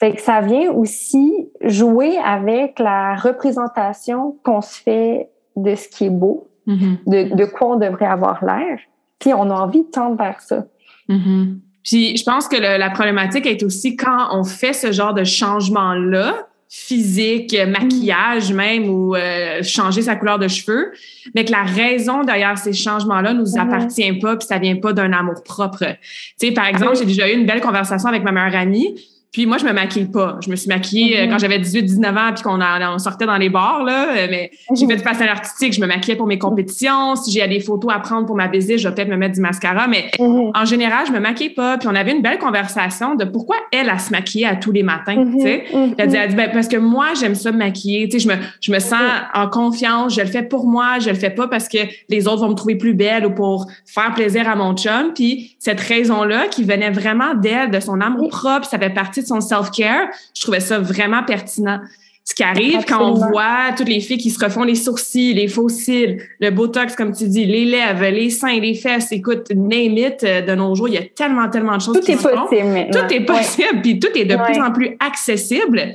Fait 0.00 0.12
que 0.12 0.20
ça 0.20 0.40
vient 0.42 0.70
aussi 0.72 1.48
jouer 1.62 2.18
avec 2.18 2.78
la 2.78 3.14
représentation 3.14 4.36
qu'on 4.44 4.60
se 4.60 4.82
fait 4.82 5.30
de 5.56 5.74
ce 5.74 5.88
qui 5.88 6.06
est 6.06 6.10
beau, 6.10 6.48
mm-hmm. 6.66 7.30
de, 7.30 7.36
de, 7.36 7.44
quoi 7.46 7.76
on 7.76 7.76
devrait 7.76 8.06
avoir 8.06 8.44
l'air. 8.44 8.78
Puis 9.18 9.32
on 9.32 9.48
a 9.50 9.54
envie 9.54 9.84
de 9.84 9.90
tendre 9.90 10.16
vers 10.16 10.40
ça. 10.42 10.66
Mm-hmm. 11.08 11.58
Puis 11.84 12.16
je 12.16 12.24
pense 12.24 12.48
que 12.48 12.56
la 12.56 12.90
problématique 12.90 13.46
est 13.46 13.62
aussi 13.62 13.96
quand 13.96 14.28
on 14.32 14.44
fait 14.44 14.72
ce 14.72 14.90
genre 14.92 15.14
de 15.14 15.24
changement-là, 15.24 16.48
physique, 16.68 17.54
mm. 17.54 17.70
maquillage 17.70 18.52
même 18.52 18.88
ou 18.88 19.14
euh, 19.14 19.62
changer 19.62 20.02
sa 20.02 20.16
couleur 20.16 20.38
de 20.38 20.48
cheveux, 20.48 20.92
mais 21.34 21.44
que 21.44 21.52
la 21.52 21.62
raison 21.62 22.24
derrière 22.24 22.58
ces 22.58 22.72
changements-là 22.72 23.34
nous 23.34 23.44
mm-hmm. 23.44 23.60
appartient 23.60 24.12
pas 24.14 24.36
puis 24.36 24.46
ça 24.46 24.58
vient 24.58 24.76
pas 24.76 24.92
d'un 24.92 25.12
amour 25.12 25.42
propre. 25.44 25.84
Tu 25.84 26.48
sais, 26.48 26.52
par 26.52 26.66
exemple, 26.66 26.92
ah 26.94 26.98
j'ai 26.98 27.06
déjà 27.06 27.30
eu 27.30 27.34
une 27.34 27.46
belle 27.46 27.60
conversation 27.60 28.08
avec 28.08 28.22
ma 28.22 28.32
meilleure 28.32 28.60
amie 28.60 28.94
puis 29.34 29.46
moi, 29.46 29.58
je 29.58 29.64
me 29.64 29.72
maquille 29.72 30.04
pas. 30.04 30.38
Je 30.44 30.48
me 30.48 30.54
suis 30.54 30.68
maquillée 30.68 31.18
euh, 31.18 31.24
mm-hmm. 31.24 31.30
quand 31.30 31.38
j'avais 31.40 31.58
18-19 31.58 32.08
ans 32.16 32.32
puis 32.32 32.44
qu'on 32.44 32.60
on 32.60 32.98
sortait 33.00 33.26
dans 33.26 33.36
les 33.36 33.48
bars, 33.48 33.82
là. 33.82 34.14
Euh, 34.16 34.26
mais 34.30 34.52
j'ai 34.76 34.86
fait 34.86 34.94
du 34.94 35.02
pastel 35.02 35.28
artistique. 35.28 35.72
Je 35.72 35.80
me 35.80 35.88
maquillais 35.88 36.14
pour 36.14 36.28
mes 36.28 36.38
compétitions. 36.38 37.16
Si 37.16 37.32
j'ai 37.32 37.44
des 37.48 37.58
photos 37.58 37.92
à 37.92 37.98
prendre 37.98 38.26
pour 38.26 38.36
ma 38.36 38.46
visite, 38.46 38.78
je 38.78 38.88
vais 38.88 38.94
peut-être 38.94 39.08
me 39.08 39.16
mettre 39.16 39.34
du 39.34 39.40
mascara. 39.40 39.88
Mais 39.88 40.04
mm-hmm. 40.20 40.52
en 40.54 40.64
général, 40.64 41.06
je 41.08 41.12
me 41.12 41.18
maquille 41.18 41.50
pas. 41.50 41.78
Puis 41.78 41.88
on 41.88 41.96
avait 41.96 42.12
une 42.12 42.22
belle 42.22 42.38
conversation 42.38 43.16
de 43.16 43.24
pourquoi 43.24 43.56
elle, 43.72 43.90
a 43.90 43.98
se 43.98 44.12
maquillait 44.12 44.46
à 44.46 44.54
tous 44.54 44.70
les 44.70 44.84
matins, 44.84 45.24
tu 45.32 45.40
sais. 45.40 45.64
Elle, 45.98 46.08
dit, 46.08 46.16
elle 46.16 46.28
dit, 46.28 46.36
ben, 46.36 46.50
parce 46.52 46.68
que 46.68 46.76
moi, 46.76 47.06
j'aime 47.18 47.34
ça 47.34 47.50
me 47.50 47.58
maquiller. 47.58 48.08
Tu 48.08 48.20
sais, 48.20 48.28
je 48.28 48.32
me, 48.32 48.40
je 48.60 48.70
me 48.70 48.78
sens 48.78 49.00
en 49.34 49.48
confiance. 49.48 50.14
Je 50.14 50.20
le 50.20 50.28
fais 50.28 50.44
pour 50.44 50.68
moi. 50.68 51.00
Je 51.00 51.08
le 51.08 51.16
fais 51.16 51.30
pas 51.30 51.48
parce 51.48 51.68
que 51.68 51.78
les 52.08 52.28
autres 52.28 52.42
vont 52.42 52.50
me 52.50 52.54
trouver 52.54 52.76
plus 52.76 52.94
belle 52.94 53.26
ou 53.26 53.30
pour 53.30 53.66
faire 53.84 54.14
plaisir 54.14 54.48
à 54.48 54.54
mon 54.54 54.76
chum. 54.76 55.12
Puis 55.12 55.56
cette 55.58 55.80
raison-là 55.80 56.46
qui 56.46 56.62
venait 56.62 56.90
vraiment 56.90 57.34
d'elle, 57.34 57.72
de 57.72 57.80
son 57.80 58.00
amour 58.00 58.28
propre, 58.28 58.68
ça 58.68 58.78
fait 58.78 58.90
partie 58.90 59.23
son 59.24 59.40
self-care, 59.40 60.08
je 60.34 60.42
trouvais 60.42 60.60
ça 60.60 60.78
vraiment 60.78 61.22
pertinent. 61.24 61.80
Ce 62.26 62.34
qui 62.34 62.42
arrive 62.42 62.86
quand 62.88 63.12
on 63.12 63.12
voit 63.12 63.72
toutes 63.76 63.90
les 63.90 64.00
filles 64.00 64.16
qui 64.16 64.30
se 64.30 64.42
refont 64.42 64.64
les 64.64 64.76
sourcils, 64.76 65.34
les 65.34 65.46
faux 65.46 65.68
cils, 65.68 66.22
le 66.40 66.50
botox, 66.50 66.96
comme 66.96 67.12
tu 67.12 67.28
dis, 67.28 67.44
les 67.44 67.66
lèvres, 67.66 68.06
les 68.06 68.30
seins, 68.30 68.58
les 68.60 68.74
fesses, 68.74 69.12
écoute, 69.12 69.50
name 69.54 69.98
it, 69.98 70.24
euh, 70.24 70.40
de 70.40 70.54
nos 70.54 70.74
jours, 70.74 70.88
il 70.88 70.94
y 70.94 70.96
a 70.96 71.02
tellement, 71.02 71.50
tellement 71.50 71.76
de 71.76 71.82
choses 71.82 72.00
tout 72.00 72.10
est 72.10 72.14
possible 72.14 72.68
maintenant. 72.68 73.06
Tout 73.06 73.14
est 73.14 73.26
possible, 73.26 73.82
puis 73.82 73.98
tout 73.98 74.08
est 74.14 74.24
de 74.24 74.36
plus 74.36 74.58
en 74.58 74.72
plus 74.72 74.96
accessible. 75.00 75.92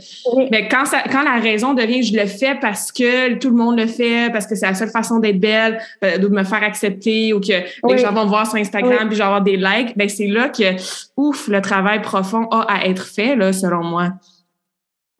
Mais 0.51 0.67
quand, 0.67 0.85
ça, 0.85 1.01
quand 1.11 1.23
la 1.23 1.39
raison 1.41 1.73
devient 1.73 2.03
je 2.03 2.15
le 2.15 2.27
fais 2.27 2.55
parce 2.61 2.91
que 2.91 3.33
tout 3.39 3.49
le 3.49 3.55
monde 3.55 3.79
le 3.79 3.87
fait, 3.87 4.31
parce 4.31 4.45
que 4.45 4.53
c'est 4.53 4.67
la 4.67 4.75
seule 4.75 4.91
façon 4.91 5.17
d'être 5.17 5.39
belle, 5.39 5.79
euh, 6.03 6.19
de 6.19 6.27
me 6.27 6.43
faire 6.43 6.61
accepter 6.61 7.33
ou 7.33 7.39
que 7.39 7.53
les 7.89 7.97
gens 7.97 8.13
vont 8.13 8.25
me 8.25 8.29
voir 8.29 8.45
sur 8.45 8.57
Instagram 8.57 9.09
puis 9.09 9.19
avoir 9.19 9.41
des 9.41 9.57
likes, 9.57 9.97
ben 9.97 10.07
c'est 10.07 10.27
là 10.27 10.49
que, 10.49 10.75
ouf, 11.17 11.47
le 11.47 11.59
travail 11.59 12.03
profond 12.03 12.47
a 12.51 12.67
à 12.69 12.85
être 12.85 13.07
fait, 13.07 13.35
là, 13.35 13.51
selon 13.51 13.83
moi. 13.83 14.11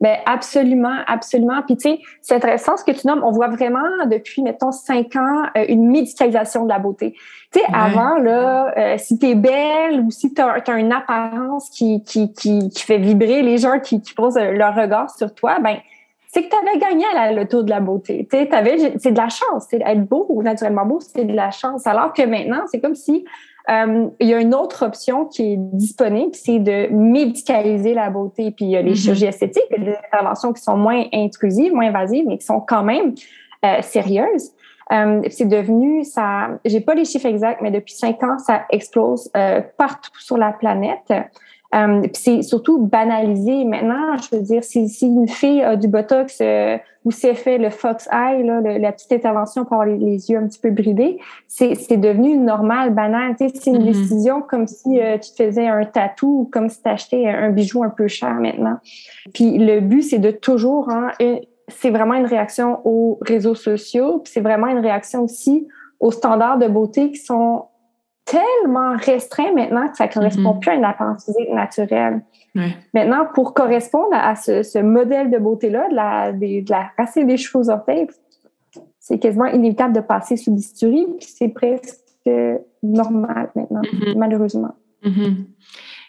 Ben 0.00 0.16
absolument, 0.24 0.96
absolument. 1.06 1.60
Puis 1.66 1.76
tu 1.76 1.90
sais, 1.90 2.00
c'est 2.22 2.34
intéressant 2.34 2.76
ce 2.78 2.84
que 2.84 2.92
tu 2.92 3.06
nommes. 3.06 3.22
On 3.22 3.32
voit 3.32 3.48
vraiment 3.48 4.06
depuis, 4.10 4.42
mettons, 4.42 4.72
cinq 4.72 5.14
ans, 5.16 5.42
euh, 5.56 5.64
une 5.68 5.90
médicalisation 5.90 6.64
de 6.64 6.70
la 6.70 6.78
beauté. 6.78 7.14
Tu 7.52 7.58
sais, 7.58 7.66
avant, 7.72 8.16
là, 8.16 8.72
euh, 8.78 8.94
si 8.96 9.18
tu 9.18 9.26
es 9.26 9.34
belle 9.34 10.00
ou 10.00 10.10
si 10.10 10.32
tu 10.32 10.40
as, 10.40 10.78
une 10.78 10.92
apparence 10.92 11.68
qui, 11.68 12.02
qui, 12.02 12.32
qui, 12.32 12.70
qui, 12.70 12.82
fait 12.82 12.98
vibrer 12.98 13.42
les 13.42 13.58
gens 13.58 13.78
qui, 13.78 14.00
qui 14.00 14.14
posent 14.14 14.38
leur 14.38 14.74
regard 14.74 15.10
sur 15.10 15.34
toi, 15.34 15.58
ben 15.60 15.76
c'est 16.32 16.44
que 16.44 16.48
tu 16.48 16.56
avais 16.56 16.78
gagné 16.78 17.04
à 17.12 17.14
la, 17.14 17.32
le 17.32 17.48
tour 17.48 17.64
de 17.64 17.70
la 17.70 17.80
beauté. 17.80 18.26
Tu 18.30 18.38
sais, 18.38 18.48
c'est 18.98 19.10
de 19.10 19.16
la 19.16 19.28
chance. 19.28 19.66
Être 19.72 20.04
beau 20.04 20.40
naturellement 20.42 20.86
beau, 20.86 21.00
c'est 21.00 21.24
de 21.24 21.34
la 21.34 21.50
chance. 21.50 21.86
Alors 21.86 22.12
que 22.12 22.22
maintenant, 22.22 22.62
c'est 22.70 22.80
comme 22.80 22.94
si 22.94 23.24
euh, 23.70 24.08
il 24.18 24.28
y 24.28 24.34
a 24.34 24.40
une 24.40 24.54
autre 24.54 24.84
option 24.84 25.26
qui 25.26 25.52
est 25.52 25.56
disponible, 25.56 26.34
c'est 26.34 26.58
de 26.58 26.88
médicaliser 26.92 27.94
la 27.94 28.10
beauté. 28.10 28.50
Puis 28.50 28.64
il 28.64 28.70
y 28.70 28.76
a 28.76 28.82
les 28.82 28.92
mm-hmm. 28.92 29.02
chirurgies 29.02 29.26
esthétiques, 29.26 29.64
des 29.70 29.94
interventions 30.06 30.52
qui 30.52 30.62
sont 30.62 30.76
moins 30.76 31.04
intrusives, 31.12 31.72
moins 31.72 31.88
invasives, 31.88 32.24
mais 32.26 32.38
qui 32.38 32.46
sont 32.46 32.60
quand 32.60 32.82
même 32.82 33.14
euh, 33.64 33.82
sérieuses. 33.82 34.52
Euh, 34.92 35.22
c'est 35.30 35.48
devenu, 35.48 36.04
ça, 36.04 36.58
j'ai 36.64 36.80
pas 36.80 36.94
les 36.94 37.04
chiffres 37.04 37.26
exacts, 37.26 37.60
mais 37.62 37.70
depuis 37.70 37.94
cinq 37.94 38.22
ans, 38.24 38.38
ça 38.38 38.62
explose 38.70 39.30
euh, 39.36 39.60
partout 39.76 40.10
sur 40.18 40.36
la 40.36 40.52
planète. 40.52 41.12
Euh, 41.74 42.02
c'est 42.12 42.42
surtout 42.42 42.84
banalisé 42.84 43.64
maintenant. 43.64 44.16
Je 44.16 44.36
veux 44.36 44.42
dire, 44.42 44.64
si, 44.64 44.88
si 44.88 45.06
une 45.06 45.28
fille 45.28 45.62
a 45.62 45.76
du 45.76 45.86
botox 45.86 46.42
ou 47.04 47.10
s'est 47.10 47.34
fait 47.34 47.56
le 47.56 47.70
fox 47.70 48.08
eye, 48.12 48.42
là, 48.42 48.60
la 48.60 48.92
petite 48.92 49.12
intervention 49.12 49.64
pour 49.64 49.80
avoir 49.80 49.86
les, 49.86 50.30
yeux 50.30 50.38
un 50.38 50.46
petit 50.46 50.58
peu 50.58 50.70
bridés, 50.70 51.18
c'est, 51.48 51.96
devenu 51.96 52.36
normal, 52.36 52.92
banal. 52.92 53.34
C'est 53.38 53.66
une 53.66 53.78
mm-hmm. 53.78 53.84
décision 53.84 54.42
comme 54.42 54.66
si 54.66 55.00
euh, 55.00 55.16
tu 55.16 55.30
te 55.30 55.44
faisais 55.44 55.66
un 55.66 55.84
tatou 55.84 56.40
ou 56.40 56.44
comme 56.44 56.68
si 56.68 56.82
tu 56.82 56.88
achetais 56.88 57.26
un 57.26 57.50
bijou 57.50 57.82
un 57.82 57.90
peu 57.90 58.06
cher 58.06 58.34
maintenant. 58.34 58.78
Puis 59.32 59.58
le 59.58 59.80
but, 59.80 60.02
c'est 60.02 60.18
de 60.18 60.30
toujours, 60.30 60.90
hein, 60.90 61.12
c'est 61.68 61.90
vraiment 61.90 62.14
une 62.14 62.26
réaction 62.26 62.80
aux 62.84 63.18
réseaux 63.22 63.54
sociaux, 63.54 64.18
puis 64.18 64.32
c'est 64.34 64.40
vraiment 64.40 64.66
une 64.66 64.80
réaction 64.80 65.22
aussi 65.22 65.66
aux 66.00 66.10
standards 66.10 66.58
de 66.58 66.66
beauté 66.66 67.10
qui 67.12 67.18
sont 67.18 67.64
tellement 68.30 68.96
restreint 68.96 69.52
maintenant 69.52 69.88
que 69.88 69.96
ça 69.96 70.06
ne 70.06 70.12
correspond 70.12 70.54
mm-hmm. 70.54 70.60
plus 70.60 70.70
à 70.70 70.74
une 70.74 70.84
apparence 70.84 71.24
physique 71.24 71.50
naturelle. 71.52 72.22
Maintenant, 72.94 73.26
pour 73.34 73.54
correspondre 73.54 74.12
à 74.12 74.36
ce, 74.36 74.80
modèle 74.80 75.30
de 75.30 75.38
beauté-là, 75.38 75.88
de 75.88 75.94
la, 75.94 76.32
de, 76.32 76.64
la 76.70 77.24
des 77.24 77.36
cheveux 77.36 77.64
aux 77.64 77.70
orteils, 77.70 78.06
c'est 78.98 79.18
quasiment 79.18 79.46
inévitable 79.46 79.94
de 79.94 80.00
passer 80.00 80.36
sous 80.36 80.52
bistouri, 80.52 81.06
puis 81.18 81.28
c'est 81.28 81.48
presque 81.48 81.98
normal 82.82 83.50
maintenant, 83.54 83.82
mm-hmm. 83.82 84.16
malheureusement. 84.16 84.74
Mm-hmm. 85.04 85.34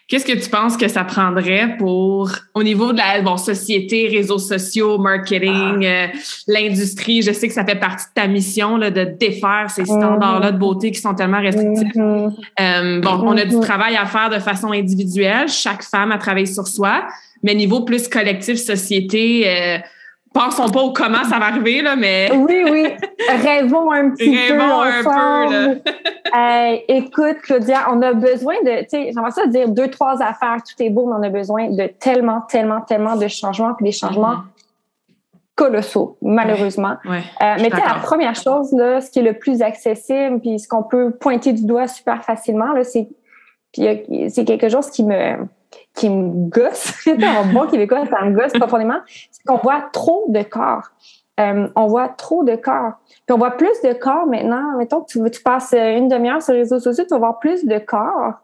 Qu'est-ce 0.08 0.26
que 0.26 0.38
tu 0.38 0.50
penses 0.50 0.76
que 0.76 0.88
ça 0.88 1.04
prendrait 1.04 1.76
pour, 1.78 2.30
au 2.54 2.62
niveau 2.62 2.92
de 2.92 2.98
la 2.98 3.22
bon, 3.22 3.36
société, 3.36 4.08
réseaux 4.08 4.38
sociaux, 4.38 4.98
marketing, 4.98 5.86
ah. 5.86 6.04
euh, 6.04 6.06
l'industrie? 6.48 7.22
Je 7.22 7.32
sais 7.32 7.48
que 7.48 7.54
ça 7.54 7.64
fait 7.64 7.78
partie 7.78 8.06
de 8.06 8.20
ta 8.20 8.26
mission 8.26 8.76
là, 8.76 8.90
de 8.90 9.04
défaire 9.04 9.70
ces 9.70 9.84
standards-là 9.84 10.52
de 10.52 10.58
beauté 10.58 10.90
qui 10.90 11.00
sont 11.00 11.14
tellement 11.14 11.40
restrictifs. 11.40 11.94
Mm-hmm. 11.94 12.32
Euh, 12.60 13.00
bon, 13.00 13.20
on 13.22 13.36
a 13.36 13.44
du 13.44 13.56
mm-hmm. 13.56 13.62
travail 13.62 13.96
à 13.96 14.04
faire 14.06 14.28
de 14.28 14.38
façon 14.38 14.72
individuelle. 14.72 15.48
Chaque 15.48 15.82
femme 15.82 16.12
a 16.12 16.18
travaillé 16.18 16.46
sur 16.46 16.66
soi. 16.66 17.06
Mais 17.42 17.54
niveau 17.54 17.84
plus 17.84 18.06
collectif, 18.08 18.56
société, 18.56 19.44
euh, 19.48 19.78
pensons 20.32 20.68
pas 20.68 20.80
au 20.80 20.92
comment 20.92 21.24
ça 21.24 21.38
va 21.38 21.46
arriver, 21.46 21.82
là, 21.82 21.96
mais. 21.96 22.30
oui, 22.34 22.64
oui. 22.70 22.86
Rêvons 23.28 23.90
un 23.90 24.10
petit 24.10 24.30
peu. 24.30 24.52
Rêvons 24.52 24.80
un 24.80 25.02
peu, 25.02 25.52
là. 26.32 26.72
écoute, 26.88 27.38
Claudia, 27.42 27.88
on 27.92 28.00
a 28.02 28.12
besoin 28.12 28.54
de, 28.62 28.82
tu 28.82 28.90
sais, 28.90 29.10
j'aimerais 29.12 29.30
ça 29.30 29.46
dire 29.46 29.68
deux, 29.68 29.88
trois 29.88 30.22
affaires, 30.22 30.58
tout 30.62 30.82
est 30.82 30.90
beau, 30.90 31.06
mais 31.06 31.16
on 31.18 31.22
a 31.22 31.30
besoin 31.30 31.70
de 31.70 31.86
tellement, 31.86 32.40
tellement, 32.42 32.80
tellement 32.80 33.16
de 33.16 33.28
changements, 33.28 33.74
puis 33.74 33.84
des 33.84 33.92
changements 33.92 34.34
mm-hmm. 34.34 35.54
colossaux, 35.54 36.16
malheureusement. 36.22 36.96
Ouais, 37.04 37.22
euh, 37.42 37.54
mais 37.58 37.70
tu 37.70 37.76
sais, 37.76 37.82
la 37.86 38.00
première 38.00 38.34
chose, 38.34 38.72
là, 38.72 39.00
ce 39.00 39.10
qui 39.10 39.18
est 39.18 39.22
le 39.22 39.34
plus 39.34 39.62
accessible, 39.62 40.40
puis 40.40 40.58
ce 40.58 40.68
qu'on 40.68 40.82
peut 40.82 41.10
pointer 41.10 41.52
du 41.52 41.66
doigt 41.66 41.86
super 41.86 42.24
facilement, 42.24 42.72
là, 42.72 42.84
c'est, 42.84 43.08
c'est 43.74 44.44
quelque 44.44 44.68
chose 44.68 44.90
qui 44.90 45.04
me, 45.04 45.36
qui 45.94 46.08
me 46.10 46.48
gosse, 46.48 47.06
en 47.06 47.52
bon 47.52 47.66
québécois, 47.66 48.04
ça 48.06 48.24
me 48.24 48.34
gosse 48.34 48.52
profondément, 48.52 49.00
c'est 49.06 49.44
qu'on 49.46 49.58
voit 49.58 49.82
trop 49.92 50.24
de 50.28 50.42
corps. 50.42 50.90
Euh, 51.40 51.68
on 51.76 51.86
voit 51.86 52.08
trop 52.08 52.44
de 52.44 52.56
corps. 52.56 52.92
Puis 53.26 53.34
on 53.34 53.38
voit 53.38 53.52
plus 53.52 53.80
de 53.82 53.92
corps 53.94 54.26
maintenant. 54.26 54.76
Mettons 54.76 55.00
que 55.00 55.12
tu, 55.12 55.30
tu 55.30 55.42
passes 55.42 55.72
une 55.72 56.08
demi-heure 56.08 56.42
sur 56.42 56.52
les 56.52 56.60
réseaux 56.60 56.80
sociaux, 56.80 57.04
tu 57.04 57.10
vas 57.10 57.18
voir 57.18 57.38
plus 57.38 57.64
de 57.64 57.78
corps 57.78 58.34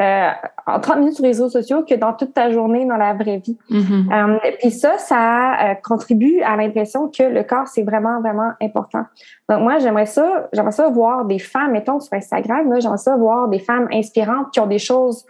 euh, 0.00 0.30
en 0.66 0.80
30 0.80 0.98
minutes 0.98 1.14
sur 1.14 1.22
les 1.22 1.28
réseaux 1.28 1.48
sociaux 1.48 1.84
que 1.88 1.94
dans 1.94 2.12
toute 2.12 2.34
ta 2.34 2.50
journée 2.50 2.84
dans 2.84 2.96
la 2.96 3.14
vraie 3.14 3.38
vie. 3.38 3.56
Euh, 3.70 4.38
puis 4.58 4.72
ça, 4.72 4.98
ça 4.98 5.76
contribue 5.84 6.40
à 6.42 6.56
l'impression 6.56 7.08
que 7.08 7.22
le 7.22 7.44
corps, 7.44 7.68
c'est 7.68 7.84
vraiment, 7.84 8.20
vraiment 8.20 8.50
important. 8.60 9.04
Donc 9.48 9.60
moi, 9.60 9.78
j'aimerais 9.78 10.06
ça, 10.06 10.48
j'aimerais 10.52 10.72
ça 10.72 10.88
voir 10.88 11.24
des 11.24 11.38
femmes, 11.38 11.72
mettons 11.72 12.00
sur 12.00 12.12
Instagram, 12.12 12.74
j'aimerais 12.80 12.98
ça 12.98 13.16
voir 13.16 13.48
des 13.48 13.60
femmes 13.60 13.88
inspirantes 13.92 14.50
qui 14.52 14.60
ont 14.60 14.66
des 14.66 14.80
choses 14.80 15.24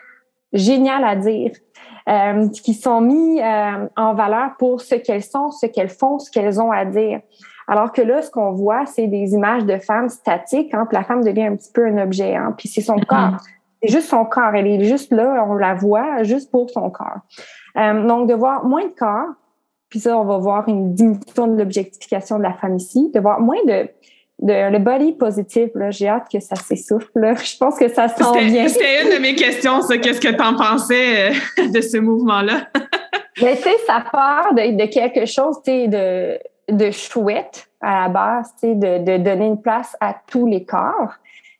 géniales 0.54 1.04
à 1.04 1.16
dire, 1.16 1.50
euh, 2.08 2.48
qui 2.48 2.74
sont 2.74 3.00
mis 3.00 3.40
euh, 3.40 3.86
en 3.96 4.14
valeur 4.14 4.56
pour 4.58 4.80
ce 4.80 4.94
qu'elles 4.94 5.22
sont, 5.22 5.50
ce 5.50 5.66
qu'elles 5.66 5.90
font, 5.90 6.18
ce 6.18 6.30
qu'elles 6.30 6.60
ont 6.60 6.70
à 6.70 6.84
dire. 6.84 7.20
Alors 7.66 7.92
que 7.92 8.02
là, 8.02 8.22
ce 8.22 8.30
qu'on 8.30 8.52
voit, 8.52 8.86
c'est 8.86 9.06
des 9.06 9.32
images 9.32 9.64
de 9.64 9.78
femmes 9.78 10.08
statiques, 10.08 10.74
hein, 10.74 10.86
puis 10.86 10.96
la 10.96 11.04
femme 11.04 11.24
devient 11.24 11.44
un 11.44 11.56
petit 11.56 11.72
peu 11.72 11.86
un 11.86 12.02
objet, 12.02 12.36
hein, 12.36 12.54
puis 12.56 12.68
c'est 12.68 12.82
son 12.82 12.96
mm-hmm. 12.96 13.06
corps. 13.06 13.36
C'est 13.82 13.88
juste 13.90 14.08
son 14.08 14.24
corps, 14.24 14.54
elle 14.54 14.66
est 14.66 14.84
juste 14.84 15.12
là, 15.12 15.44
on 15.48 15.54
la 15.54 15.74
voit 15.74 16.22
juste 16.22 16.50
pour 16.50 16.70
son 16.70 16.90
corps. 16.90 17.20
Euh, 17.76 18.06
donc, 18.06 18.28
de 18.28 18.34
voir 18.34 18.64
moins 18.64 18.84
de 18.84 18.94
corps, 18.96 19.28
puis 19.88 20.00
ça, 20.00 20.18
on 20.18 20.24
va 20.24 20.38
voir 20.38 20.68
une 20.68 20.94
diminution 20.94 21.46
de 21.46 21.56
l'objectification 21.56 22.38
de 22.38 22.42
la 22.42 22.52
femme 22.52 22.76
ici, 22.76 23.10
de 23.14 23.20
voir 23.20 23.40
moins 23.40 23.62
de, 23.66 23.88
le 24.42 24.78
body 24.78 25.12
positive, 25.12 25.70
j'ai 25.90 26.08
hâte 26.08 26.28
que 26.30 26.40
ça 26.40 26.56
s'essouffle. 26.56 27.08
Je 27.14 27.56
pense 27.56 27.78
que 27.78 27.88
ça 27.88 28.08
s'en 28.08 28.32
vient. 28.32 28.68
C'était 28.68 29.02
une 29.04 29.16
de 29.16 29.20
mes 29.20 29.34
questions, 29.34 29.80
ça. 29.82 29.98
Qu'est-ce 29.98 30.20
que 30.20 30.34
tu 30.34 30.42
en 30.42 30.56
pensais 30.56 31.30
euh, 31.30 31.68
de 31.68 31.80
ce 31.80 31.98
mouvement-là? 31.98 32.68
Mais 33.42 33.56
tu 33.56 33.62
sais, 33.62 33.76
ça 33.86 34.04
part 34.10 34.54
de, 34.54 34.86
quelque 34.86 35.26
chose 35.26 35.62
de, 35.62 36.38
de 36.68 36.90
chouette 36.90 37.68
à 37.80 38.02
la 38.02 38.08
base, 38.08 38.52
de, 38.62 39.04
de 39.04 39.22
donner 39.22 39.46
une 39.46 39.60
place 39.60 39.96
à 40.00 40.14
tous 40.26 40.46
les 40.46 40.64
corps. 40.64 41.14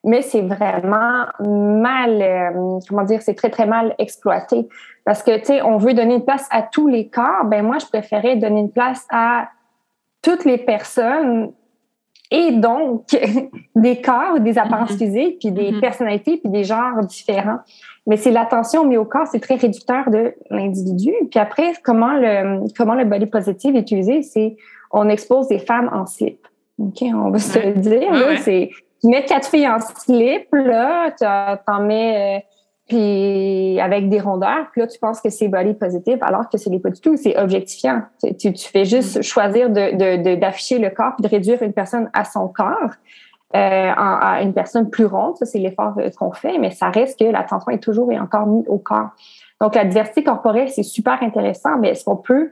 Mais 0.07 0.21
c'est 0.21 0.43
vraiment 0.43 1.25
mal, 1.41 2.21
euh, 2.21 2.79
comment 2.87 3.05
dire, 3.05 3.23
c'est 3.23 3.35
très, 3.35 3.49
très 3.49 3.67
mal 3.67 3.95
exploité. 3.99 4.69
Parce 5.07 5.23
que, 5.23 5.39
tu 5.39 5.47
sais, 5.47 5.63
on 5.63 5.79
veut 5.79 5.95
donner 5.95 6.17
une 6.17 6.25
place 6.25 6.47
à 6.51 6.63
tous 6.63 6.89
les 6.89 7.09
corps. 7.09 7.45
Ben 7.47 7.65
moi, 7.65 7.79
je 7.79 7.87
préférais 7.87 8.37
donner 8.37 8.61
une 8.61 8.71
place 8.71 9.07
à 9.11 9.49
toutes 10.21 10.45
les 10.45 10.59
personnes 10.59 11.53
et 12.31 12.53
donc 12.53 13.07
des 13.77 14.01
corps, 14.01 14.41
des 14.41 14.59
apparences 14.59 14.93
mm-hmm. 14.93 14.99
physiques, 14.99 15.39
puis 15.41 15.53
des 15.53 15.73
mm-hmm. 15.73 15.81
personnalités, 15.81 16.37
puis 16.39 16.51
des 16.51 16.65
genres 16.65 17.05
différents. 17.05 17.59
Mais 18.07 18.17
c'est 18.17 18.31
l'attention 18.31 18.85
mise 18.87 18.99
au 18.99 19.05
corps, 19.05 19.27
c'est 19.27 19.41
très 19.41 19.55
réducteur 19.55 20.11
de 20.11 20.35
l'individu. 20.51 21.13
Puis 21.31 21.41
après, 21.41 21.73
comment 21.83 22.13
le 22.13 22.67
comment 22.77 22.95
le 22.95 23.05
body 23.05 23.27
positive 23.27 23.77
est 23.77 23.81
utilisé, 23.81 24.23
c'est 24.23 24.57
on 24.91 25.09
expose 25.09 25.49
des 25.49 25.59
femmes 25.59 25.91
en 25.93 26.07
slip. 26.07 26.47
OK, 26.79 27.03
on 27.03 27.31
va 27.31 27.39
se 27.39 27.59
le 27.59 27.75
dire. 27.75 28.13
là, 28.13 28.37
C'est 28.37 28.71
tu 29.01 29.11
mets 29.11 29.25
quatre 29.25 29.49
filles 29.49 29.69
en 29.69 29.81
slip, 29.81 30.49
là, 30.53 31.11
t'en 31.67 31.83
mets 31.83 32.39
euh, 32.39 32.41
puis 32.89 33.81
avec 33.81 34.11
des 34.11 34.21
rondeurs, 34.21 34.67
puis 34.73 34.83
là, 34.83 34.87
tu 34.87 34.99
penses 34.99 35.21
que 35.21 35.31
c'est 35.31 35.49
body 35.49 35.75
positive, 35.75 36.19
alors 36.21 36.51
que 36.51 36.59
ce 36.59 36.69
n'est 36.69 36.81
pas 36.81 36.91
du 36.91 37.01
tout, 37.01 37.17
c'est 37.17 37.39
objectifiant. 37.39 38.03
Tu, 38.39 38.53
tu, 38.53 38.69
fais 38.69 38.85
juste 38.85 39.19
mm. 39.19 39.23
choisir 39.23 39.71
de, 39.71 40.35
d'afficher 40.35 40.79
le 40.79 40.91
corps 40.91 41.15
puis 41.17 41.23
de 41.23 41.29
réduire 41.29 41.63
une 41.63 41.73
personne 41.73 42.11
à 42.13 42.25
son 42.25 42.49
corps, 42.49 42.91
euh, 43.57 43.93
à 43.97 44.43
une 44.43 44.53
personne 44.53 44.91
plus 44.91 45.07
ronde. 45.07 45.37
Ça, 45.37 45.47
c'est 45.47 45.59
l'effort 45.59 45.95
euh, 45.99 46.11
qu'on 46.11 46.33
fait, 46.33 46.59
mais 46.59 46.73
ça 46.73 46.91
reste 46.91 47.19
que 47.19 47.25
l'attention 47.25 47.71
est 47.71 47.83
toujours 47.83 48.13
et 48.13 48.19
encore 48.19 48.47
mise 48.47 48.69
au 48.69 48.79
corps. 48.79 49.11
Donc, 49.61 49.75
la 49.77 49.87
diversité 49.87 50.23
corporelle, 50.23 50.69
c'est 50.69 50.83
super 50.83 51.23
intéressant, 51.23 51.79
mais 51.79 51.91
est-ce 51.91 52.05
qu'on 52.05 52.17
peut 52.17 52.51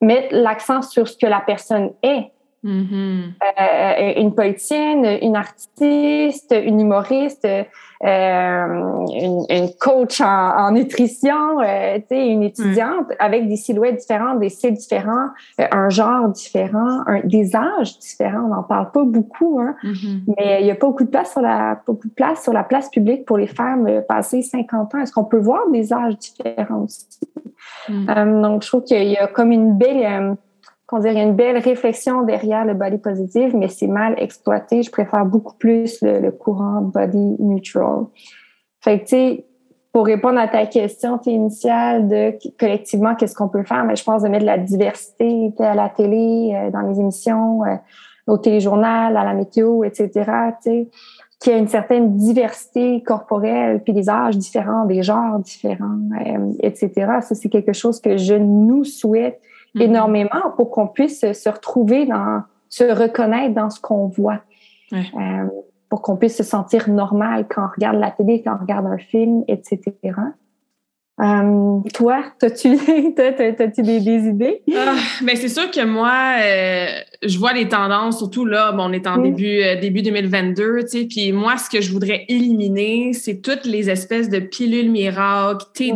mettre 0.00 0.28
l'accent 0.30 0.80
sur 0.80 1.08
ce 1.08 1.18
que 1.18 1.26
la 1.26 1.40
personne 1.40 1.90
est? 2.02 2.30
Mm-hmm. 2.64 3.20
Euh, 3.60 4.12
une 4.16 4.34
politicienne, 4.34 5.18
une 5.22 5.36
artiste, 5.36 6.52
une 6.52 6.80
humoriste, 6.80 7.46
euh, 7.46 7.66
une, 8.04 9.46
une, 9.48 9.70
coach 9.78 10.20
en, 10.20 10.26
en 10.26 10.72
nutrition, 10.72 11.60
euh, 11.60 11.98
une 12.10 12.42
étudiante 12.42 13.12
avec 13.20 13.48
des 13.48 13.56
silhouettes 13.56 14.00
différentes, 14.00 14.40
des 14.40 14.48
styles 14.48 14.74
différents, 14.74 15.28
euh, 15.60 15.66
un 15.70 15.88
genre 15.88 16.28
différent, 16.28 17.02
un, 17.06 17.20
des 17.24 17.54
âges 17.54 17.98
différents. 17.98 18.46
On 18.46 18.54
n'en 18.54 18.62
parle 18.62 18.90
pas 18.90 19.04
beaucoup, 19.04 19.60
hein, 19.60 19.76
mm-hmm. 19.84 20.20
mais 20.36 20.58
il 20.60 20.64
n'y 20.64 20.70
a 20.70 20.76
pas 20.76 20.88
beaucoup 20.88 21.04
de 21.04 21.10
place 21.10 21.32
sur 21.32 21.40
la 21.40 21.80
beaucoup 21.86 22.08
de 22.08 22.12
place 22.12 22.42
sur 22.42 22.52
la 22.52 22.64
place 22.64 22.88
publique 22.90 23.24
pour 23.24 23.38
les 23.38 23.46
femmes 23.46 23.86
euh, 23.86 24.00
passées 24.00 24.42
50 24.42 24.94
ans. 24.94 24.98
Est-ce 24.98 25.12
qu'on 25.12 25.24
peut 25.24 25.38
voir 25.38 25.68
des 25.70 25.92
âges 25.92 26.16
différents 26.18 26.84
aussi? 26.84 27.06
Mm. 27.88 28.42
donc, 28.42 28.62
je 28.62 28.68
trouve 28.68 28.84
qu'il 28.84 29.08
y 29.08 29.16
a 29.16 29.26
comme 29.26 29.50
une 29.50 29.76
belle 29.76 30.36
qu'on 30.88 31.00
dirait 31.00 31.22
une 31.22 31.36
belle 31.36 31.58
réflexion 31.58 32.22
derrière 32.22 32.64
le 32.64 32.72
body 32.72 32.96
positive, 32.96 33.54
mais 33.54 33.68
c'est 33.68 33.86
mal 33.86 34.14
exploité. 34.16 34.82
Je 34.82 34.90
préfère 34.90 35.26
beaucoup 35.26 35.54
plus 35.54 36.00
le, 36.00 36.30
courant 36.30 36.80
body 36.80 37.36
neutral. 37.38 38.06
Fait 38.80 39.00
que, 39.00 39.04
tu 39.04 39.08
sais, 39.10 39.44
pour 39.92 40.06
répondre 40.06 40.38
à 40.38 40.48
ta 40.48 40.64
question 40.64 41.20
initiale 41.26 42.08
de 42.08 42.38
collectivement, 42.58 43.14
qu'est-ce 43.14 43.34
qu'on 43.34 43.48
peut 43.48 43.64
faire? 43.64 43.84
Mais 43.84 43.96
je 43.96 44.04
pense 44.04 44.22
de 44.22 44.28
mettre 44.28 44.44
de 44.44 44.50
la 44.50 44.56
diversité 44.56 45.52
à 45.58 45.74
la 45.74 45.90
télé, 45.90 46.54
euh, 46.54 46.70
dans 46.70 46.80
les 46.80 46.98
émissions, 46.98 47.64
euh, 47.64 47.76
au 48.26 48.38
téléjournal, 48.38 49.14
à 49.14 49.24
la 49.24 49.34
météo, 49.34 49.84
etc. 49.84 50.10
Tu 50.62 50.88
qu'il 51.40 51.52
y 51.52 51.54
a 51.54 51.58
une 51.58 51.68
certaine 51.68 52.16
diversité 52.16 53.02
corporelle, 53.02 53.80
puis 53.84 53.92
des 53.92 54.10
âges 54.10 54.36
différents, 54.36 54.86
des 54.86 55.02
genres 55.02 55.38
différents, 55.38 55.98
euh, 56.26 56.52
etc. 56.60 56.90
Ça, 57.20 57.34
c'est 57.34 57.48
quelque 57.48 57.72
chose 57.72 58.00
que 58.00 58.16
je 58.16 58.34
nous 58.34 58.84
souhaite 58.84 59.40
Mm-hmm. 59.78 59.82
énormément 59.82 60.50
pour 60.56 60.70
qu'on 60.70 60.88
puisse 60.88 61.20
se 61.20 61.48
retrouver 61.48 62.06
dans, 62.06 62.42
se 62.68 62.84
reconnaître 62.84 63.54
dans 63.54 63.70
ce 63.70 63.80
qu'on 63.80 64.06
voit. 64.08 64.40
Euh, 64.92 64.98
pour 65.88 66.02
qu'on 66.02 66.16
puisse 66.16 66.36
se 66.36 66.42
sentir 66.42 66.88
normal 66.88 67.46
quand 67.48 67.62
on 67.62 67.68
regarde 67.74 67.96
la 67.98 68.10
télé, 68.10 68.42
quand 68.42 68.56
on 68.56 68.60
regarde 68.60 68.86
un 68.86 68.98
film, 68.98 69.44
etc. 69.48 69.80
Euh, 71.20 71.80
toi, 71.94 72.22
as-tu 72.42 72.68
as, 73.18 73.82
des, 73.82 74.00
des, 74.00 74.28
idées? 74.28 74.62
Ah, 74.72 74.94
ben 75.22 75.34
c'est 75.34 75.48
sûr 75.48 75.68
que 75.70 75.84
moi, 75.84 76.36
euh, 76.40 77.00
je 77.26 77.38
vois 77.38 77.52
les 77.52 77.68
tendances, 77.68 78.18
surtout 78.18 78.44
là, 78.44 78.70
bon, 78.70 78.84
on 78.84 78.92
est 78.92 79.06
en 79.06 79.18
début, 79.18 79.60
euh, 79.60 79.80
début 79.80 80.02
2022, 80.02 80.82
tu 80.82 80.88
sais, 80.88 81.04
puis 81.06 81.32
moi, 81.32 81.56
ce 81.56 81.68
que 81.68 81.80
je 81.80 81.90
voudrais 81.90 82.24
éliminer, 82.28 83.12
c'est 83.14 83.42
toutes 83.42 83.64
les 83.64 83.90
espèces 83.90 84.28
de 84.28 84.38
pilules 84.38 84.92
miracles, 84.92 85.66
thé 85.74 85.92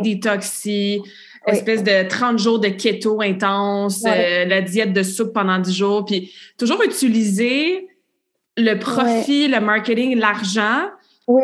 espèce 1.47 1.83
de 1.83 2.09
30 2.09 2.39
jours 2.39 2.59
de 2.59 2.69
keto 2.69 3.21
intense, 3.21 4.05
la 4.05 4.61
diète 4.61 4.93
de 4.93 5.03
soupe 5.03 5.33
pendant 5.33 5.59
10 5.59 5.75
jours, 5.75 6.05
puis 6.05 6.33
toujours 6.59 6.83
utiliser 6.83 7.89
le 8.57 8.75
profit, 8.75 9.49
le 9.49 9.61
marketing, 9.61 10.19
l'argent 10.19 10.89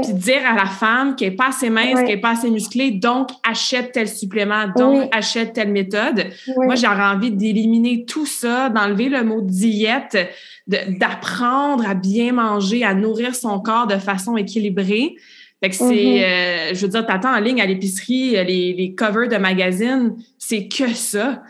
puis 0.02 0.12
dire 0.12 0.40
à 0.44 0.54
la 0.54 0.66
femme 0.66 1.14
qu'elle 1.14 1.30
n'est 1.30 1.36
pas 1.36 1.48
assez 1.48 1.70
mince, 1.70 1.94
qu'elle 1.94 2.06
n'est 2.06 2.20
pas 2.20 2.32
assez 2.32 2.50
musclée, 2.50 2.90
donc 2.90 3.30
achète 3.48 3.92
tel 3.92 4.08
supplément, 4.08 4.66
donc 4.76 5.08
achète 5.14 5.52
telle 5.52 5.70
méthode. 5.70 6.26
Moi, 6.56 6.74
j'aurais 6.74 7.04
envie 7.04 7.30
d'éliminer 7.30 8.04
tout 8.04 8.26
ça, 8.26 8.70
d'enlever 8.70 9.08
le 9.08 9.22
mot 9.22 9.40
diète, 9.40 10.18
d'apprendre 10.66 11.88
à 11.88 11.94
bien 11.94 12.32
manger, 12.32 12.84
à 12.84 12.92
nourrir 12.94 13.34
son 13.34 13.60
corps 13.60 13.86
de 13.86 13.96
façon 13.96 14.36
équilibrée. 14.36 15.14
Fait 15.62 15.70
que 15.70 15.74
c'est, 15.74 15.84
mm-hmm. 15.84 16.22
euh, 16.22 16.74
je 16.74 16.80
veux 16.82 16.88
dire, 16.88 17.06
t'attends 17.06 17.34
en 17.34 17.40
ligne 17.40 17.60
à 17.60 17.66
l'épicerie, 17.66 18.30
les, 18.44 18.72
les 18.72 18.94
covers 18.94 19.28
de 19.28 19.36
magazines, 19.36 20.16
c'est 20.38 20.68
que 20.68 20.88
ça. 20.94 21.42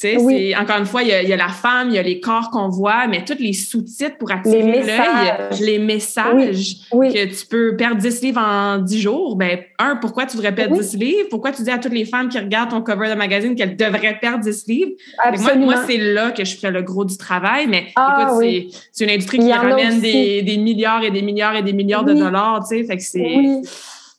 Tu 0.00 0.18
sais, 0.18 0.56
encore 0.56 0.78
une 0.78 0.86
fois, 0.86 1.04
il 1.04 1.08
y, 1.08 1.32
a, 1.32 1.36
la 1.36 1.48
femme, 1.48 1.90
il 1.90 1.94
y 1.94 1.98
a 1.98 2.02
les 2.02 2.18
corps 2.18 2.50
qu'on 2.50 2.68
voit, 2.68 3.06
mais 3.06 3.24
tous 3.24 3.38
les 3.38 3.52
sous-titres 3.52 4.18
pour 4.18 4.32
attirer 4.32 4.82
l'œil, 4.82 5.60
les 5.60 5.78
messages 5.78 6.78
que 6.90 7.24
tu 7.26 7.46
peux 7.46 7.76
perdre 7.76 8.00
10 8.00 8.22
livres 8.22 8.40
en 8.40 8.78
10 8.78 9.00
jours. 9.00 9.36
Ben, 9.36 9.60
un, 9.78 9.94
pourquoi 9.94 10.26
tu 10.26 10.36
devrais 10.36 10.52
perdre 10.52 10.76
10 10.76 10.96
livres? 10.96 11.28
Pourquoi 11.30 11.52
tu 11.52 11.62
dis 11.62 11.70
à 11.70 11.78
toutes 11.78 11.92
les 11.92 12.06
femmes 12.06 12.28
qui 12.28 12.40
regardent 12.40 12.70
ton 12.70 12.82
cover 12.82 13.08
de 13.08 13.14
magazine 13.14 13.54
qu'elles 13.54 13.76
devraient 13.76 14.18
perdre 14.20 14.42
10 14.42 14.66
livres? 14.66 14.92
Moi, 15.38 15.54
moi 15.54 15.74
c'est 15.86 15.98
là 15.98 16.32
que 16.32 16.44
je 16.44 16.56
ferais 16.56 16.72
le 16.72 16.82
gros 16.82 17.04
du 17.04 17.16
travail, 17.16 17.68
mais 17.68 17.86
ah 17.94 18.26
écoute, 18.26 18.74
c'est 18.90 19.04
une 19.04 19.10
industrie 19.10 19.38
qui 19.38 19.52
ramène 19.52 20.00
des, 20.00 20.42
des, 20.42 20.56
milliards 20.56 21.04
et 21.04 21.12
des 21.12 21.22
milliards 21.22 21.54
et 21.54 21.62
des 21.62 21.72
milliards 21.72 22.04
de 22.04 22.14
dollars, 22.14 22.66
tu 22.68 22.76
sais, 22.76 22.84
fait 22.84 22.96
que 22.96 23.02
c'est 23.02 23.62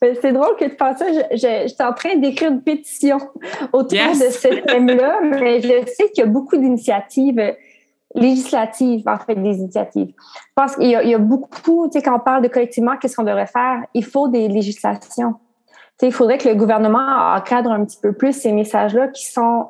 c'est 0.01 0.33
drôle 0.33 0.55
que 0.57 0.65
tu 0.65 0.75
fasses 0.75 0.99
ça. 0.99 1.05
J'étais 1.31 1.83
en 1.83 1.93
train 1.93 2.15
d'écrire 2.15 2.51
une 2.51 2.61
pétition 2.61 3.17
autour 3.73 3.89
de 3.89 4.31
ce 4.31 4.61
thème-là, 4.61 5.21
mais 5.23 5.61
je 5.61 5.85
sais 5.85 6.09
qu'il 6.09 6.23
y 6.23 6.27
a 6.27 6.29
beaucoup 6.29 6.57
d'initiatives 6.57 7.41
législatives, 8.13 9.07
en 9.07 9.17
fait, 9.17 9.35
des 9.35 9.57
initiatives. 9.57 10.13
Je 10.17 10.53
pense 10.55 10.75
qu'il 10.75 10.87
y, 10.87 10.91
y, 10.91 11.13
a 11.13 11.17
beaucoup, 11.17 11.87
tu 11.87 11.99
sais, 11.99 12.03
quand 12.03 12.15
on 12.15 12.19
parle 12.19 12.43
de 12.43 12.47
collectivement, 12.47 12.95
qu'est-ce 12.97 13.15
qu'on 13.15 13.23
devrait 13.23 13.47
faire? 13.47 13.83
Il 13.93 14.05
faut 14.05 14.29
des 14.29 14.47
législations. 14.47 15.33
Tu 15.33 15.99
sais, 15.99 16.07
il 16.07 16.13
faudrait 16.13 16.37
que 16.37 16.47
le 16.47 16.55
gouvernement 16.55 17.33
encadre 17.35 17.71
un 17.71 17.83
petit 17.83 17.99
peu 18.01 18.13
plus 18.13 18.33
ces 18.33 18.51
messages-là 18.51 19.09
qui 19.09 19.25
sont 19.25 19.67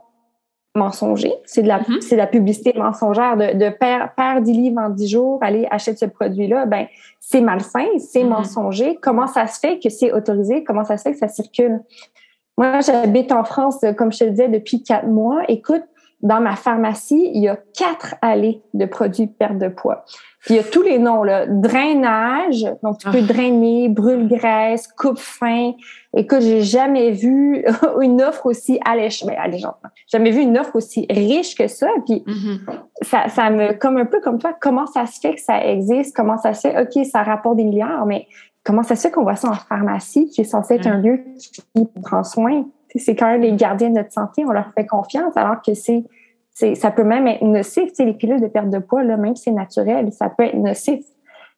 mensonger. 0.75 1.33
C'est 1.45 1.63
de 1.63 1.67
la, 1.67 1.79
mm-hmm. 1.79 2.01
c'est 2.01 2.15
de 2.15 2.21
la 2.21 2.27
publicité 2.27 2.73
mensongère 2.77 3.37
de, 3.37 3.57
de 3.57 3.69
perdre, 3.69 4.41
10 4.41 4.53
livres 4.53 4.81
en 4.81 4.89
10 4.89 5.07
jours, 5.07 5.39
aller 5.41 5.67
acheter 5.71 5.95
ce 5.95 6.05
produit-là. 6.05 6.65
Ben, 6.65 6.87
c'est 7.19 7.41
malsain, 7.41 7.85
c'est 7.97 8.23
mm-hmm. 8.23 8.27
mensonger. 8.27 8.99
Comment 9.01 9.27
ça 9.27 9.47
se 9.47 9.59
fait 9.59 9.79
que 9.79 9.89
c'est 9.89 10.11
autorisé? 10.11 10.63
Comment 10.63 10.83
ça 10.83 10.97
se 10.97 11.03
fait 11.03 11.13
que 11.13 11.19
ça 11.19 11.27
circule? 11.27 11.81
Moi, 12.57 12.79
j'habite 12.81 13.31
en 13.31 13.43
France, 13.43 13.83
comme 13.97 14.11
je 14.13 14.19
te 14.19 14.23
le 14.25 14.29
disais, 14.31 14.47
depuis 14.47 14.81
quatre 14.81 15.07
mois. 15.07 15.43
Écoute, 15.49 15.83
dans 16.21 16.41
ma 16.41 16.55
pharmacie, 16.55 17.29
il 17.33 17.43
y 17.43 17.47
a 17.47 17.57
quatre 17.77 18.15
allées 18.21 18.61
de 18.73 18.85
produits 18.85 19.27
de 19.27 19.31
perte 19.31 19.57
de 19.57 19.67
poids. 19.67 20.05
Puis 20.41 20.53
il 20.53 20.57
y 20.57 20.59
a 20.59 20.63
tous 20.63 20.81
les 20.81 20.99
noms, 20.99 21.23
là. 21.23 21.45
Drainage, 21.47 22.65
donc 22.83 22.99
tu 22.99 23.09
peux 23.09 23.19
ah. 23.21 23.33
drainer, 23.33 23.89
brûle-graisse, 23.89 24.87
coupe-fin. 24.87 25.73
Écoute, 26.15 26.41
j'ai 26.41 26.61
jamais 26.61 27.11
vu 27.11 27.65
une 28.01 28.21
offre 28.21 28.45
aussi 28.45 28.79
alléchante. 28.85 29.29
Ben, 29.29 29.37
alléchante. 29.39 29.75
Jamais 30.07 30.31
vu 30.31 30.41
une 30.41 30.57
offre 30.57 30.75
aussi 30.75 31.05
riche 31.09 31.55
que 31.55 31.67
ça. 31.67 31.87
Puis 32.05 32.23
mm-hmm. 32.25 32.59
ça, 33.01 33.27
ça 33.27 33.49
me, 33.49 33.73
comme 33.73 33.97
un 33.97 34.05
peu 34.05 34.21
comme 34.21 34.37
toi, 34.37 34.55
comment 34.59 34.85
ça 34.85 35.05
se 35.05 35.19
fait 35.19 35.35
que 35.35 35.41
ça 35.41 35.63
existe? 35.65 36.15
Comment 36.15 36.37
ça 36.37 36.53
se 36.53 36.69
fait? 36.69 36.79
OK, 36.79 37.05
ça 37.05 37.23
rapporte 37.23 37.57
des 37.57 37.65
milliards, 37.65 38.05
mais 38.05 38.27
comment 38.63 38.83
ça 38.83 38.95
se 38.95 39.01
fait 39.07 39.11
qu'on 39.11 39.23
voit 39.23 39.35
ça 39.35 39.49
en 39.49 39.55
pharmacie, 39.55 40.27
qui 40.29 40.41
est 40.41 40.45
censé 40.45 40.75
être 40.75 40.87
un 40.87 40.97
lieu 40.97 41.23
qui 41.37 41.87
prend 42.03 42.23
soin? 42.23 42.65
C'est 42.95 43.15
quand 43.15 43.27
même 43.27 43.41
les 43.41 43.53
gardiens 43.53 43.89
de 43.89 43.95
notre 43.95 44.11
santé, 44.11 44.43
on 44.45 44.51
leur 44.51 44.71
fait 44.73 44.85
confiance, 44.85 45.35
alors 45.35 45.61
que 45.61 45.73
c'est 45.73 46.05
ça 46.53 46.89
peut 46.89 47.03
même 47.03 47.27
être 47.27 47.43
nocif. 47.43 47.91
Les 47.99 48.13
pilules 48.13 48.39
de 48.39 48.47
perte 48.47 48.69
de 48.69 48.79
poids, 48.79 49.03
là, 49.03 49.17
même 49.17 49.35
si 49.35 49.43
c'est 49.43 49.51
naturel, 49.51 50.11
ça 50.13 50.29
peut 50.29 50.43
être 50.43 50.55
nocif. 50.55 51.03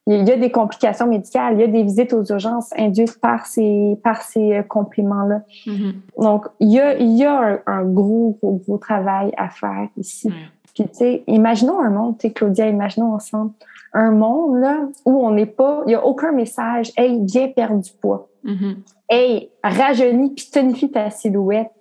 Il 0.07 0.27
y 0.27 0.31
a 0.31 0.37
des 0.37 0.51
complications 0.51 1.05
médicales, 1.05 1.55
il 1.55 1.59
y 1.59 1.63
a 1.63 1.67
des 1.67 1.83
visites 1.83 2.13
aux 2.13 2.23
urgences 2.23 2.71
induites 2.77 3.19
par 3.19 3.45
ces, 3.45 3.99
par 4.03 4.21
ces 4.21 4.55
euh, 4.55 4.63
compléments-là. 4.63 5.41
Mm-hmm. 5.65 5.93
Donc, 6.23 6.45
il 6.61 6.71
y 6.71 6.79
a, 6.79 6.97
il 6.97 7.17
y 7.17 7.25
a 7.25 7.59
un, 7.65 7.83
gros, 7.83 8.37
gros, 8.41 8.61
gros 8.65 8.77
travail 8.77 9.33
à 9.35 9.49
faire 9.49 9.89
ici. 9.97 10.31
Puis, 10.73 10.85
tu 10.85 10.93
sais, 10.93 11.23
imaginons 11.27 11.81
un 11.81 11.89
monde, 11.89 12.17
tu 12.17 12.31
Claudia, 12.31 12.69
imaginons 12.69 13.13
ensemble 13.13 13.51
un 13.93 14.11
monde 14.11 14.59
là, 14.59 14.87
où 15.05 15.25
on 15.25 15.31
n'est 15.31 15.45
pas, 15.45 15.81
il 15.85 15.89
n'y 15.89 15.95
a 15.95 16.05
aucun 16.05 16.31
message, 16.31 16.91
hey, 16.97 17.19
viens 17.23 17.47
perdre 17.49 17.81
du 17.81 17.91
poids. 17.91 18.29
Mm-hmm. 18.47 18.75
Hey, 19.09 19.51
rajeunis 19.63 20.33
puis 20.33 20.49
tonifie 20.51 20.89
ta 20.89 21.09
silhouette. 21.09 21.71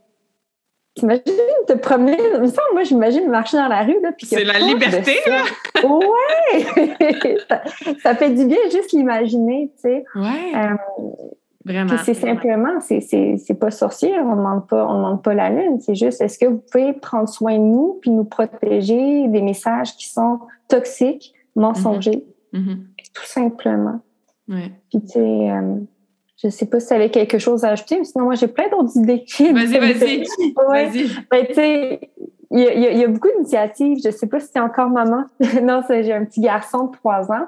T'imagines 0.95 1.23
te 1.67 1.75
promener, 1.75 2.17
moi 2.73 2.83
j'imagine 2.83 3.29
marcher 3.29 3.59
dans 3.59 3.69
la 3.69 3.83
rue 3.83 4.01
là, 4.03 4.13
C'est 4.19 4.45
la 4.45 4.59
liberté 4.59 5.15
là. 5.27 5.43
ouais. 5.85 7.37
ça, 8.03 8.15
fait 8.15 8.31
du 8.31 8.47
bien 8.47 8.57
juste 8.73 8.93
l'imaginer, 8.93 9.71
tu 9.77 9.83
sais. 9.83 10.05
Ouais. 10.15 10.53
Euh, 10.55 10.75
vraiment. 11.67 11.99
C'est 12.03 12.15
simplement, 12.15 12.81
c'est 12.81 13.59
pas 13.61 13.71
sorcier, 13.71 14.19
on 14.19 14.37
demande 14.37 14.67
pas, 14.67 14.87
on 14.89 14.97
demande 14.97 15.23
pas 15.23 15.35
la 15.35 15.51
lune. 15.51 15.81
C'est 15.81 15.95
juste, 15.95 16.23
est-ce 16.23 16.39
que 16.39 16.47
vous 16.47 16.63
pouvez 16.73 16.95
prendre 16.95 17.29
soin 17.29 17.59
de 17.59 17.63
nous 17.63 17.99
puis 18.01 18.11
nous 18.11 18.25
protéger 18.25 19.29
des 19.29 19.43
messages 19.43 19.95
qui 19.97 20.09
sont 20.09 20.41
toxiques, 20.67 21.35
mensongers, 21.55 22.25
mm-hmm. 22.55 22.59
Mm-hmm. 22.59 23.13
tout 23.13 23.27
simplement. 23.27 24.01
Ouais. 24.49 24.73
Puis 24.89 25.03
tu 25.03 25.09
sais. 25.09 25.51
Euh, 25.51 25.77
je 26.47 26.51
sais 26.51 26.67
pas 26.67 26.81
si 26.81 26.89
tu 26.89 26.95
avais 26.95 27.11
quelque 27.11 27.39
chose 27.39 27.65
à 27.65 27.71
ajouter, 27.71 27.99
mais 27.99 28.05
sinon, 28.05 28.25
moi, 28.25 28.35
j'ai 28.35 28.49
plein 28.49 28.69
d'autres 28.69 28.97
idées. 28.97 29.25
Vas-y, 29.39 29.79
vas-y. 29.79 30.25
ouais. 30.69 31.07
Ben, 31.31 31.47
tu 31.47 31.55
sais, 31.55 32.11
il 32.51 32.99
y, 32.99 33.05
a 33.05 33.09
beaucoup 33.09 33.29
d'initiatives. 33.29 33.99
Je 34.05 34.11
sais 34.11 34.27
pas 34.27 34.39
si 34.39 34.49
c'est 34.53 34.61
encore 34.61 34.89
maman. 34.89 35.25
non, 35.63 35.83
j'ai 35.89 36.13
un 36.13 36.25
petit 36.25 36.41
garçon 36.41 36.85
de 36.85 36.93
trois 36.93 37.31
ans. 37.33 37.47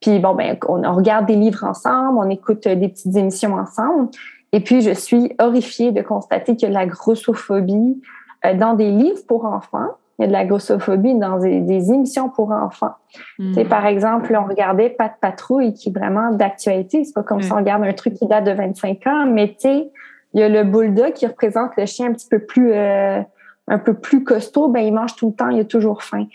Puis 0.00 0.18
bon, 0.18 0.34
ben, 0.34 0.56
on, 0.66 0.94
regarde 0.94 1.26
des 1.26 1.36
livres 1.36 1.64
ensemble, 1.64 2.18
on 2.18 2.30
écoute 2.30 2.66
des 2.66 2.88
petites 2.88 3.14
émissions 3.14 3.54
ensemble. 3.54 4.08
Et 4.52 4.60
puis, 4.60 4.80
je 4.80 4.92
suis 4.92 5.34
horrifiée 5.38 5.92
de 5.92 6.00
constater 6.00 6.56
qu'il 6.56 6.62
y 6.62 6.66
a 6.66 6.68
de 6.70 6.74
la 6.74 6.86
grossophobie 6.86 8.00
euh, 8.46 8.54
dans 8.54 8.74
des 8.74 8.90
livres 8.90 9.20
pour 9.28 9.44
enfants 9.44 9.90
il 10.20 10.24
y 10.24 10.24
a 10.24 10.28
de 10.28 10.32
la 10.32 10.44
grossophobie 10.44 11.14
dans 11.14 11.38
des, 11.38 11.92
émissions 11.92 12.28
pour 12.28 12.50
enfants. 12.50 12.92
Mm. 13.38 13.64
Par 13.64 13.86
exemple, 13.86 14.38
on 14.38 14.46
regardait 14.46 14.90
Pat 14.90 15.12
Patrouille 15.18 15.72
qui 15.72 15.88
est 15.88 15.92
vraiment 15.92 16.30
d'actualité. 16.30 17.04
C'est 17.04 17.14
pas 17.14 17.22
comme 17.22 17.40
si 17.40 17.50
on 17.50 17.56
regarde 17.56 17.82
un 17.84 17.92
truc 17.94 18.14
qui 18.14 18.26
date 18.26 18.44
de 18.44 18.52
25 18.52 19.06
ans, 19.06 19.26
mais 19.26 19.48
tu 19.48 19.60
sais, 19.60 19.90
il 20.34 20.40
y 20.40 20.42
a 20.42 20.48
le 20.50 20.62
bulldog 20.64 21.14
qui 21.14 21.26
représente 21.26 21.70
le 21.78 21.86
chien 21.86 22.08
un 22.08 22.12
petit 22.12 22.28
peu 22.28 22.38
plus 22.38 22.70
euh, 22.74 23.22
un 23.66 23.78
peu 23.78 23.94
plus 23.94 24.22
costaud, 24.24 24.68
ben 24.68 24.80
il 24.80 24.92
mange 24.92 25.16
tout 25.16 25.28
le 25.28 25.34
temps, 25.34 25.48
il 25.48 25.60
a 25.60 25.64
toujours 25.64 26.02
faim. 26.02 26.26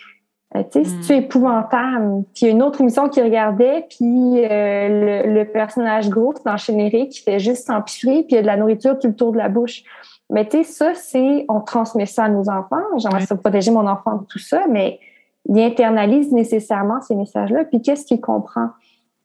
Euh, 0.56 0.64
tu 0.72 0.84
sais, 0.84 0.92
c'est 1.02 1.20
mm. 1.20 1.24
épouvantable. 1.24 2.24
Puis 2.34 2.42
il 2.42 2.46
y 2.46 2.48
a 2.48 2.52
une 2.52 2.64
autre 2.64 2.82
émission 2.82 3.08
qui 3.08 3.22
regardait, 3.22 3.86
puis 3.88 4.44
euh, 4.44 5.24
le, 5.26 5.44
personnage 5.44 6.10
gros 6.10 6.34
dans 6.44 6.54
le 6.54 6.58
générique 6.58 7.12
qui 7.12 7.22
fait 7.22 7.40
juste 7.40 7.68
s'empiffrer, 7.68 8.24
puis 8.24 8.32
il 8.32 8.36
y 8.36 8.38
a 8.40 8.42
de 8.42 8.48
la 8.48 8.58
nourriture 8.58 8.98
tout 8.98 9.10
le 9.10 9.16
tour 9.16 9.32
de 9.32 9.38
la 9.38 9.50
bouche. 9.50 9.84
Mais 10.30 10.48
tu 10.48 10.58
sais, 10.58 10.64
ça, 10.64 10.94
c'est, 10.96 11.46
on 11.50 11.62
transmet 11.62 12.06
ça 12.06 12.26
à 12.26 12.30
nos 12.30 12.50
enfants. 12.50 12.82
J'aimerais 12.98 13.26
ça 13.26 13.36
protéger 13.36 13.72
mon 13.72 13.88
enfant 13.88 14.16
de 14.18 14.26
tout 14.26 14.40
ça, 14.40 14.66
mais 14.68 15.00
il 15.48 15.60
internalise 15.60 16.32
nécessairement 16.32 17.02
ces 17.02 17.16
messages-là. 17.16 17.66
Puis 17.66 17.82
qu'est-ce 17.82 18.06
qu'il 18.06 18.22
comprend? 18.22 18.70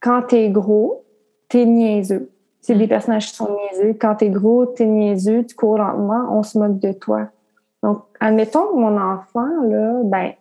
Quand 0.01 0.23
t'es 0.23 0.51
gros, 0.51 1.05
t'es 1.49 1.65
niaiseux. 1.65 2.31
C'est 2.61 2.75
des 2.75 2.87
mm. 2.87 2.91
personnages 2.91 3.29
qui 3.29 3.35
sont 3.35 3.49
niaiseux. 3.73 3.95
Quand 3.99 4.17
t'es 4.17 4.29
gros, 4.29 4.67
t'es 4.67 4.87
niaiseux, 4.87 5.45
tu 5.45 5.55
cours 5.55 5.79
lentement, 5.79 6.27
on 6.31 6.43
se 6.43 6.59
moque 6.59 6.79
de 6.79 6.93
toi. 6.93 7.29
Donc, 7.83 8.03
admettons 8.21 8.67
que 8.67 8.77
mon 8.77 9.01
enfant, 9.01 9.49
là, 9.65 10.03
ben, 10.05 10.33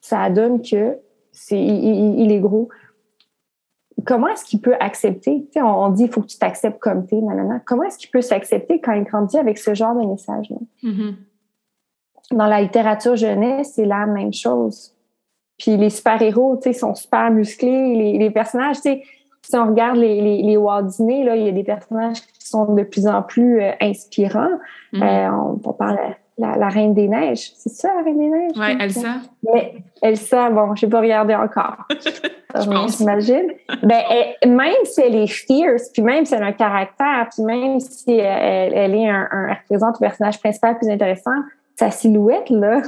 ça 0.00 0.28
donne 0.30 0.60
que 0.60 0.98
c'est, 1.30 1.60
il 1.60 2.32
est 2.32 2.40
gros 2.40 2.68
comment 4.04 4.28
est-ce 4.28 4.44
qu'il 4.44 4.60
peut 4.60 4.76
accepter? 4.80 5.46
On, 5.56 5.88
dit 5.90 6.04
il 6.04 6.10
faut 6.10 6.20
que 6.20 6.26
tu 6.26 6.38
t'acceptes 6.38 6.78
comme 6.78 7.06
tu 7.06 7.16
es, 7.16 7.20
Comment 7.64 7.84
est-ce 7.84 7.98
qu'il 7.98 8.10
peut 8.10 8.20
s'accepter 8.20 8.80
quand 8.80 8.92
il 8.92 9.04
grandit 9.04 9.38
avec 9.38 9.58
ce 9.58 9.74
genre 9.74 9.94
de 9.94 10.06
message-là? 10.06 10.56
Mm-hmm. 10.82 11.14
Dans 12.32 12.46
la 12.46 12.60
littérature 12.62 13.16
jeunesse, 13.16 13.72
c'est 13.74 13.84
la 13.84 14.06
même 14.06 14.32
chose. 14.32 14.94
Puis 15.58 15.76
les 15.76 15.90
super-héros, 15.90 16.56
tu 16.56 16.72
sais, 16.72 16.78
sont 16.78 16.94
super 16.94 17.30
musclés. 17.30 18.16
Les, 18.18 18.30
personnages, 18.30 18.76
tu 18.76 18.82
sais, 18.82 19.02
si 19.42 19.56
on 19.56 19.66
regarde 19.66 19.96
les, 19.96 20.20
les, 20.20 20.42
les 20.42 20.56
Walt 20.56 20.84
Disney, 20.84 21.22
là, 21.22 21.36
il 21.36 21.44
y 21.44 21.48
a 21.48 21.52
des 21.52 21.64
personnages 21.64 22.20
qui 22.20 22.48
sont 22.48 22.74
de 22.74 22.82
plus 22.82 23.06
en 23.06 23.22
plus 23.22 23.60
euh, 23.60 23.72
inspirants. 23.80 24.58
Mm-hmm. 24.92 25.02
Euh, 25.02 25.58
on, 25.64 25.72
parle 25.72 25.98
la, 26.38 26.68
Reine 26.68 26.94
des 26.94 27.08
Neiges. 27.08 27.52
C'est 27.56 27.70
ça, 27.70 27.94
la 27.94 28.02
Reine 28.02 28.18
des 28.18 28.28
Neiges? 28.28 28.52
Oui, 28.56 28.76
Elsa. 28.80 29.16
Mais 29.42 29.74
Elsa, 30.02 30.50
bon, 30.50 30.74
je 30.74 30.86
n'ai 30.86 30.90
pas 30.90 31.00
regardé 31.00 31.34
encore. 31.34 31.86
je 31.90 32.70
pense. 32.70 32.98
J'imagine. 32.98 33.52
Ben, 33.82 34.02
même 34.46 34.84
si 34.84 35.00
elle 35.00 35.14
est 35.14 35.26
fierce, 35.26 35.90
puis 35.90 36.02
même 36.02 36.24
si 36.24 36.34
elle 36.34 36.42
a 36.42 36.46
un 36.46 36.52
caractère, 36.52 37.28
puis 37.32 37.44
même 37.44 37.80
si 37.80 38.12
elle, 38.12 38.94
est 38.94 39.08
un, 39.08 39.28
représente 39.60 39.96
le 40.00 40.06
personnage 40.06 40.40
principal 40.40 40.76
plus 40.78 40.90
intéressant, 40.90 41.36
sa 41.76 41.90
silhouette, 41.90 42.50
là, 42.50 42.82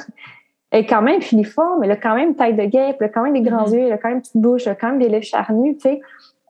elle 0.71 0.81
est 0.81 0.87
quand 0.87 1.03
même 1.03 1.23
filiforme, 1.23 1.85
elle 1.85 1.93
a 1.93 1.97
quand 1.97 2.15
même 2.15 2.35
taille 2.35 2.55
de 2.55 2.65
guêpe, 2.65 2.97
elle 3.01 3.07
a 3.07 3.09
quand 3.09 3.23
même 3.23 3.33
des 3.33 3.43
grands 3.43 3.67
mm-hmm. 3.67 3.75
yeux, 3.75 3.87
elle 3.87 3.93
a 3.93 3.99
quand 3.99 4.09
même 4.09 4.19
une 4.19 4.23
petite 4.23 4.37
bouche, 4.37 4.63
elle 4.67 4.73
a 4.73 4.75
quand 4.75 4.89
même 4.89 4.99
des 4.99 5.09
lèvres 5.09 5.25
charnues, 5.25 5.77
tu 5.77 5.83
sais. 5.83 6.01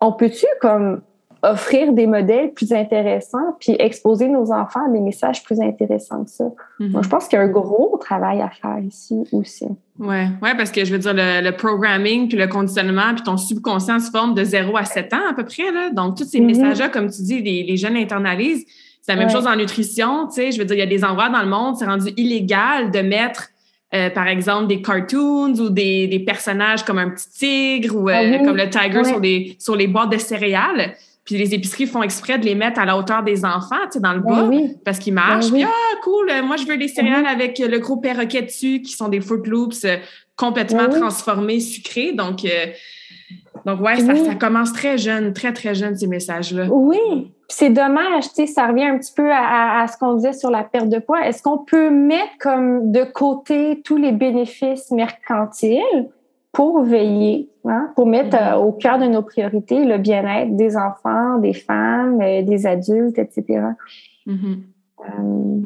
On 0.00 0.12
peut-tu, 0.12 0.46
comme, 0.61 1.00
offrir 1.50 1.92
des 1.92 2.06
modèles 2.06 2.52
plus 2.52 2.72
intéressants 2.72 3.56
puis 3.61 3.76
exposer 3.78 4.28
nos 4.28 4.52
enfants 4.52 4.87
à 4.87 4.90
des 4.90 5.00
messages 5.00 5.42
plus 5.42 5.61
intéressants 5.61 6.24
que 6.24 6.30
ça. 6.30 6.44
Mhm. 6.80 6.90
Moi, 6.90 7.02
je 7.02 7.09
pense 7.09 7.28
qu'il 7.28 7.38
y 7.38 7.42
a 7.42 7.44
un 7.44 7.48
gros 7.48 7.96
travail 7.98 8.40
à 8.40 8.50
faire 8.50 8.78
ici 8.80 9.24
aussi. 9.32 9.66
Oui, 9.98 10.16
ouais, 10.42 10.56
parce 10.56 10.70
que 10.70 10.85
je 10.85 10.92
veux 10.92 10.98
dire, 10.98 11.14
le, 11.14 11.50
programming, 11.52 12.28
puis 12.28 12.37
le 12.37 12.48
conditionnement, 12.48 13.14
puis 13.14 13.22
ton 13.22 13.37
subconscient 13.37 13.98
se 13.98 14.11
forme 14.11 14.35
de 14.35 14.44
0 14.44 14.76
à 14.76 14.85
7 14.85 15.14
ans 15.14 15.30
à 15.30 15.35
peu 15.35 15.44
près. 15.44 15.70
Là. 15.72 15.90
Donc, 15.90 16.16
tous 16.16 16.24
ces 16.24 16.40
mhm. 16.40 16.46
messages-là, 16.46 16.88
comme 16.88 17.11
tu 17.11 17.22
dis, 17.22 17.40
les, 17.40 17.76
jeunes 17.76 17.96
internalisent. 17.96 18.66
C'est 19.02 19.14
la 19.14 19.18
même 19.20 19.30
chose 19.30 19.46
en 19.46 19.54
nutrition. 19.54 20.26
Tu 20.26 20.35
sais, 20.35 20.52
je 20.52 20.59
veux 20.59 20.64
dire, 20.64 20.74
il 20.76 20.80
y 20.80 20.82
a 20.82 20.87
des 20.87 21.04
endroits 21.04 21.28
dans 21.28 21.42
le 21.42 21.48
monde, 21.48 21.76
c'est 21.76 21.85
rendu 21.85 22.11
illégal 22.16 22.90
de 22.90 23.00
mettre 23.00 23.50
euh, 23.94 24.11
par 24.11 24.26
exemple, 24.26 24.66
des 24.66 24.82
cartoons 24.82 25.54
ou 25.54 25.70
des, 25.70 26.09
des, 26.09 26.18
personnages 26.18 26.85
comme 26.85 26.98
un 26.98 27.11
petit 27.11 27.30
tigre 27.30 27.94
ou 27.94 28.09
euh, 28.11 28.32
ah 28.35 28.44
comme 28.44 28.56
le 28.56 28.68
tiger 28.68 29.04
sur, 29.04 29.20
les, 29.20 29.56
sur 29.61 29.76
les 29.76 29.87
boîtes 29.87 30.11
de 30.11 30.18
céréales. 30.18 30.96
Puis 31.27 31.37
les 31.37 31.55
épiceries 31.55 31.87
font 31.87 32.05
exprès 32.05 32.39
de 32.39 32.45
les 32.45 32.55
mettre 32.55 32.79
à 32.79 32.85
la 32.85 32.97
hauteur 32.97 33.25
des 33.25 33.45
enfants, 33.45 33.75
tu 33.87 33.95
sais, 33.95 34.01
dans 34.01 34.12
le 34.12 34.21
ben 34.21 34.49
bas, 34.49 34.57
parce 34.85 35.01
qu'ils 35.01 35.12
marchent. 35.12 35.51
Ben 35.51 35.59
puis, 35.59 35.65
ah, 35.65 35.97
cool, 36.05 36.31
moi, 36.45 36.57
je 36.57 36.65
veux 36.65 36.79
des 36.79 36.87
céréales 36.87 37.23
mhm. 37.23 37.27
avec 37.27 37.59
le 37.59 37.79
gros 37.81 37.97
perroquet 37.97 38.43
dessus, 38.43 38.81
qui 38.81 38.93
sont 38.93 39.09
des 39.09 39.21
Fruit 39.21 39.41
Loops 39.45 39.85
euh, 39.85 39.97
complètement 40.37 40.87
ben 40.87 41.01
transformés, 41.01 41.59
sucrés. 41.59 42.12
Donc, 42.12 42.45
euh, 42.45 42.67
donc 43.65 43.81
ouais, 43.81 43.99
ça, 43.99 44.15
ça, 44.15 44.35
commence 44.37 44.73
très 44.73 44.99
jeune, 44.99 45.33
très, 45.33 45.53
très 45.53 45.75
jeune, 45.75 45.97
ces 45.97 46.07
messages-là. 46.07 46.69
Oui, 46.71 47.33
c'est 47.49 47.71
dommage, 47.71 48.29
tu 48.29 48.35
sais, 48.35 48.47
ça 48.47 48.69
revient 48.69 48.85
un 48.85 48.99
petit 48.99 49.12
peu 49.12 49.29
à, 49.33 49.81
à 49.81 49.89
ce 49.89 49.99
qu'on 49.99 50.15
disait 50.15 50.33
sur 50.33 50.51
la 50.51 50.62
perte 50.62 50.89
de 50.89 51.01
poids. 51.01 51.27
Est-ce 51.27 51.43
qu'on 51.43 51.59
peut 51.59 51.91
mettre 51.91 52.39
comme 52.39 52.93
de 52.93 53.03
côté 53.03 53.83
tous 53.85 53.97
les 53.97 54.12
bénéfices 54.12 54.93
mercantiles? 54.93 56.09
Pour 56.57 56.85
veiller, 56.85 57.51
hein, 57.66 57.90
pour 57.95 58.07
mettre 58.07 58.35
mm-hmm. 58.35 58.55
euh, 58.55 58.57
au 58.57 58.73
cœur 58.73 58.99
de 58.99 59.05
nos 59.05 59.21
priorités 59.21 59.85
le 59.85 59.99
bien-être 59.99 60.57
des 60.57 60.75
enfants, 60.75 61.37
des 61.37 61.53
femmes, 61.53 62.19
euh, 62.23 62.40
des 62.40 62.66
adultes, 62.66 63.19
etc. 63.19 63.61
Euh, 64.27 64.33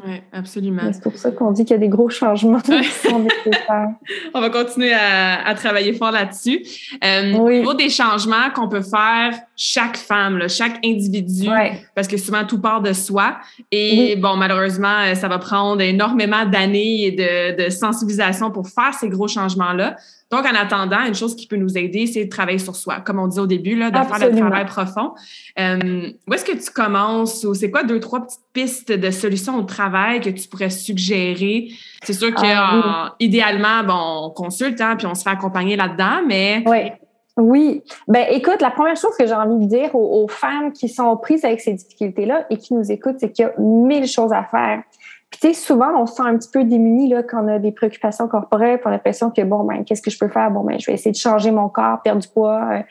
oui, 0.05 0.21
absolument. 0.33 0.81
C'est 0.91 1.01
pour 1.01 1.15
ça 1.15 1.31
qu'on 1.31 1.51
dit 1.51 1.63
qu'il 1.63 1.75
y 1.75 1.77
a 1.77 1.79
des 1.79 1.87
gros 1.87 2.09
changements 2.09 2.59
qui 2.59 2.83
sont 2.83 3.19
nécessaires. 3.19 3.87
On 4.33 4.41
va 4.41 4.49
continuer 4.49 4.91
à, 4.93 5.55
travailler 5.55 5.93
fort 5.93 6.11
là-dessus. 6.11 6.61
Euh, 7.01 7.35
Au 7.35 7.49
niveau 7.49 7.73
des 7.73 7.89
changements 7.89 8.49
qu'on 8.53 8.67
peut 8.67 8.81
faire, 8.81 9.33
chaque 9.55 9.95
femme, 9.95 10.37
là, 10.37 10.49
chaque 10.49 10.85
individu, 10.85 11.47
parce 11.95 12.09
que 12.09 12.17
souvent 12.17 12.45
tout 12.45 12.59
part 12.59 12.81
de 12.81 12.91
soi. 12.91 13.37
Et 13.71 14.17
bon, 14.17 14.35
malheureusement, 14.35 15.15
ça 15.15 15.29
va 15.29 15.39
prendre 15.39 15.79
énormément 15.79 16.45
d'années 16.45 17.05
et 17.05 17.11
de, 17.11 17.63
de 17.63 17.69
sensibilisation 17.69 18.51
pour 18.51 18.67
faire 18.67 18.93
ces 18.93 19.07
gros 19.07 19.29
changements-là. 19.29 19.95
Donc, 20.31 20.45
en 20.45 20.55
attendant, 20.55 21.03
une 21.05 21.13
chose 21.13 21.35
qui 21.35 21.45
peut 21.45 21.57
nous 21.57 21.77
aider, 21.77 22.07
c'est 22.07 22.23
de 22.23 22.29
travailler 22.29 22.57
sur 22.57 22.75
soi, 22.75 23.01
comme 23.01 23.19
on 23.19 23.27
dit 23.27 23.39
au 23.39 23.47
début, 23.47 23.75
là, 23.75 23.91
de 23.91 23.97
faire 23.97 24.29
le 24.29 24.35
travail 24.35 24.65
profond. 24.65 25.11
Euh, 25.59 26.09
où 26.25 26.33
est-ce 26.33 26.45
que 26.45 26.57
tu 26.57 26.71
commences 26.71 27.43
ou 27.43 27.53
c'est 27.53 27.69
quoi 27.69 27.83
deux, 27.83 27.99
trois 27.99 28.21
petites 28.21 28.39
pistes 28.53 28.91
de 28.93 29.11
solutions 29.11 29.57
au 29.57 29.63
travail 29.63 30.21
que 30.21 30.29
tu 30.29 30.47
pourrais 30.47 30.69
suggérer? 30.69 31.69
C'est 32.03 32.13
sûr 32.13 32.33
que 32.33 32.41
ah, 32.45 33.13
idéalement, 33.19 33.83
bon, 33.83 34.27
on 34.27 34.29
consulte, 34.29 34.79
hein, 34.79 34.95
puis 34.95 35.05
on 35.05 35.15
se 35.15 35.23
fait 35.23 35.29
accompagner 35.29 35.75
là-dedans, 35.75 36.21
mais. 36.25 36.63
Oui. 36.65 36.91
Oui. 37.37 37.81
Ben, 38.07 38.27
écoute, 38.29 38.61
la 38.61 38.71
première 38.71 38.97
chose 38.97 39.15
que 39.17 39.25
j'ai 39.25 39.33
envie 39.33 39.65
de 39.65 39.69
dire 39.69 39.95
aux, 39.95 40.23
aux 40.23 40.27
femmes 40.27 40.71
qui 40.73 40.89
sont 40.89 41.15
prises 41.17 41.43
avec 41.43 41.61
ces 41.61 41.73
difficultés-là 41.73 42.45
et 42.49 42.57
qui 42.57 42.73
nous 42.73 42.91
écoutent, 42.91 43.17
c'est 43.19 43.31
qu'il 43.31 43.45
y 43.45 43.47
a 43.47 43.53
mille 43.57 44.07
choses 44.07 44.33
à 44.33 44.43
faire. 44.43 44.83
Puis 45.31 45.39
tu 45.39 45.47
sais, 45.47 45.53
souvent, 45.53 45.91
on 45.95 46.05
se 46.05 46.15
sent 46.15 46.23
un 46.25 46.37
petit 46.37 46.49
peu 46.51 46.65
démuni 46.65 47.07
là, 47.07 47.23
quand 47.23 47.45
on 47.45 47.47
a 47.47 47.57
des 47.57 47.71
préoccupations 47.71 48.27
corporelles, 48.27 48.79
puis 48.79 48.87
on 48.87 48.89
a 48.89 48.93
l'impression 48.93 49.31
que, 49.31 49.41
bon, 49.43 49.63
ben, 49.63 49.85
qu'est-ce 49.85 50.01
que 50.01 50.11
je 50.11 50.19
peux 50.19 50.27
faire? 50.27 50.51
Bon, 50.51 50.61
ben, 50.61 50.77
je 50.77 50.85
vais 50.87 50.93
essayer 50.93 51.11
de 51.11 51.15
changer 51.15 51.51
mon 51.51 51.69
corps, 51.69 52.01
perdre 52.01 52.21
du 52.21 52.27
poids, 52.27 52.61
euh, 52.69 52.81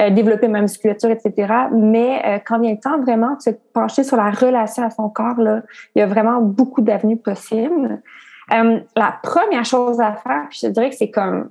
euh, 0.00 0.10
développer 0.10 0.48
ma 0.48 0.60
musculature, 0.60 1.10
etc. 1.10 1.52
Mais 1.72 2.20
euh, 2.26 2.38
quand 2.44 2.58
vient 2.58 2.72
le 2.72 2.80
temps 2.80 3.00
vraiment 3.00 3.36
de 3.36 3.42
se 3.42 3.50
pencher 3.72 4.02
sur 4.02 4.16
la 4.16 4.32
relation 4.32 4.82
à 4.82 4.90
son 4.90 5.08
corps, 5.08 5.38
là, 5.38 5.62
il 5.94 6.00
y 6.00 6.02
a 6.02 6.06
vraiment 6.06 6.40
beaucoup 6.40 6.80
d'avenues 6.80 7.16
possibles. 7.16 8.02
la 8.50 9.14
première 9.22 9.64
chose 9.64 10.00
à 10.00 10.14
faire, 10.14 10.48
je 10.50 10.62
te 10.62 10.66
dirais 10.66 10.90
que 10.90 10.96
c'est 10.96 11.12
comme 11.12 11.48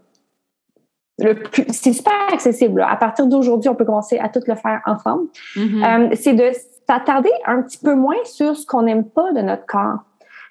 le 1.20 1.36
plus, 1.36 1.66
c'est 1.70 1.94
super 1.94 2.14
accessible. 2.34 2.86
À 2.86 2.98
partir 2.98 3.28
d'aujourd'hui, 3.28 3.70
on 3.70 3.76
peut 3.76 3.86
commencer 3.86 4.20
à 4.20 4.28
tout 4.28 4.42
le 4.46 4.56
faire 4.56 4.82
ensemble. 4.86 5.28
Mm-hmm. 5.56 6.16
c'est 6.16 6.34
de 6.34 6.52
s'attarder 6.86 7.32
un 7.46 7.62
petit 7.62 7.78
peu 7.78 7.96
moins 7.96 8.22
sur 8.26 8.58
ce 8.58 8.66
qu'on 8.66 8.82
n'aime 8.82 9.06
pas 9.06 9.32
de 9.32 9.42
notre 9.42 9.66
corps. 9.66 10.00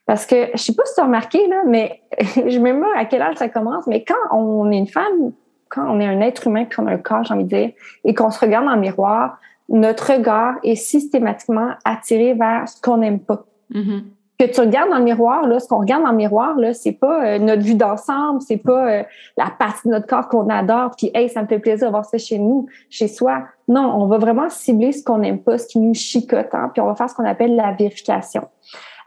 Parce 0.07 0.27
que 0.27 0.49
je 0.55 0.59
sais 0.59 0.75
pas 0.75 0.85
si 0.85 0.95
tu 0.95 1.01
as 1.01 1.05
remarqué, 1.05 1.47
là, 1.49 1.63
mais 1.67 2.03
je 2.21 2.59
me 2.59 2.73
demande 2.73 2.91
à 2.97 3.05
quel 3.05 3.23
âge 3.23 3.37
ça 3.37 3.49
commence, 3.49 3.87
mais 3.87 4.05
quand 4.05 4.37
on 4.37 4.71
est 4.71 4.79
une 4.79 4.89
femme, 4.89 5.33
quand 5.69 5.89
on 5.89 6.01
est 6.01 6.07
un 6.07 6.21
être 6.21 6.49
humain, 6.49 6.65
qu'on 6.65 6.87
a 6.87 6.93
un 6.93 6.99
corps, 6.99 7.25
j'ai 7.25 7.35
envie 7.35 7.45
de 7.45 7.49
dire, 7.49 7.71
et 8.05 8.15
qu'on 8.15 8.31
se 8.31 8.41
regarde 8.41 8.67
dans 8.67 8.75
le 8.75 8.81
miroir, 8.81 9.39
notre 9.69 10.13
regard 10.13 10.57
est 10.65 10.75
systématiquement 10.75 11.71
attiré 11.85 12.35
vers 12.35 12.69
ce 12.69 12.81
qu'on 12.81 12.99
n'aime 12.99 13.21
pas. 13.21 13.45
Mm-hmm. 13.73 14.03
Que 14.39 14.47
tu 14.47 14.61
regardes 14.61 14.91
dans 14.91 14.99
le 14.99 15.05
miroir, 15.05 15.47
là, 15.47 15.61
ce 15.61 15.69
qu'on 15.69 15.79
regarde 15.79 16.03
dans 16.03 16.11
le 16.11 16.17
miroir, 16.17 16.57
là, 16.57 16.75
c'est 16.75 16.93
pas 16.93 17.25
euh, 17.25 17.39
notre 17.39 17.63
vue 17.63 17.77
d'ensemble, 17.77 18.43
c'est 18.43 18.57
pas 18.57 18.91
euh, 18.91 19.03
la 19.37 19.51
partie 19.57 19.87
de 19.87 19.93
notre 19.93 20.07
corps 20.07 20.29
qu'on 20.29 20.49
adore, 20.49 20.91
puis 20.97 21.11
hey, 21.15 21.29
ça 21.29 21.43
me 21.43 21.47
fait 21.47 21.61
plaisir 21.61 21.87
de 21.87 21.93
voir 21.93 22.05
ça 22.05 22.19
chez 22.19 22.39
nous, 22.39 22.67
chez 22.91 23.07
soi. 23.07 23.45
Non, 23.69 23.95
on 23.95 24.07
va 24.07 24.19
vraiment 24.19 24.51
cibler 24.51 24.91
ce 24.91 25.05
qu'on 25.05 25.19
n'aime 25.19 25.39
pas, 25.39 25.59
ce 25.59 25.69
qui 25.69 25.79
nous 25.79 25.95
chicote, 25.95 26.53
hein, 26.53 26.71
puis 26.75 26.83
on 26.83 26.87
va 26.87 26.97
faire 26.97 27.09
ce 27.09 27.15
qu'on 27.15 27.25
appelle 27.25 27.55
la 27.55 27.73
vérification. 27.73 28.49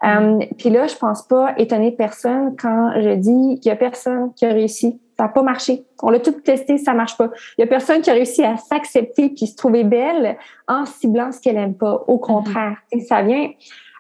Euh, 0.06 0.40
puis 0.58 0.70
là, 0.70 0.88
je 0.88 0.96
pense 0.96 1.24
pas 1.24 1.54
étonner 1.58 1.92
personne 1.92 2.56
quand 2.58 2.94
je 3.02 3.16
dis 3.16 3.60
qu'il 3.60 3.70
y 3.70 3.72
a 3.72 3.76
personne 3.76 4.34
qui 4.34 4.46
a 4.46 4.50
réussi. 4.50 5.00
Ça 5.18 5.24
n'a 5.24 5.30
pas 5.30 5.42
marché. 5.42 5.86
On 6.04 6.10
l'a 6.10 6.20
tout 6.20 6.32
testé, 6.32 6.78
ça 6.78 6.94
marche 6.94 7.18
pas. 7.18 7.30
Il 7.58 7.62
y 7.62 7.64
a 7.64 7.68
personne 7.68 8.02
qui 8.02 8.10
a 8.10 8.14
réussi 8.14 8.44
à 8.44 8.58
s'accepter 8.58 9.30
puis 9.30 9.48
se 9.48 9.56
trouver 9.56 9.84
belle 9.84 10.38
en 10.68 10.86
ciblant 10.86 11.32
ce 11.32 11.40
qu'elle 11.40 11.58
aime 11.58 11.74
pas. 11.74 12.04
Au 12.08 12.18
contraire, 12.18 12.78
ça 13.08 13.22
vient, 13.22 13.50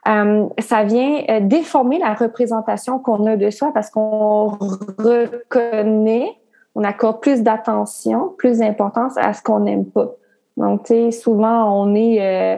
euh, 0.07 0.45
ça 0.59 0.83
vient 0.83 1.23
euh, 1.29 1.39
déformer 1.39 1.99
la 1.99 2.13
représentation 2.13 2.99
qu'on 2.99 3.25
a 3.25 3.37
de 3.37 3.49
soi 3.49 3.71
parce 3.73 3.89
qu'on 3.89 4.57
reconnaît, 4.99 6.29
on 6.75 6.83
accorde 6.83 7.21
plus 7.21 7.41
d'attention, 7.41 8.33
plus 8.37 8.59
d'importance 8.59 9.17
à 9.17 9.33
ce 9.33 9.41
qu'on 9.41 9.61
n'aime 9.61 9.85
pas. 9.85 10.11
Donc, 10.57 10.83
tu 10.83 10.93
sais, 10.93 11.11
souvent 11.11 11.81
on 11.81 11.95
est 11.95 12.21
euh, 12.21 12.57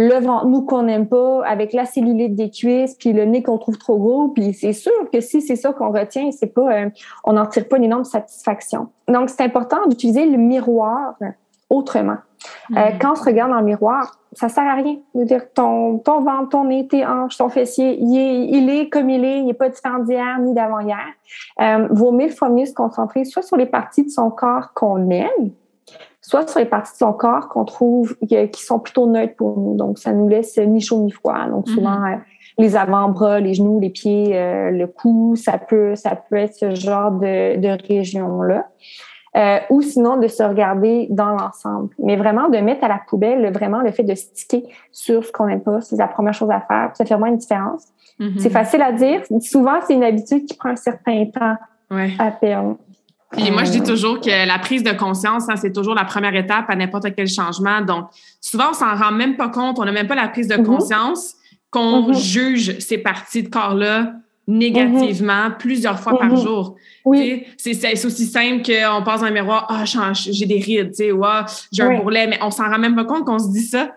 le 0.00 0.14
ventre 0.20 0.46
nous 0.46 0.62
qu'on 0.62 0.84
n'aime 0.84 1.08
pas, 1.08 1.44
avec 1.44 1.72
la 1.72 1.84
cellulite 1.84 2.36
des 2.36 2.50
cuisses, 2.50 2.94
puis 2.94 3.12
le 3.12 3.24
nez 3.24 3.42
qu'on 3.42 3.58
trouve 3.58 3.78
trop 3.78 3.98
gros, 3.98 4.28
puis 4.28 4.54
c'est 4.54 4.72
sûr 4.72 4.92
que 5.12 5.20
si 5.20 5.42
c'est 5.42 5.56
ça 5.56 5.72
qu'on 5.72 5.90
retient, 5.90 6.30
c'est 6.30 6.54
pas, 6.54 6.72
euh, 6.72 6.90
on 7.24 7.32
n'en 7.32 7.46
tire 7.46 7.66
pas 7.66 7.78
une 7.78 7.84
énorme 7.84 8.04
satisfaction. 8.04 8.90
Donc 9.08 9.28
c'est 9.28 9.42
important 9.42 9.78
d'utiliser 9.88 10.24
le 10.24 10.38
miroir 10.38 11.16
autrement. 11.68 12.18
Euh, 12.70 12.74
mm-hmm. 12.76 12.98
quand 13.00 13.12
on 13.12 13.14
se 13.16 13.24
regarde 13.24 13.50
dans 13.50 13.58
le 13.58 13.64
miroir, 13.64 14.20
ça 14.34 14.48
sert 14.48 14.62
à 14.62 14.74
rien 14.74 14.98
de 15.16 15.24
dire 15.24 15.52
ton, 15.52 15.98
ton 15.98 16.20
ventre, 16.20 16.50
ton 16.50 16.64
nez, 16.66 16.86
tes 16.86 17.04
hanches, 17.04 17.36
ton 17.36 17.48
fessier, 17.48 17.98
il 18.00 18.16
est, 18.16 18.44
il 18.56 18.70
est 18.70 18.88
comme 18.90 19.10
il 19.10 19.24
est, 19.24 19.38
il 19.38 19.46
n'est 19.46 19.54
pas 19.54 19.68
différent 19.68 19.98
d'hier 19.98 20.38
ni 20.38 20.54
d'avant-hier. 20.54 21.06
Euh, 21.60 21.88
vaut 21.90 22.12
mille 22.12 22.30
fois 22.30 22.50
mieux 22.50 22.66
se 22.66 22.72
concentrer 22.72 23.24
soit 23.24 23.42
sur 23.42 23.56
les 23.56 23.66
parties 23.66 24.04
de 24.04 24.10
son 24.10 24.30
corps 24.30 24.72
qu'on 24.74 25.10
aime, 25.10 25.50
soit 26.28 26.46
sur 26.46 26.60
les 26.60 26.66
parties 26.66 26.92
de 26.92 26.98
son 26.98 27.14
corps 27.14 27.48
qu'on 27.48 27.64
trouve 27.64 28.14
qui 28.18 28.62
sont 28.62 28.78
plutôt 28.78 29.06
neutres 29.06 29.34
pour 29.36 29.58
nous. 29.58 29.74
Donc, 29.76 29.98
ça 29.98 30.12
nous 30.12 30.28
laisse 30.28 30.58
ni 30.58 30.82
chaud 30.82 30.98
ni 30.98 31.10
froid. 31.10 31.48
Donc, 31.48 31.66
mhm. 31.66 31.74
souvent, 31.74 32.04
euh, 32.04 32.16
les 32.58 32.76
avant-bras, 32.76 33.40
les 33.40 33.54
genoux, 33.54 33.80
les 33.80 33.88
pieds, 33.88 34.36
euh, 34.36 34.70
le 34.70 34.86
cou, 34.86 35.36
ça 35.36 35.56
peut, 35.56 35.94
ça 35.94 36.16
peut 36.16 36.36
être 36.36 36.54
ce 36.54 36.74
genre 36.74 37.12
de, 37.12 37.56
de 37.56 37.78
région-là. 37.88 38.66
Euh, 39.36 39.58
ou 39.70 39.80
sinon 39.80 40.18
de 40.18 40.26
se 40.26 40.42
regarder 40.42 41.06
dans 41.10 41.30
l'ensemble. 41.30 41.94
Mais 41.98 42.16
vraiment 42.16 42.48
de 42.48 42.58
mettre 42.58 42.84
à 42.84 42.88
la 42.88 43.00
poubelle 43.08 43.50
vraiment 43.52 43.80
le 43.80 43.90
fait 43.90 44.02
de 44.02 44.14
sticker 44.14 44.64
sur 44.92 45.24
ce 45.24 45.32
qu'on 45.32 45.46
n'aime 45.46 45.62
pas, 45.62 45.80
c'est 45.80 45.96
la 45.96 46.08
première 46.08 46.34
chose 46.34 46.50
à 46.50 46.60
faire. 46.60 46.90
Ça 46.94 47.06
fait 47.06 47.14
vraiment 47.14 47.26
une 47.26 47.38
différence. 47.38 47.86
Mhm. 48.18 48.34
C'est 48.38 48.50
facile 48.50 48.82
à 48.82 48.92
dire. 48.92 49.22
Souvent, 49.40 49.78
c'est 49.86 49.94
une 49.94 50.04
habitude 50.04 50.44
qui 50.44 50.56
prend 50.56 50.70
un 50.70 50.76
certain 50.76 51.24
temps 51.26 51.56
à 52.18 52.30
perdre. 52.32 52.76
Puis 53.32 53.50
moi, 53.50 53.64
je 53.64 53.72
dis 53.72 53.82
toujours 53.82 54.20
que 54.20 54.46
la 54.46 54.58
prise 54.58 54.82
de 54.82 54.92
conscience, 54.92 55.48
hein, 55.48 55.56
c'est 55.56 55.72
toujours 55.72 55.94
la 55.94 56.04
première 56.04 56.34
étape 56.34 56.64
à 56.68 56.76
n'importe 56.76 57.14
quel 57.14 57.28
changement. 57.28 57.82
Donc, 57.82 58.06
souvent, 58.40 58.70
on 58.70 58.72
s'en 58.72 58.94
rend 58.94 59.12
même 59.12 59.36
pas 59.36 59.48
compte, 59.48 59.78
on 59.78 59.84
n'a 59.84 59.92
même 59.92 60.06
pas 60.06 60.14
la 60.14 60.28
prise 60.28 60.48
de 60.48 60.56
mhm. 60.56 60.64
conscience 60.64 61.34
qu'on 61.70 62.08
mhm. 62.08 62.14
juge 62.14 62.78
ces 62.78 62.98
parties 62.98 63.42
de 63.42 63.48
corps-là 63.48 64.14
négativement 64.46 65.50
plusieurs 65.58 66.00
fois 66.00 66.18
par 66.18 66.30
mhm. 66.30 66.42
jour. 66.42 66.76
Oui. 67.04 67.44
C'est 67.58 68.06
aussi 68.06 68.24
simple 68.24 68.62
qu'on 68.62 69.02
passe 69.04 69.20
dans 69.20 69.26
un 69.26 69.30
miroir, 69.30 69.66
ah, 69.68 69.84
j'ai 70.14 70.46
des 70.46 70.58
rides, 70.58 70.92
tu 70.92 71.04
sais, 71.04 71.10
j'ai 71.70 71.82
un 71.82 71.98
bourrelet, 71.98 72.28
mais 72.28 72.38
on 72.40 72.50
s'en 72.50 72.64
rend 72.64 72.78
même 72.78 72.96
pas 72.96 73.04
compte 73.04 73.26
qu'on 73.26 73.38
se 73.38 73.50
dit 73.52 73.62
ça 73.62 73.90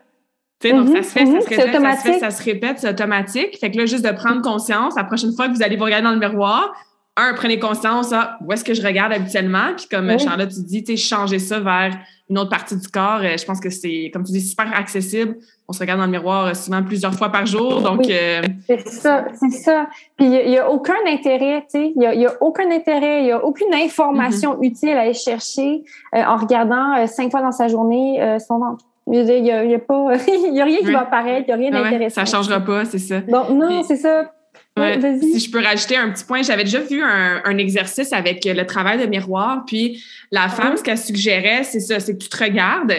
donc, 0.69 0.89
ça 0.89 1.03
se 1.03 1.09
fait, 1.09 1.25
ça 1.25 1.41
se 1.41 1.49
répète, 1.49 1.81
ça 1.81 1.95
se 1.95 2.01
fait, 2.01 2.19
ça 2.19 2.31
se 2.31 2.43
répète, 2.43 2.79
c'est 2.79 2.89
automatique. 2.89 3.57
Fait 3.59 3.71
que 3.71 3.77
là, 3.77 3.85
juste 3.85 4.05
de 4.05 4.11
prendre 4.11 4.41
conscience, 4.41 4.95
la 4.95 5.03
prochaine 5.03 5.33
fois 5.33 5.47
que 5.47 5.55
vous 5.55 5.63
allez 5.63 5.75
vous 5.75 5.85
regarder 5.85 6.03
dans 6.03 6.11
le 6.11 6.19
miroir, 6.19 6.73
un, 7.21 7.33
prenez 7.33 7.59
conscience, 7.59 8.11
ah, 8.13 8.37
où 8.41 8.51
est-ce 8.51 8.63
que 8.63 8.73
je 8.73 8.81
regarde 8.81 9.13
habituellement? 9.13 9.73
Puis 9.75 9.87
comme 9.89 10.17
Charlotte, 10.19 10.49
tu 10.49 10.61
dis, 10.63 10.83
tu 10.83 10.97
sais, 10.97 11.03
changer 11.03 11.39
ça 11.39 11.59
vers 11.59 11.97
une 12.31 12.39
autre 12.39 12.49
partie 12.49 12.77
du 12.77 12.87
corps. 12.87 13.19
Euh, 13.21 13.35
je 13.37 13.45
pense 13.45 13.59
que 13.59 13.69
c'est, 13.69 14.09
comme 14.13 14.23
tu 14.23 14.31
dis, 14.31 14.41
super 14.41 14.73
accessible. 14.73 15.35
On 15.67 15.73
se 15.73 15.79
regarde 15.79 15.99
dans 15.99 16.05
le 16.05 16.11
miroir 16.11 16.45
euh, 16.47 16.53
souvent 16.53 16.81
plusieurs 16.81 17.13
fois 17.13 17.29
par 17.29 17.45
jour. 17.45 17.81
Donc, 17.81 18.09
euh, 18.09 18.41
c'est 18.65 18.87
ça, 18.87 19.25
c'est 19.37 19.49
ça. 19.49 19.87
Puis 20.17 20.27
il 20.27 20.49
n'y 20.49 20.57
a, 20.57 20.69
aucun 20.71 20.95
intérêt, 21.07 21.61
tu 21.63 21.79
sais, 21.79 21.93
il 21.93 21.99
n'y 21.99 22.25
a, 22.25 22.33
aucun 22.41 22.71
intérêt, 22.71 23.19
il 23.19 23.25
n'y 23.25 23.31
a 23.31 23.43
aucune 23.43 23.73
information 23.73 24.55
mm-hmm. 24.55 24.65
utile 24.65 24.97
à 24.97 25.01
aller 25.01 25.13
chercher 25.13 25.83
en 26.13 26.37
regardant 26.37 27.05
cinq 27.05 27.31
fois 27.31 27.41
dans 27.41 27.51
sa 27.51 27.67
journée 27.67 28.37
son 28.47 28.59
ventre. 28.59 28.85
Il 29.07 29.23
n'y 29.23 29.51
a, 29.51 29.65
y 29.65 29.75
a, 29.75 29.79
pas, 29.79 30.13
il 30.27 30.53
y 30.53 30.61
a 30.61 30.65
rien 30.65 30.79
qui 30.79 30.91
va 30.91 31.01
apparaître, 31.01 31.45
il 31.49 31.57
n'y 31.57 31.67
a 31.67 31.69
rien 31.69 31.71
d'intéressant. 31.71 32.25
ça 32.25 32.37
ne 32.37 32.43
changera 32.43 32.59
pas, 32.61 32.85
c'est 32.85 32.99
ça. 32.99 33.19
Donc, 33.21 33.49
non, 33.49 33.83
c'est 33.83 33.97
ça 33.97 34.31
si 34.77 35.39
je 35.39 35.51
peux 35.51 35.61
rajouter 35.61 35.97
un 35.97 36.11
petit 36.11 36.23
point, 36.23 36.41
j'avais 36.41 36.63
déjà 36.63 36.79
vu 36.79 37.01
un, 37.03 37.57
exercice 37.57 38.13
avec 38.13 38.45
le 38.45 38.63
travail 38.65 38.99
de 38.99 39.05
miroir, 39.05 39.63
puis 39.65 40.03
la 40.31 40.47
femme, 40.49 40.77
ce 40.77 40.83
qu'elle 40.83 40.97
suggérait, 40.97 41.63
c'est 41.63 41.79
ça, 41.79 41.99
c'est 41.99 42.13
que 42.13 42.23
tu 42.23 42.29
te 42.29 42.43
regardes. 42.43 42.93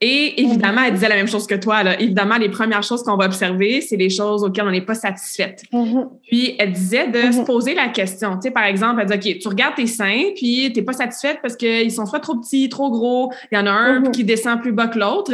Et 0.00 0.40
évidemment, 0.40 0.82
elle 0.86 0.94
disait 0.94 1.08
la 1.08 1.16
même 1.16 1.26
chose 1.26 1.46
que 1.46 1.56
toi. 1.56 1.82
Là. 1.82 2.00
Évidemment, 2.00 2.36
les 2.36 2.48
premières 2.48 2.84
choses 2.84 3.02
qu'on 3.02 3.16
va 3.16 3.24
observer, 3.24 3.80
c'est 3.80 3.96
les 3.96 4.10
choses 4.10 4.44
auxquelles 4.44 4.66
on 4.66 4.70
n'est 4.70 4.84
pas 4.84 4.94
satisfaite. 4.94 5.64
Mm-hmm. 5.72 6.08
Puis, 6.22 6.54
elle 6.56 6.70
disait 6.70 7.08
de 7.08 7.18
se 7.32 7.38
mm-hmm. 7.38 7.44
poser 7.44 7.74
la 7.74 7.88
question. 7.88 8.36
Tu 8.36 8.42
sais, 8.42 8.50
par 8.52 8.64
exemple, 8.64 9.00
elle 9.02 9.18
dit, 9.18 9.32
OK, 9.32 9.38
tu 9.40 9.48
regardes 9.48 9.74
tes 9.74 9.88
seins, 9.88 10.30
puis 10.36 10.70
tu 10.72 10.78
n'es 10.78 10.84
pas 10.84 10.92
satisfaite 10.92 11.38
parce 11.42 11.56
qu'ils 11.56 11.90
sont 11.90 12.06
soit 12.06 12.20
trop 12.20 12.36
petits, 12.36 12.68
trop 12.68 12.90
gros, 12.90 13.32
il 13.50 13.56
y 13.56 13.58
en 13.58 13.66
a 13.66 13.72
un 13.72 14.00
mm-hmm. 14.00 14.10
qui 14.12 14.22
descend 14.22 14.60
plus 14.60 14.72
bas 14.72 14.86
que 14.86 15.00
l'autre. 15.00 15.32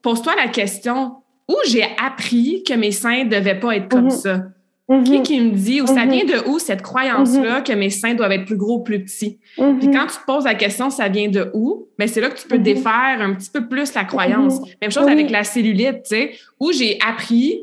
Pose-toi 0.00 0.34
la 0.34 0.48
question, 0.48 1.16
où 1.46 1.56
j'ai 1.68 1.86
appris 2.02 2.62
que 2.66 2.72
mes 2.72 2.90
seins 2.90 3.24
ne 3.24 3.28
devaient 3.28 3.60
pas 3.60 3.76
être 3.76 3.88
comme 3.88 4.08
ça? 4.08 4.44
Qui 4.86 4.94
mm-hmm. 4.94 5.22
qui 5.22 5.40
me 5.40 5.50
dit, 5.52 5.80
ou 5.80 5.86
ça 5.86 6.04
mm-hmm. 6.04 6.10
vient 6.10 6.24
de 6.24 6.48
où 6.48 6.58
cette 6.58 6.82
croyance-là 6.82 7.60
mm-hmm. 7.60 7.62
que 7.62 7.72
mes 7.72 7.88
seins 7.88 8.12
doivent 8.12 8.32
être 8.32 8.44
plus 8.44 8.58
gros, 8.58 8.80
plus 8.80 9.02
petits? 9.02 9.38
Puis 9.56 9.90
quand 9.90 10.06
tu 10.06 10.18
te 10.18 10.26
poses 10.26 10.44
la 10.44 10.54
question, 10.54 10.90
ça 10.90 11.08
vient 11.08 11.28
de 11.28 11.50
où? 11.54 11.88
Mais 11.98 12.04
ben, 12.04 12.12
c'est 12.12 12.20
là 12.20 12.28
que 12.28 12.38
tu 12.38 12.46
peux 12.46 12.58
défaire 12.58 13.16
un 13.20 13.32
petit 13.32 13.50
peu 13.50 13.66
plus 13.66 13.94
la 13.94 14.04
croyance. 14.04 14.60
Même 14.82 14.90
chose 14.90 15.08
avec 15.08 15.30
la 15.30 15.42
cellulite, 15.42 16.02
tu 16.02 16.16
sais, 16.16 16.32
où 16.60 16.70
j'ai 16.70 16.98
appris 17.06 17.62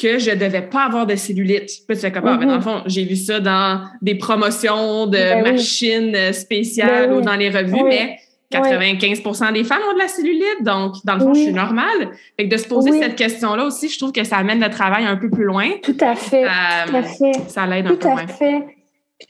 que 0.00 0.18
je 0.18 0.30
devais 0.30 0.62
pas 0.62 0.84
avoir 0.84 1.06
de 1.06 1.16
cellulite. 1.16 1.68
Puis 1.86 1.96
tu 1.96 1.96
fais 1.96 2.12
comme, 2.12 2.26
ah, 2.26 2.36
ben, 2.36 2.46
dans 2.46 2.56
le 2.56 2.60
fond, 2.62 2.82
j'ai 2.86 3.04
vu 3.04 3.16
ça 3.16 3.40
dans 3.40 3.84
des 4.00 4.14
promotions 4.14 5.06
de 5.06 5.18
ben 5.18 5.42
machines 5.42 6.32
spéciales 6.32 7.12
ou 7.12 7.20
dans 7.20 7.36
les 7.36 7.50
revues, 7.50 7.82
mais 7.84 8.18
95% 8.52 9.52
des 9.52 9.64
femmes 9.64 9.80
ont 9.90 9.94
de 9.94 9.98
la 9.98 10.08
cellulite, 10.08 10.62
donc 10.62 10.94
dans 11.04 11.14
le 11.14 11.20
fond, 11.20 11.34
je 11.34 11.40
suis 11.40 11.52
normale. 11.52 12.10
Fait 12.36 12.48
que 12.48 12.54
de 12.54 12.56
se 12.56 12.68
poser 12.68 12.92
cette 13.00 13.16
question-là 13.16 13.64
aussi, 13.64 13.88
je 13.88 13.98
trouve 13.98 14.12
que 14.12 14.24
ça 14.24 14.36
amène 14.36 14.60
le 14.60 14.70
travail 14.70 15.06
un 15.06 15.16
peu 15.16 15.30
plus 15.30 15.44
loin. 15.44 15.70
Tout 15.82 15.96
à 16.00 16.14
fait. 16.14 16.42
tout 16.42 16.96
à 16.96 16.98
euh, 16.98 17.02
fait. 17.02 17.32
Ça 17.48 17.66
l'aide 17.66 17.86
un 17.86 17.90
peu 17.90 17.96
Tout 17.96 18.08
à 18.08 18.26
fait. 18.26 18.64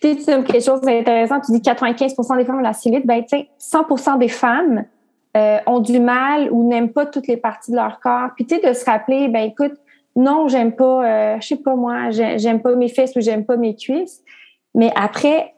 Puis 0.00 0.16
tu 0.16 0.22
sais, 0.22 0.42
quelque 0.42 0.64
chose 0.64 0.80
d'intéressant, 0.80 1.40
tu 1.40 1.52
dis 1.52 1.60
95 1.60 2.14
des 2.36 2.44
femmes 2.44 2.56
ont 2.56 2.58
de 2.58 2.64
la 2.64 2.72
cellulite, 2.72 3.06
ben 3.06 3.22
tu 3.22 3.36
sais, 3.36 3.48
100 3.58 4.16
des 4.18 4.28
femmes 4.28 4.84
euh, 5.36 5.58
ont 5.66 5.80
du 5.80 6.00
mal 6.00 6.48
ou 6.50 6.68
n'aiment 6.68 6.92
pas 6.92 7.06
toutes 7.06 7.26
les 7.26 7.36
parties 7.36 7.70
de 7.70 7.76
leur 7.76 8.00
corps. 8.00 8.30
Puis 8.34 8.46
tu 8.46 8.56
sais, 8.56 8.66
de 8.66 8.72
se 8.72 8.84
rappeler, 8.84 9.28
ben 9.28 9.42
écoute, 9.42 9.74
non, 10.16 10.48
j'aime 10.48 10.72
pas, 10.72 11.04
euh, 11.04 11.36
je 11.40 11.46
sais 11.48 11.56
pas 11.56 11.74
moi, 11.74 12.10
j'aime 12.10 12.60
pas 12.60 12.74
mes 12.74 12.88
fesses 12.88 13.16
ou 13.16 13.20
j'aime 13.20 13.44
pas 13.44 13.56
mes 13.56 13.74
cuisses. 13.74 14.22
Mais 14.74 14.90
après, 14.94 15.54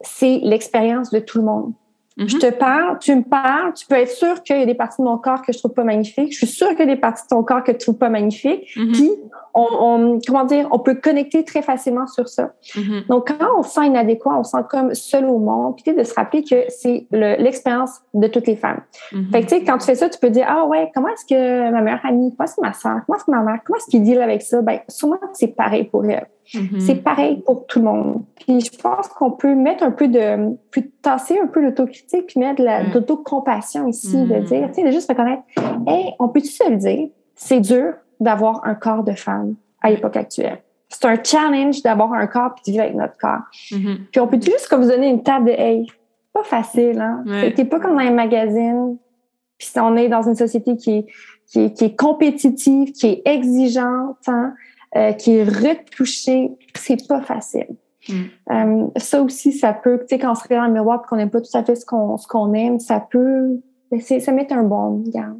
c'est 0.00 0.40
l'expérience 0.42 1.10
de 1.10 1.18
tout 1.18 1.38
le 1.38 1.44
monde. 1.44 1.72
Je 2.16 2.36
te 2.36 2.50
parle, 2.50 2.98
tu 2.98 3.14
me 3.14 3.22
parles, 3.22 3.72
tu 3.72 3.86
peux 3.86 3.94
être 3.94 4.10
sûr 4.10 4.42
qu'il 4.42 4.58
y 4.58 4.62
a 4.62 4.66
des 4.66 4.74
parties 4.74 5.00
de 5.00 5.06
mon 5.06 5.16
corps 5.16 5.42
que 5.42 5.52
je 5.52 5.58
trouve 5.58 5.72
pas 5.72 5.84
magnifiques. 5.84 6.32
Je 6.32 6.38
suis 6.38 6.46
sûre 6.46 6.68
qu'il 6.70 6.80
y 6.80 6.82
a 6.82 6.86
des 6.94 7.00
parties 7.00 7.22
de 7.22 7.28
ton 7.28 7.42
corps 7.42 7.62
que 7.62 7.72
tu 7.72 7.78
trouves 7.78 7.98
pas 7.98 8.10
magnifiques. 8.10 8.76
Mm-hmm. 8.76 8.92
Puis, 8.92 9.10
on, 9.54 10.18
comment 10.26 10.44
dire, 10.44 10.68
on 10.70 10.78
peut 10.78 10.94
connecter 10.94 11.44
très 11.44 11.62
facilement 11.62 12.06
sur 12.06 12.28
ça. 12.28 12.52
Mm-hmm. 12.74 13.06
Donc, 13.08 13.28
quand 13.28 13.46
on 13.58 13.62
se 13.62 13.70
sent 13.70 13.86
inadéquat, 13.86 14.36
on 14.38 14.44
se 14.44 14.52
sent 14.52 14.64
comme 14.68 14.94
seul 14.94 15.26
au 15.26 15.38
monde, 15.38 15.76
puis 15.76 15.94
de 15.94 16.02
se 16.02 16.14
rappeler 16.14 16.42
que 16.42 16.64
c'est 16.68 17.06
l'expérience 17.10 18.00
de 18.14 18.26
toutes 18.26 18.46
les 18.46 18.56
femmes. 18.56 18.80
Mm-hmm. 19.12 19.30
Fait 19.30 19.40
que, 19.40 19.46
tu 19.46 19.58
sais, 19.58 19.64
quand 19.64 19.78
tu 19.78 19.86
fais 19.86 19.94
ça, 19.94 20.08
tu 20.08 20.18
peux 20.18 20.30
dire, 20.30 20.46
ah 20.48 20.66
ouais, 20.66 20.90
comment 20.94 21.08
est-ce 21.08 21.24
que 21.24 21.70
ma 21.70 21.80
meilleure 21.80 22.04
amie, 22.04 22.34
comment 22.36 22.44
est-ce 22.44 22.56
que 22.56 22.60
ma 22.60 22.72
soeur, 22.72 23.00
comment 23.06 23.16
est-ce 23.16 23.24
que 23.24 23.30
ma 23.30 23.42
mère, 23.42 23.60
comment 23.64 23.76
est-ce 23.76 23.90
qu'il 23.90 24.02
deal 24.02 24.20
avec 24.20 24.42
ça? 24.42 24.62
Ben, 24.62 24.80
sûrement 24.88 25.18
c'est 25.32 25.48
pareil 25.48 25.84
pour 25.84 26.04
elle. 26.04 26.26
Mm-hmm. 26.54 26.80
C'est 26.80 26.96
pareil 26.96 27.42
pour 27.44 27.66
tout 27.66 27.78
le 27.78 27.84
monde. 27.84 28.22
Puis 28.36 28.60
je 28.60 28.78
pense 28.80 29.08
qu'on 29.08 29.30
peut 29.30 29.54
mettre 29.54 29.84
un 29.84 29.90
peu 29.90 30.08
de, 30.08 30.56
puis 30.70 30.90
tasser 31.02 31.38
un 31.38 31.46
peu 31.46 31.60
l'autocritique, 31.60 32.26
puis 32.26 32.40
mettre 32.40 32.62
de 32.62 32.88
mm. 32.88 32.92
l'autocompassion 32.94 33.86
ici, 33.86 34.16
de 34.16 34.36
mm. 34.36 34.44
dire, 34.44 34.68
tu 34.68 34.74
sais, 34.74 34.84
de 34.84 34.90
juste 34.90 35.08
reconnaître, 35.08 35.42
hey, 35.86 36.14
on 36.18 36.28
peut-tu 36.28 36.48
se 36.48 36.68
le 36.68 36.76
dire? 36.76 37.08
C'est 37.34 37.60
dur 37.60 37.94
d'avoir 38.20 38.66
un 38.66 38.74
corps 38.74 39.04
de 39.04 39.12
femme 39.12 39.54
à 39.82 39.90
l'époque 39.90 40.16
actuelle. 40.16 40.62
C'est 40.88 41.04
un 41.06 41.16
challenge 41.22 41.82
d'avoir 41.82 42.12
un 42.12 42.26
corps 42.26 42.54
puis 42.54 42.64
de 42.66 42.72
vivre 42.72 42.84
avec 42.84 42.96
notre 42.96 43.16
corps. 43.16 43.44
Mm-hmm. 43.70 43.96
Puis 44.10 44.20
on 44.20 44.26
peut 44.26 44.40
juste 44.40 44.68
comme 44.68 44.82
vous 44.82 44.90
donner 44.90 45.08
une 45.08 45.22
table 45.22 45.46
de 45.46 45.52
hey, 45.52 45.86
pas 46.32 46.42
facile, 46.44 47.00
hein? 47.00 47.24
T'es 47.54 47.64
pas 47.64 47.80
comme 47.80 47.94
dans 47.94 48.02
un 48.02 48.12
magazine. 48.12 48.96
Puis 49.58 49.68
on 49.76 49.96
est 49.96 50.08
dans 50.08 50.22
une 50.22 50.34
société 50.34 50.76
qui 50.76 50.98
est, 50.98 51.06
qui 51.46 51.60
est, 51.60 51.72
qui 51.72 51.84
est 51.84 51.96
compétitive, 51.96 52.92
qui 52.92 53.06
est 53.06 53.22
exigeante, 53.24 54.16
hein? 54.26 54.54
Euh, 54.96 55.12
qui 55.12 55.36
est 55.36 55.44
retouché, 55.44 56.50
c'est 56.74 57.06
pas 57.06 57.20
facile. 57.20 57.68
Mm. 58.08 58.14
Euh, 58.50 58.86
ça 58.96 59.22
aussi, 59.22 59.52
ça 59.52 59.72
peut, 59.72 60.00
tu 60.00 60.06
sais, 60.08 60.18
quand 60.18 60.32
on 60.32 60.34
se 60.34 60.42
regarde 60.42 60.64
dans 60.64 60.74
le 60.74 60.80
miroir 60.80 61.02
et 61.04 61.08
qu'on 61.08 61.16
n'aime 61.16 61.30
pas 61.30 61.40
tout 61.40 61.56
à 61.56 61.62
fait 61.62 61.76
ce 61.76 61.86
qu'on 61.86 62.16
ce 62.16 62.26
qu'on 62.26 62.52
aime, 62.54 62.80
ça 62.80 62.98
peut, 62.98 63.60
ben, 63.90 64.00
ça 64.00 64.32
met 64.32 64.52
un 64.52 64.64
bon 64.64 65.04
garde. 65.06 65.38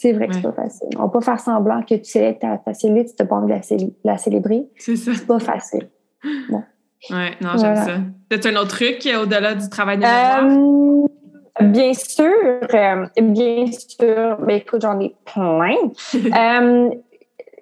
C'est 0.00 0.12
vrai 0.12 0.28
que 0.28 0.34
c'est 0.34 0.42
pas 0.42 0.52
facile. 0.52 0.88
On 0.96 1.02
va 1.02 1.08
pas 1.08 1.20
faire 1.20 1.40
semblant 1.40 1.82
que 1.82 1.96
tu 1.96 2.04
sais 2.04 2.38
ta, 2.40 2.56
ta 2.56 2.72
cellulite, 2.72 3.16
tu 3.18 3.26
pas 3.26 3.34
envie 3.34 3.52
de 3.52 3.90
la, 4.04 4.16
célébrer. 4.16 4.68
C'est 4.76 4.94
ça. 4.94 5.12
C'est 5.12 5.26
pas 5.26 5.40
facile. 5.40 5.88
Bon. 6.48 6.62
Ouais, 7.10 7.32
non, 7.40 7.50
j'aime 7.58 7.74
ça. 7.74 7.96
Peut-être 8.28 8.46
un 8.46 8.56
autre 8.56 8.76
truc 8.76 9.08
au-delà 9.20 9.56
du 9.56 9.68
travail 9.68 9.96
de 9.96 10.02
miroir? 10.02 11.08
Euh, 11.60 11.64
bien 11.64 11.92
sûr, 11.94 12.30
bien 13.20 13.66
sûr. 13.72 14.36
Ben, 14.38 14.50
écoute, 14.50 14.82
j'en 14.82 15.00
ai 15.00 15.16
plein. 15.24 15.74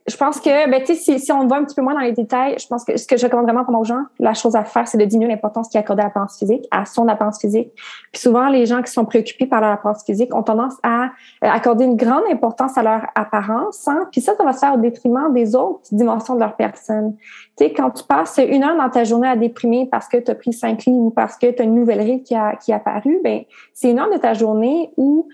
je 0.08 0.16
pense 0.16 0.40
que, 0.40 0.70
ben, 0.70 0.84
sais, 0.86 1.18
si, 1.18 1.32
on 1.32 1.46
va 1.46 1.56
un 1.56 1.64
petit 1.64 1.74
peu 1.74 1.82
moins 1.82 1.94
dans 1.94 2.00
les 2.00 2.12
détails, 2.12 2.56
je 2.60 2.66
pense 2.68 2.84
que 2.84 2.96
ce 2.96 3.06
que 3.06 3.16
je 3.16 3.24
recommande 3.24 3.46
vraiment 3.46 3.64
pour 3.64 3.76
aux 3.78 3.84
gens, 3.84 4.02
la 4.20 4.34
chose 4.34 4.54
à 4.54 4.64
faire, 4.64 4.86
c'est 4.86 4.98
de 4.98 5.04
diminuer 5.04 5.32
l'importance 5.32 5.68
qui 5.68 5.76
est 5.76 5.80
accordée 5.80 6.02
à 6.02 6.06
l'apparence 6.06 6.38
physique, 6.38 6.64
à 6.70 6.84
son 6.84 7.08
apparence 7.08 7.40
physique. 7.40 7.72
Puis 8.12 8.22
souvent, 8.22 8.48
les 8.48 8.66
gens 8.66 8.82
qui 8.82 8.92
sont 8.92 9.04
préoccupés 9.04 9.46
par 9.46 9.60
leur 9.60 9.70
apparence 9.70 10.04
physique 10.04 10.32
ont 10.34 10.44
tendance 10.44 10.74
à 10.84 11.06
euh, 11.06 11.08
accorder 11.42 11.84
une 11.84 11.96
grande 11.96 12.22
importance 12.30 12.78
à 12.78 12.84
leur 12.84 13.06
apparence, 13.16 13.88
hein? 13.88 14.06
puis 14.12 14.20
ça, 14.20 14.36
ça 14.36 14.44
va 14.44 14.52
se 14.52 14.60
faire 14.60 14.74
au 14.74 14.78
détriment 14.78 15.32
des 15.32 15.56
autres 15.56 15.82
dimensions 15.90 16.34
de 16.36 16.40
leur 16.40 16.54
personne. 16.54 17.16
Tu 17.58 17.64
sais, 17.64 17.72
quand 17.72 17.90
tu 17.90 18.04
passes 18.04 18.38
une 18.38 18.62
heure 18.62 18.76
dans 18.76 18.90
ta 18.90 19.02
journée 19.02 19.28
à 19.28 19.36
déprimer 19.36 19.88
parce 19.90 20.06
que 20.06 20.18
tu 20.18 20.30
as 20.30 20.34
pris 20.36 20.52
cinq 20.52 20.84
livres 20.84 20.98
ou 20.98 21.10
parce 21.10 21.36
que 21.36 21.50
tu 21.50 21.62
as 21.62 21.64
une 21.64 21.74
nouvelle 21.74 22.00
ride 22.00 22.22
qui 22.22 22.36
a, 22.36 22.54
qui 22.54 22.72
a 22.72 22.76
apparu, 22.76 23.18
ben 23.24 23.42
c'est 23.74 23.90
une 23.90 23.98
heure 23.98 24.10
de 24.10 24.18
ta 24.18 24.34
journée 24.34 24.90
où 24.96 25.28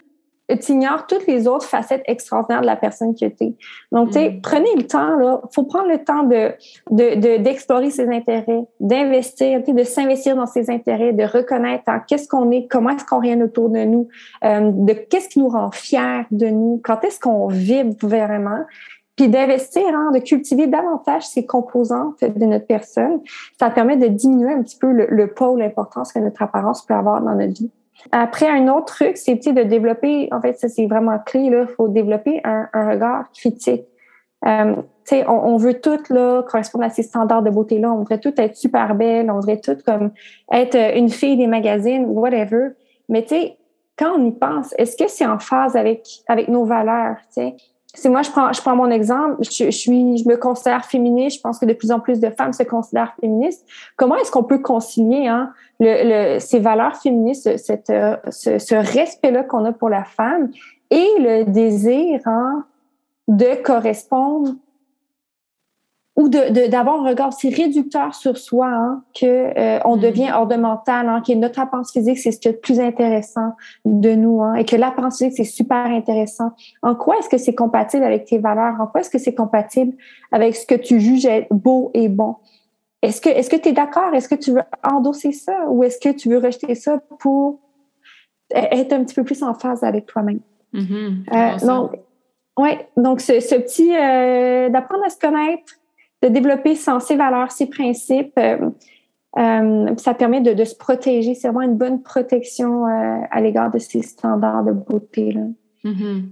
tu 0.54 0.72
ignores 0.72 1.06
toutes 1.06 1.26
les 1.26 1.46
autres 1.48 1.66
facettes 1.66 2.02
extraordinaires 2.06 2.60
de 2.60 2.66
la 2.66 2.76
personne 2.76 3.14
que 3.14 3.26
tu 3.26 3.44
es. 3.44 3.54
Donc, 3.90 4.08
tu 4.08 4.14
sais, 4.14 4.30
mm. 4.30 4.40
prenez 4.40 4.74
le 4.76 4.86
temps, 4.86 5.16
là. 5.16 5.40
faut 5.52 5.64
prendre 5.64 5.88
le 5.88 5.98
temps 6.04 6.24
de, 6.24 7.36
d'explorer 7.38 7.90
ses 7.90 8.08
intérêts, 8.08 8.64
d'investir, 8.80 9.62
de 9.66 9.82
s'investir 9.84 10.36
dans 10.36 10.46
ses 10.46 10.70
intérêts, 10.70 11.12
de 11.12 11.24
reconnaître 11.24 11.84
hein, 11.86 12.02
qu'est-ce 12.06 12.28
qu'on 12.28 12.50
est, 12.50 12.66
comment 12.68 12.90
est-ce 12.90 13.04
qu'on 13.04 13.20
règne 13.20 13.42
autour 13.42 13.68
de 13.68 13.84
nous, 13.84 14.08
euh, 14.44 14.70
de 14.72 14.92
qu'est-ce 14.92 15.28
qui 15.28 15.38
nous 15.38 15.48
rend 15.48 15.70
fiers 15.70 16.22
de 16.30 16.46
nous, 16.46 16.80
quand 16.82 17.04
est-ce 17.04 17.20
qu'on 17.20 17.48
vibre 17.48 17.94
vraiment, 18.02 18.60
puis 19.16 19.28
d'investir, 19.28 19.86
hein, 19.94 20.10
de 20.12 20.20
cultiver 20.20 20.66
davantage 20.66 21.26
ces 21.26 21.44
composantes 21.44 22.22
de 22.22 22.44
notre 22.46 22.66
personne. 22.66 23.20
Ça 23.58 23.68
permet 23.70 23.96
de 23.96 24.06
diminuer 24.06 24.52
un 24.52 24.62
petit 24.62 24.78
peu 24.78 24.90
le, 24.90 25.06
le 25.10 25.26
poids 25.28 25.50
ou 25.50 25.56
l'importance 25.56 26.12
que 26.12 26.18
notre 26.18 26.40
apparence 26.42 26.84
peut 26.86 26.94
avoir 26.94 27.20
dans 27.20 27.34
notre 27.34 27.52
vie. 27.52 27.70
Après, 28.10 28.48
un 28.48 28.68
autre 28.68 28.86
truc, 28.86 29.16
c'est 29.16 29.34
de 29.34 29.62
développer, 29.62 30.28
en 30.32 30.40
fait, 30.40 30.58
ça 30.58 30.68
c'est 30.68 30.86
vraiment 30.86 31.18
clé, 31.18 31.42
il 31.44 31.66
faut 31.76 31.88
développer 31.88 32.40
un, 32.44 32.68
regard 32.74 33.30
critique. 33.32 33.84
Euh, 34.46 34.74
on, 35.12 35.32
on 35.32 35.56
veut 35.56 35.80
tout 35.80 36.00
là, 36.10 36.42
correspondre 36.42 36.84
à 36.84 36.90
ces 36.90 37.02
standards 37.02 37.42
de 37.42 37.50
beauté-là. 37.50 37.92
On 37.92 37.98
voudrait 37.98 38.18
tout 38.18 38.34
être 38.36 38.56
super 38.56 38.94
belle, 38.94 39.30
on 39.30 39.34
voudrait 39.34 39.60
tout 39.60 39.76
comme 39.86 40.10
être 40.50 40.76
une 40.96 41.10
fille 41.10 41.36
des 41.36 41.46
magazines, 41.46 42.06
whatever. 42.06 42.70
Mais 43.08 43.24
quand 43.96 44.14
on 44.16 44.24
y 44.24 44.32
pense, 44.32 44.74
est-ce 44.78 44.96
que 44.96 45.08
c'est 45.08 45.26
en 45.26 45.38
phase 45.38 45.76
avec, 45.76 46.06
avec 46.26 46.48
nos 46.48 46.64
valeurs? 46.64 47.16
C'est 47.94 48.08
moi, 48.08 48.22
je 48.22 48.30
prends, 48.30 48.52
je 48.52 48.60
prends 48.60 48.74
mon 48.74 48.90
exemple, 48.90 49.36
je, 49.42 49.70
suis, 49.70 50.16
je 50.16 50.28
me 50.28 50.36
considère 50.36 50.84
féministe, 50.84 51.36
je 51.36 51.42
pense 51.42 51.58
que 51.58 51.66
de 51.66 51.74
plus 51.74 51.92
en 51.92 52.00
plus 52.00 52.20
de 52.20 52.30
femmes 52.30 52.54
se 52.54 52.62
considèrent 52.62 53.14
féministes. 53.20 53.66
Comment 53.96 54.16
est-ce 54.16 54.30
qu'on 54.30 54.44
peut 54.44 54.60
concilier 54.60 55.26
hein, 55.26 55.52
le, 55.78 56.38
ces 56.38 56.58
valeurs 56.58 56.96
féministes, 56.96 57.56
cette, 57.58 57.90
euh, 57.90 58.16
ce, 58.30 58.58
ce 58.58 58.74
respect-là 58.74 59.44
qu'on 59.44 59.64
a 59.66 59.72
pour 59.72 59.90
la 59.90 60.04
femme 60.04 60.50
et 60.90 61.08
le 61.18 61.44
désir 61.44 62.20
hein, 62.24 62.64
de 63.28 63.62
correspondre 63.62 64.54
ou 66.22 66.28
d'avoir 66.28 66.98
de, 66.98 67.04
un 67.04 67.08
regard 67.08 67.28
aussi 67.28 67.52
réducteur 67.52 68.14
sur 68.14 68.36
soi, 68.36 68.68
hein, 68.68 69.02
que 69.12 69.26
euh, 69.26 69.80
on 69.84 69.96
mm. 69.96 70.00
devient 70.00 70.30
hors 70.32 70.46
de 70.46 70.54
mental, 70.54 71.08
hein, 71.08 71.20
que 71.26 71.32
notre 71.32 71.58
apparence 71.58 71.90
physique, 71.90 72.18
c'est 72.18 72.30
ce 72.30 72.38
qui 72.38 72.46
est 72.46 72.52
le 72.52 72.58
plus 72.58 72.78
intéressant 72.78 73.54
de 73.84 74.14
nous, 74.14 74.40
hein, 74.40 74.54
et 74.54 74.64
que 74.64 74.76
l'apparence 74.76 75.18
physique, 75.18 75.36
c'est 75.36 75.44
super 75.44 75.86
intéressant. 75.86 76.52
En 76.82 76.94
quoi 76.94 77.18
est-ce 77.18 77.28
que 77.28 77.38
c'est 77.38 77.54
compatible 77.54 78.04
avec 78.04 78.26
tes 78.26 78.38
valeurs? 78.38 78.74
En 78.80 78.86
quoi 78.86 79.00
est-ce 79.00 79.10
que 79.10 79.18
c'est 79.18 79.34
compatible 79.34 79.94
avec 80.30 80.54
ce 80.54 80.64
que 80.64 80.76
tu 80.76 81.00
juges 81.00 81.26
être 81.26 81.52
beau 81.52 81.90
et 81.92 82.08
bon? 82.08 82.36
Est-ce 83.02 83.20
que 83.20 83.28
est-ce 83.28 83.50
que 83.50 83.56
tu 83.56 83.70
es 83.70 83.72
d'accord? 83.72 84.14
Est-ce 84.14 84.28
que 84.28 84.36
tu 84.36 84.52
veux 84.52 84.62
endosser 84.84 85.32
ça? 85.32 85.66
Ou 85.68 85.82
est-ce 85.82 85.98
que 85.98 86.14
tu 86.14 86.28
veux 86.28 86.38
rejeter 86.38 86.76
ça 86.76 87.00
pour 87.18 87.58
être 88.54 88.92
un 88.92 89.02
petit 89.02 89.16
peu 89.16 89.24
plus 89.24 89.42
en 89.42 89.54
phase 89.54 89.82
avec 89.82 90.06
toi-même? 90.06 90.38
Mm-hmm. 90.72 91.66
donc, 91.66 91.90
ouais, 92.58 92.88
donc 92.96 93.20
ce, 93.20 93.40
ce 93.40 93.56
petit 93.56 93.92
euh, 93.94 94.70
d'apprendre 94.70 95.04
à 95.04 95.10
se 95.10 95.18
connaître, 95.18 95.74
de 96.22 96.28
développer 96.28 96.74
ses 96.76 97.16
valeurs, 97.16 97.50
ses 97.50 97.66
principes. 97.66 98.32
Euh, 98.38 98.70
euh, 99.38 99.86
ça 99.96 100.14
permet 100.14 100.40
de, 100.40 100.64
se 100.64 100.74
protéger. 100.74 101.34
C'est 101.34 101.48
vraiment 101.48 101.62
une 101.62 101.76
bonne 101.76 102.02
protection 102.02 102.86
euh, 102.86 103.18
à 103.30 103.40
l'égard 103.40 103.70
de 103.70 103.78
ces 103.78 104.02
standards 104.02 104.64
de 104.64 104.72
beauté. 104.72 105.32
Là. 105.32 105.42
Mm-hmm. 105.84 106.22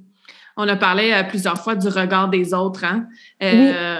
On 0.56 0.68
a 0.68 0.76
parlé 0.76 1.14
plusieurs 1.28 1.56
fois 1.58 1.74
du 1.74 1.88
regard 1.88 2.28
des 2.28 2.52
autres. 2.52 2.84
Hein? 2.84 3.06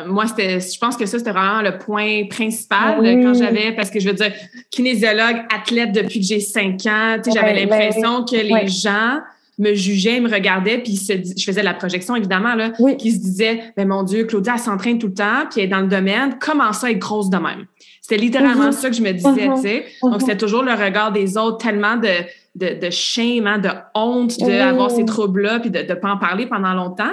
Moi, 0.07 0.27
c'était, 0.27 0.61
je 0.61 0.79
pense 0.79 0.97
que 0.97 1.07
ça, 1.07 1.19
c'était 1.19 1.31
vraiment 1.31 1.63
le 1.63 1.79
point 1.79 2.27
principal 2.29 2.99
quand 3.23 3.33
j'avais, 3.35 3.73
parce 3.73 3.89
que 3.89 3.99
je 3.99 4.09
veux 4.09 4.15
dire, 4.15 4.33
kinésiologue, 4.71 5.47
athlète 5.55 5.93
depuis 5.93 6.21
que 6.21 6.27
j'ai 6.27 6.41
cinq 6.41 6.85
ans, 6.87 7.17
j'avais 7.33 7.65
l'impression 7.65 8.25
que 8.25 8.37
les 8.37 8.69
gens 8.69 9.21
me 9.59 9.75
jugeait, 9.75 10.21
me 10.21 10.31
regardait, 10.31 10.79
puis 10.79 10.97
se, 10.97 11.13
je 11.37 11.45
faisais 11.45 11.63
la 11.63 11.75
projection, 11.75 12.17
évidemment, 12.17 12.55
là, 12.55 12.73
qui 12.99 13.13
se 13.13 13.19
disait, 13.19 13.73
mais 13.77 13.85
mon 13.85 14.03
Dieu, 14.03 14.25
Claudia, 14.25 14.55
elle 14.55 14.61
s'entraîne 14.61 14.99
tout 14.99 15.09
le 15.09 15.15
temps, 15.15 15.47
puis 15.51 15.61
elle 15.61 15.67
est 15.67 15.69
dans 15.69 15.81
le 15.81 15.89
domaine, 15.89 16.37
comment 16.41 16.73
ça 16.73 16.91
être 16.91 16.99
grosse 16.99 17.31
de 17.31 17.37
même? 17.37 17.67
C'était 18.01 18.21
littéralement 18.21 18.67
mhm. 18.67 18.73
ça 18.73 18.91
que 18.91 18.97
je 18.97 19.03
me 19.03 19.13
disais, 19.13 19.49
mhm. 19.49 19.55
tu 19.57 19.63
sais. 19.63 19.87
Donc, 20.03 20.15
mhm. 20.15 20.21
c'était 20.21 20.37
toujours 20.37 20.63
le 20.63 20.73
regard 20.73 21.13
des 21.13 21.37
autres, 21.37 21.59
tellement 21.59 21.97
de, 21.97 22.09
de, 22.55 22.81
de 22.81 22.91
shame, 22.91 23.47
hein, 23.47 23.59
de 23.59 23.71
honte 23.95 24.39
d'avoir 24.39 24.91
ces 24.91 25.05
troubles-là, 25.05 25.61
puis 25.61 25.71
de 25.71 25.81
ne 25.81 25.95
pas 25.95 26.11
en 26.11 26.19
parler 26.19 26.47
pendant 26.47 26.75
longtemps. 26.75 27.13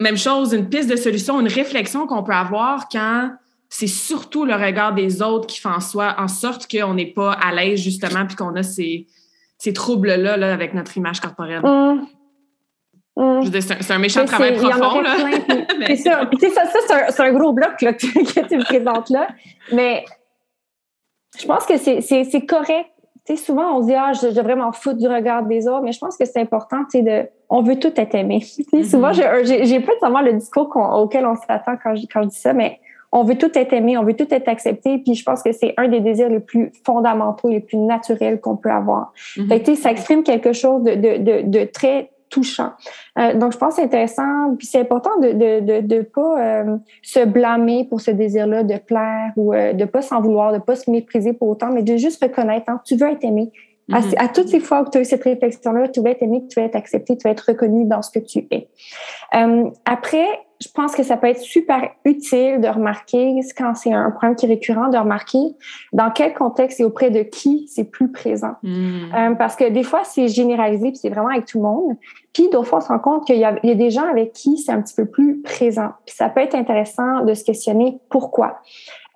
Même 0.00 0.16
chose, 0.16 0.52
une 0.52 0.68
piste 0.68 0.90
de 0.90 0.96
solution, 0.96 1.40
une 1.40 1.48
réflexion 1.48 2.06
qu'on 2.06 2.22
peut 2.22 2.32
avoir 2.32 2.88
quand 2.88 3.30
c'est 3.68 3.86
surtout 3.86 4.44
le 4.44 4.54
regard 4.54 4.94
des 4.94 5.22
autres 5.22 5.46
qui 5.46 5.58
fait 5.58 5.68
en, 5.68 5.80
soi, 5.80 6.14
en 6.18 6.28
sorte 6.28 6.70
qu'on 6.70 6.94
n'est 6.94 7.12
pas 7.12 7.32
à 7.32 7.54
l'aise, 7.54 7.80
justement, 7.80 8.26
puis 8.26 8.36
qu'on 8.36 8.54
a 8.54 8.62
ces 8.62 9.06
ces 9.62 9.72
troubles-là 9.72 10.36
là, 10.36 10.52
avec 10.52 10.74
notre 10.74 10.96
image 10.96 11.20
corporelle. 11.20 11.62
Mmh. 11.62 12.06
Mmh. 13.14 13.42
C'est 13.60 13.92
un, 13.92 13.98
méchant 13.98 14.24
travail 14.24 14.56
profond. 14.56 15.04
C'est 15.86 15.96
ça. 15.96 16.28
ça, 16.28 17.10
c'est 17.10 17.22
un, 17.22 17.32
gros 17.32 17.52
bloc 17.52 17.80
là, 17.80 17.92
que, 17.92 18.48
tu 18.48 18.56
me 18.56 18.64
présentes 18.64 19.10
là. 19.10 19.28
Mais 19.72 20.04
je 21.38 21.46
pense 21.46 21.64
que 21.64 21.76
c'est 21.76 22.46
correct. 22.46 22.90
souvent, 23.36 23.76
on 23.76 23.82
se 23.82 23.86
dit, 23.86 23.94
ah, 23.94 24.12
je, 24.14 24.28
devrais 24.28 24.56
m'en 24.56 24.72
foutre 24.72 24.96
du 24.96 25.06
regard 25.06 25.44
des 25.44 25.68
autres, 25.68 25.82
mais 25.82 25.92
je 25.92 25.98
pense 26.00 26.16
que 26.16 26.24
c'est 26.24 26.40
important, 26.40 26.78
de, 26.94 27.28
on 27.48 27.62
veut 27.62 27.78
tout 27.78 27.92
être 27.94 28.14
aimé. 28.16 28.40
Souvent, 28.90 29.12
mm-hmm. 29.12 29.64
j'ai 29.64 29.80
pas 29.80 29.92
seulement 30.00 30.22
le 30.22 30.32
discours 30.32 30.74
auquel 30.74 31.24
on 31.24 31.36
s'attend 31.36 31.76
quand, 31.80 31.94
quand 32.12 32.22
je 32.22 32.28
dis 32.28 32.38
ça, 32.38 32.52
mais 32.52 32.80
on 33.12 33.24
veut 33.24 33.36
tout 33.36 33.50
être 33.56 33.72
aimé, 33.72 33.96
on 33.98 34.04
veut 34.04 34.14
tout 34.14 34.32
être 34.32 34.48
accepté, 34.48 34.98
puis 34.98 35.14
je 35.14 35.22
pense 35.22 35.42
que 35.42 35.52
c'est 35.52 35.74
un 35.76 35.88
des 35.88 36.00
désirs 36.00 36.30
les 36.30 36.40
plus 36.40 36.72
fondamentaux, 36.84 37.48
les 37.50 37.60
plus 37.60 37.76
naturels 37.76 38.40
qu'on 38.40 38.56
peut 38.56 38.70
avoir. 38.70 39.12
Mm 39.36 39.52
ça 39.76 39.90
exprime 39.90 40.22
quelque 40.22 40.52
chose 40.52 40.82
de, 40.82 40.94
de, 40.94 41.16
de, 41.18 41.42
de 41.42 41.64
très 41.64 42.10
touchant. 42.32 42.70
Euh, 43.18 43.34
donc, 43.34 43.52
je 43.52 43.58
pense 43.58 43.74
que 43.74 43.80
c'est 43.82 43.86
intéressant, 43.86 44.56
puis 44.58 44.66
c'est 44.66 44.80
important 44.80 45.18
de 45.20 45.32
de, 45.60 45.80
de, 45.80 46.02
pas 46.02 46.40
euh, 46.40 46.76
se 47.02 47.24
blâmer 47.24 47.84
pour 47.84 48.00
ce 48.00 48.10
désir-là 48.10 48.64
de 48.64 48.78
plaire 48.78 49.32
ou 49.36 49.52
euh, 49.52 49.74
de 49.74 49.84
pas 49.84 50.02
s'en 50.02 50.20
vouloir, 50.20 50.52
de 50.52 50.58
pas 50.58 50.74
se 50.74 50.90
mépriser 50.90 51.34
pour 51.34 51.48
autant, 51.48 51.70
mais 51.70 51.82
de 51.82 51.96
juste 51.96 52.22
reconnaître, 52.22 52.64
hein, 52.68 52.80
tu 52.84 52.96
veux 52.96 53.10
être 53.10 53.24
aimé. 53.24 53.52
À, 53.92 54.00
mm-hmm. 54.00 54.14
à, 54.18 54.28
toutes 54.28 54.48
ces 54.48 54.60
fois 54.60 54.82
où 54.82 54.90
tu 54.90 54.98
as 54.98 55.00
eu 55.02 55.04
cette 55.04 55.24
réflexion-là, 55.24 55.88
tu 55.88 56.00
veux 56.00 56.08
être 56.08 56.22
aimé, 56.22 56.44
tu 56.48 56.60
veux 56.60 56.66
être 56.66 56.76
accepté, 56.76 57.16
tu 57.16 57.26
veux 57.26 57.32
être 57.32 57.44
reconnu 57.48 57.84
dans 57.84 58.02
ce 58.02 58.10
que 58.10 58.18
tu 58.18 58.46
es. 58.50 58.68
après, 59.84 60.26
je 60.62 60.68
pense 60.72 60.94
que 60.94 61.02
ça 61.02 61.16
peut 61.16 61.26
être 61.26 61.40
super 61.40 61.90
utile 62.04 62.60
de 62.60 62.68
remarquer, 62.68 63.40
quand 63.56 63.74
c'est 63.74 63.92
un 63.92 64.10
problème 64.10 64.36
qui 64.36 64.46
est 64.46 64.48
récurrent, 64.48 64.88
de 64.88 64.96
remarquer 64.96 65.38
dans 65.92 66.10
quel 66.10 66.34
contexte 66.34 66.80
et 66.80 66.84
auprès 66.84 67.10
de 67.10 67.22
qui 67.22 67.66
c'est 67.68 67.84
plus 67.84 68.12
présent. 68.12 68.54
Hmm. 68.62 69.12
Euh, 69.14 69.34
parce 69.34 69.56
que 69.56 69.68
des 69.68 69.82
fois, 69.82 70.02
c'est 70.04 70.28
généralisé, 70.28 70.90
puis 70.90 70.98
c'est 70.98 71.10
vraiment 71.10 71.30
avec 71.30 71.46
tout 71.46 71.58
le 71.58 71.64
monde. 71.64 71.96
Puis 72.32 72.48
d'autres 72.50 72.68
fois, 72.68 72.78
on 72.78 72.82
se 72.82 72.88
rend 72.88 72.98
compte 72.98 73.26
qu'il 73.26 73.38
y, 73.38 73.44
a 73.44 73.52
des 73.60 73.90
gens 73.90 74.08
avec 74.08 74.32
qui 74.32 74.56
c'est 74.56 74.72
un 74.72 74.80
petit 74.80 74.94
peu 74.94 75.04
plus 75.04 75.42
présent. 75.42 75.90
Puis 76.06 76.14
ça 76.14 76.28
peut 76.28 76.40
être 76.40 76.54
intéressant 76.54 77.24
de 77.24 77.34
se 77.34 77.44
questionner 77.44 77.98
pourquoi. 78.08 78.60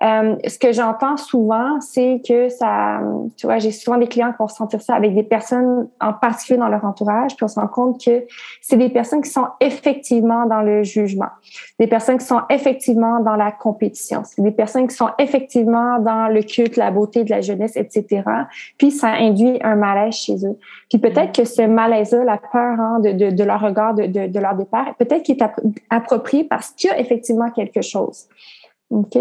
Euh, 0.03 0.37
ce 0.47 0.59
que 0.59 0.73
j'entends 0.73 1.17
souvent, 1.17 1.81
c'est 1.81 2.21
que 2.27 2.49
ça, 2.51 3.01
tu 3.37 3.47
vois, 3.47 3.59
j'ai 3.59 3.71
souvent 3.71 3.97
des 3.97 4.09
clients 4.09 4.31
qui 4.31 4.39
vont 4.39 4.49
sentir 4.49 4.83
ça 4.83 4.95
avec 4.95 5.15
des 5.15 5.23
personnes 5.23 5.89
en 6.01 6.13
particulier 6.13 6.59
dans 6.59 6.69
leur 6.69 6.85
entourage, 6.85 7.35
puis 7.35 7.45
on 7.45 7.49
se 7.49 7.59
rend 7.59 7.69
compte 7.69 8.05
que 8.05 8.27
c'est 8.61 8.77
des 8.77 8.91
personnes 8.91 9.23
qui 9.23 9.31
sont 9.31 9.47
effectivement 9.61 10.47
dans 10.47 10.61
le 10.61 10.83
jugement, 10.83 11.31
des 11.79 11.87
personnes 11.87 12.19
qui 12.19 12.27
sont 12.27 12.43
effectivement 12.51 13.21
dans 13.21 13.37
la 13.37 13.51
compétition, 13.53 14.23
c'est 14.25 14.43
des 14.43 14.51
personnes 14.51 14.87
qui 14.87 14.95
sont 14.95 15.11
effectivement 15.19 15.99
dans 15.99 16.29
le 16.29 16.43
culte, 16.43 16.77
la 16.77 16.91
beauté 16.91 17.25
de 17.25 17.31
la 17.31 17.41
jeunesse, 17.41 17.77
etc. 17.77 18.23
Puis 18.77 18.91
ça 18.91 19.09
induit 19.09 19.59
un 19.63 19.77
malaise 19.77 20.15
chez 20.15 20.47
eux. 20.47 20.59
Puis 20.91 20.99
peut-être 20.99 21.33
que 21.33 21.45
ce 21.45 21.63
malaise-là, 21.63 22.25
la 22.25 22.39
peur 22.39 22.81
hein, 22.81 23.01
de, 23.01 23.45
leur 23.45 23.61
regard, 23.61 23.95
de 23.95 24.39
leur 24.41 24.55
départ, 24.55 24.95
peut-être 24.99 25.23
qu'il 25.23 25.37
est 25.37 25.45
approprié 25.89 26.45
parce 26.45 26.71
qu'il 26.71 26.91
y 26.91 26.93
a 26.93 26.99
effectivement 26.99 27.51
quelque 27.51 27.81
chose. 27.81 28.29
OK? 28.91 29.19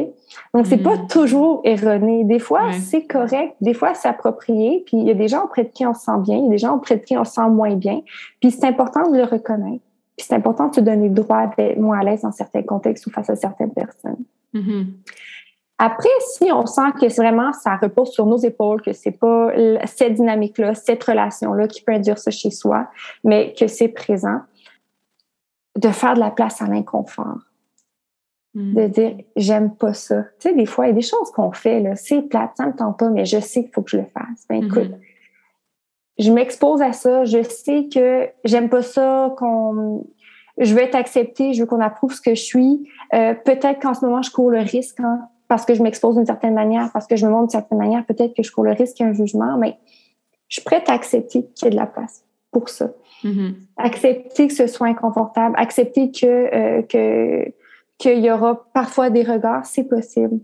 Donc, 0.53 0.68
c'est 0.68 0.78
pas 0.78 0.95
hmm. 0.95 1.07
toujours 1.07 1.61
erroné. 1.63 2.24
Des 2.24 2.39
fois, 2.39 2.72
c'est 2.74 3.05
correct. 3.05 3.55
Des 3.61 3.74
fois, 3.74 3.93
c'est 3.95 4.07
approprié. 4.07 4.84
Puis, 4.86 4.97
il 4.97 5.07
y 5.07 5.11
a 5.11 5.16
des 5.16 5.28
gens 5.28 5.45
auprès 5.45 5.63
de 5.63 5.70
qui 5.70 5.86
on 5.86 5.93
se 5.93 6.01
sent 6.01 6.20
bien. 6.20 6.38
Il 6.38 6.45
y 6.45 6.47
a 6.47 6.51
des 6.51 6.57
gens 6.57 6.76
auprès 6.76 6.97
de 6.97 7.03
qui 7.03 7.18
on 7.18 7.26
se 7.26 7.34
sent 7.34 7.49
moins 7.49 7.76
bien. 7.76 8.01
Puis, 8.39 8.51
c'est 8.51 8.66
important 8.66 9.09
de 9.09 9.18
le 9.18 9.24
reconnaître. 9.24 9.84
Puis, 10.18 10.28
c'est 10.28 10.36
important 10.36 10.68
de 10.68 10.76
se 10.76 10.82
donner 10.82 11.09
le 11.09 11.16
droit 11.16 11.47
d'être 11.57 11.80
moins 11.80 11.99
à 11.99 12.03
l'aise 12.03 12.22
dans 12.22 12.32
certains 12.32 12.63
contextes 12.63 13.07
ou 13.07 13.09
face 13.09 13.30
à 13.30 13.36
certaines 13.36 13.74
personnes. 13.74 14.24
Mm-hmm. 14.53 14.86
Après, 15.78 16.09
si 16.20 16.51
on 16.51 16.66
sent 16.66 16.93
que 17.01 17.13
vraiment 17.13 17.51
ça 17.51 17.76
repose 17.76 18.11
sur 18.11 18.26
nos 18.26 18.38
épaules, 18.38 18.82
que 18.82 18.93
c'est 18.93 19.11
pas 19.11 19.51
cette 19.86 20.13
dynamique-là, 20.13 20.74
cette 20.74 21.03
relation-là 21.03 21.68
qui 21.68 21.82
peut 21.82 21.91
induire 21.91 22.18
ça 22.18 22.32
chez 22.32 22.49
soi, 22.49 22.88
mais 23.26 23.53
que 23.59 23.68
c'est 23.68 23.89
présent, 23.89 24.39
de 25.76 25.89
faire 25.89 26.13
de 26.13 26.22
la 26.22 26.32
place 26.32 26.61
à 26.61 26.68
l'inconfort 26.68 27.39
de 28.56 28.82
mm. 28.82 28.88
dire 28.88 29.18
j'aime 29.36 29.76
pas 29.76 29.93
ça. 29.93 30.24
Tu 30.39 30.49
sais, 30.49 30.56
des 30.56 30.66
fois, 30.66 30.86
il 30.86 30.89
y 30.89 30.91
a 30.91 30.95
des 30.95 31.01
choses 31.01 31.30
qu'on 31.32 31.51
fait, 31.51 31.82
là, 31.82 31.95
c'est 31.95 32.22
plate, 32.22 32.51
ça 32.56 32.66
me 32.66 32.74
tente 32.74 32.97
pas, 32.97 33.10
mais 33.10 33.26
je 33.26 33.39
sais 33.39 33.64
qu'il 33.64 33.74
faut 33.74 33.82
que 33.82 33.91
je 33.91 33.97
le 33.97 34.06
fasse. 34.06 34.45
Ben 34.49 34.64
écoute, 34.64 34.91
mm-hmm. 34.91 36.20
je 36.20 36.32
m'expose 36.32 36.82
à 36.82 36.93
ça, 36.93 37.26
je 37.26 37.43
sais 37.43 37.88
que 37.93 38.30
j'aime 38.45 38.70
pas 38.70 38.82
ça, 38.82 39.34
qu'on 39.38 40.06
je 40.58 40.74
veux 40.74 40.82
être 40.82 40.95
acceptée, 40.95 41.53
je 41.53 41.62
veux 41.62 41.66
qu'on 41.66 41.82
approuve 41.82 42.14
ce 42.14 42.22
que 42.22 42.34
je 42.34 42.41
suis. 42.41 42.89
Euh, 43.14 43.34
peut-être 43.34 43.82
qu'en 43.82 43.93
ce 43.93 44.06
moment, 44.06 44.22
je 44.22 44.32
cours 44.32 44.49
le 44.49 44.60
risque, 44.60 45.01
hein, 45.01 45.20
parce 45.47 45.66
que 45.66 45.74
je 45.74 45.84
m'expose 45.84 46.16
d'une 46.16 46.26
certaine 46.26 46.53
manière, 46.53 46.91
parce 46.93 47.08
que 47.08 47.18
je 47.18 47.26
me 47.26 47.32
montre 47.32 47.47
d'une 47.47 47.60
certaine 47.60 47.78
manière, 47.78 48.06
peut-être 48.06 48.34
que 48.34 48.41
je 48.41 48.51
cours 48.51 48.64
le 48.64 48.72
risque 48.72 48.95
qu'il 48.95 49.06
y 49.06 49.10
ait 49.10 49.12
un 49.12 49.16
jugement, 49.16 49.58
mais 49.58 49.78
je 50.47 50.56
suis 50.56 50.64
prête 50.64 50.88
à 50.89 50.93
accepter 50.93 51.45
qu'il 51.53 51.66
y 51.66 51.68
ait 51.68 51.72
de 51.72 51.76
la 51.76 51.88
place 51.88 52.24
pour 52.51 52.70
ça. 52.70 52.89
Mm-hmm. 53.26 53.53
Accepter 53.78 54.47
que 54.47 54.53
ce 54.53 54.68
soit 54.68 54.88
inconfortable, 54.88 55.56
accepter 55.58 56.10
que, 56.12 56.26
euh, 56.26 56.82
que 56.84 57.51
qu'il 57.97 58.19
y 58.19 58.31
aura 58.31 58.65
parfois 58.73 59.09
des 59.09 59.23
regards, 59.23 59.65
c'est 59.65 59.85
possible. 59.85 60.39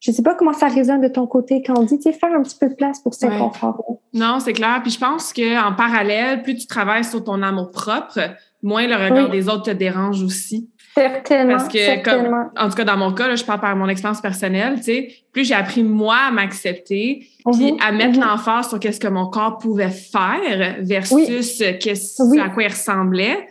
Je 0.00 0.10
ne 0.10 0.16
sais 0.16 0.22
pas 0.22 0.34
comment 0.34 0.54
ça 0.54 0.68
résonne 0.68 1.02
de 1.02 1.08
ton 1.08 1.26
côté 1.26 1.62
quand 1.64 1.78
on 1.78 1.82
dit, 1.82 1.98
tu 1.98 2.04
sais, 2.04 2.12
faire 2.12 2.32
un 2.32 2.42
petit 2.42 2.56
peu 2.58 2.70
de 2.70 2.74
place 2.74 3.00
pour 3.00 3.12
cet 3.12 3.36
confort. 3.36 3.98
Non, 4.14 4.40
c'est 4.40 4.54
clair. 4.54 4.80
Puis 4.82 4.92
je 4.92 4.98
pense 4.98 5.32
qu'en 5.32 5.74
parallèle, 5.74 6.42
plus 6.42 6.56
tu 6.56 6.66
travailles 6.66 7.04
sur 7.04 7.22
ton 7.22 7.42
amour 7.42 7.70
propre, 7.70 8.18
moins 8.62 8.86
le 8.86 8.94
regard 8.94 9.28
des 9.28 9.48
autres 9.48 9.64
te 9.64 9.70
dérange 9.70 10.22
aussi. 10.22 10.70
Certainement. 10.94 11.56
Parce 11.56 11.68
que, 11.68 12.58
en 12.58 12.68
tout 12.68 12.74
cas, 12.74 12.84
dans 12.84 12.96
mon 12.96 13.12
cas, 13.12 13.34
je 13.36 13.44
parle 13.44 13.60
par 13.60 13.76
mon 13.76 13.88
expérience 13.88 14.20
personnelle, 14.20 14.76
tu 14.76 14.84
sais, 14.84 15.14
plus 15.32 15.44
j'ai 15.44 15.54
appris 15.54 15.84
moi 15.84 16.16
à 16.28 16.30
m'accepter, 16.30 17.28
puis 17.52 17.72
mhm. 17.72 17.78
à 17.80 17.92
mettre 17.92 18.18
mhm. 18.18 18.24
l'emphase 18.24 18.68
sur 18.68 18.80
qu'est-ce 18.80 18.98
que 18.98 19.08
mon 19.08 19.26
corps 19.26 19.58
pouvait 19.58 19.90
faire 19.90 20.76
versus 20.80 21.62
qu'est-ce 21.80 22.40
à 22.40 22.48
quoi 22.48 22.62
il 22.64 22.68
ressemblait, 22.68 23.46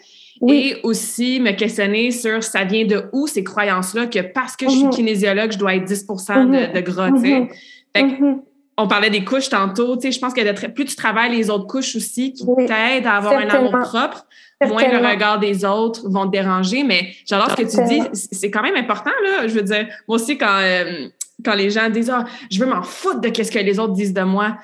et 0.47 0.77
aussi 0.83 1.39
me 1.39 1.51
questionner 1.51 2.11
sur 2.11 2.43
ça 2.43 2.63
vient 2.63 2.85
de 2.85 3.05
où 3.11 3.27
ces 3.27 3.43
croyances-là, 3.43 4.07
que 4.07 4.19
parce 4.19 4.55
que 4.55 4.65
je 4.65 4.71
suis 4.71 4.83
mhm. 4.85 4.89
kinésiologue, 4.89 5.51
je 5.51 5.57
dois 5.57 5.75
être 5.75 5.85
10 5.85 6.05
de, 6.07 6.43
mhm. 6.43 6.73
de, 6.73 6.79
gras. 6.79 7.09
Mhm. 7.09 8.41
on 8.77 8.87
parlait 8.87 9.09
des 9.09 9.25
couches 9.25 9.49
tantôt. 9.49 9.99
Je 9.99 10.19
pense 10.19 10.33
que 10.33 10.67
plus 10.67 10.85
tu 10.85 10.95
travailles 10.95 11.35
les 11.35 11.49
autres 11.49 11.67
couches 11.67 11.95
aussi 11.95 12.33
qui 12.33 12.45
t'aident 12.45 13.07
à 13.07 13.15
avoir 13.15 13.33
un 13.33 13.49
amour 13.49 13.71
propre, 13.81 14.25
moins 14.65 14.87
le 14.87 15.05
regard 15.05 15.39
des 15.39 15.65
autres 15.65 16.07
vont 16.09 16.25
te 16.25 16.31
déranger. 16.31 16.83
Mais 16.83 17.13
j'adore 17.25 17.51
ce 17.51 17.55
que 17.55 17.69
tu 17.69 17.83
dis. 17.87 18.01
C'est 18.13 18.51
quand 18.51 18.63
même 18.63 18.77
important. 18.77 19.11
Là. 19.23 19.47
Je 19.47 19.53
veux 19.53 19.63
dire, 19.63 19.87
moi 20.07 20.15
aussi, 20.15 20.37
quand, 20.37 20.59
euh, 20.61 21.07
quand 21.43 21.55
les 21.55 21.69
gens 21.69 21.89
disent 21.89 22.11
ah, 22.11 22.23
je 22.49 22.59
veux 22.59 22.69
m'en 22.69 22.83
foutre 22.83 23.19
de 23.19 23.27
ce 23.27 23.51
que 23.51 23.59
les 23.59 23.77
autres 23.79 23.93
disent 23.93 24.13
de 24.13 24.23
moi», 24.23 24.57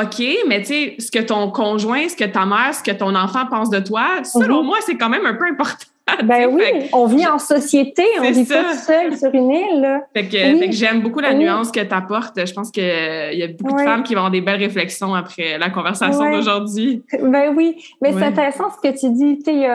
OK, 0.00 0.24
mais 0.48 0.60
tu 0.60 0.66
sais, 0.66 0.94
ce 0.98 1.10
que 1.10 1.18
ton 1.18 1.50
conjoint, 1.50 2.08
ce 2.08 2.16
que 2.16 2.24
ta 2.24 2.46
mère, 2.46 2.74
ce 2.74 2.82
que 2.82 2.92
ton 2.92 3.14
enfant 3.14 3.44
pense 3.50 3.68
de 3.68 3.78
toi, 3.78 4.24
selon 4.24 4.62
mm-hmm. 4.62 4.66
moi, 4.66 4.78
c'est 4.86 4.96
quand 4.96 5.10
même 5.10 5.26
un 5.26 5.34
peu 5.34 5.44
important. 5.44 5.86
ben 6.24 6.48
oui, 6.50 6.88
on 6.92 7.06
vit 7.06 7.26
en 7.26 7.38
société, 7.38 8.02
on 8.18 8.30
vit 8.30 8.44
pas 8.44 8.64
tout 8.64 8.78
seul 8.78 9.16
sur 9.16 9.32
une 9.34 9.50
île. 9.50 9.80
Là. 9.80 10.00
Fait 10.14 10.26
que, 10.26 10.72
j'aime 10.72 11.00
beaucoup 11.00 11.20
la 11.20 11.34
nuance 11.34 11.70
que 11.70 11.80
tu 11.80 11.94
apportes. 11.94 12.44
Je 12.44 12.52
pense 12.52 12.70
qu'il 12.70 12.82
y 12.82 13.42
a 13.42 13.48
beaucoup 13.48 13.76
de 13.76 13.82
femmes 13.82 14.02
qui 14.02 14.14
vont 14.14 14.20
avoir 14.20 14.30
des 14.30 14.40
belles 14.40 14.60
réflexions 14.60 15.14
après 15.14 15.58
la 15.58 15.70
conversation 15.70 16.30
d'aujourd'hui. 16.30 17.02
Ben 17.20 17.54
oui, 17.54 17.76
mais 18.00 18.12
c'est 18.12 18.24
intéressant 18.24 18.64
ce 18.70 18.88
que 18.88 18.98
tu 18.98 19.10
dis. 19.12 19.38
Tu 19.38 19.52
sais, 19.52 19.68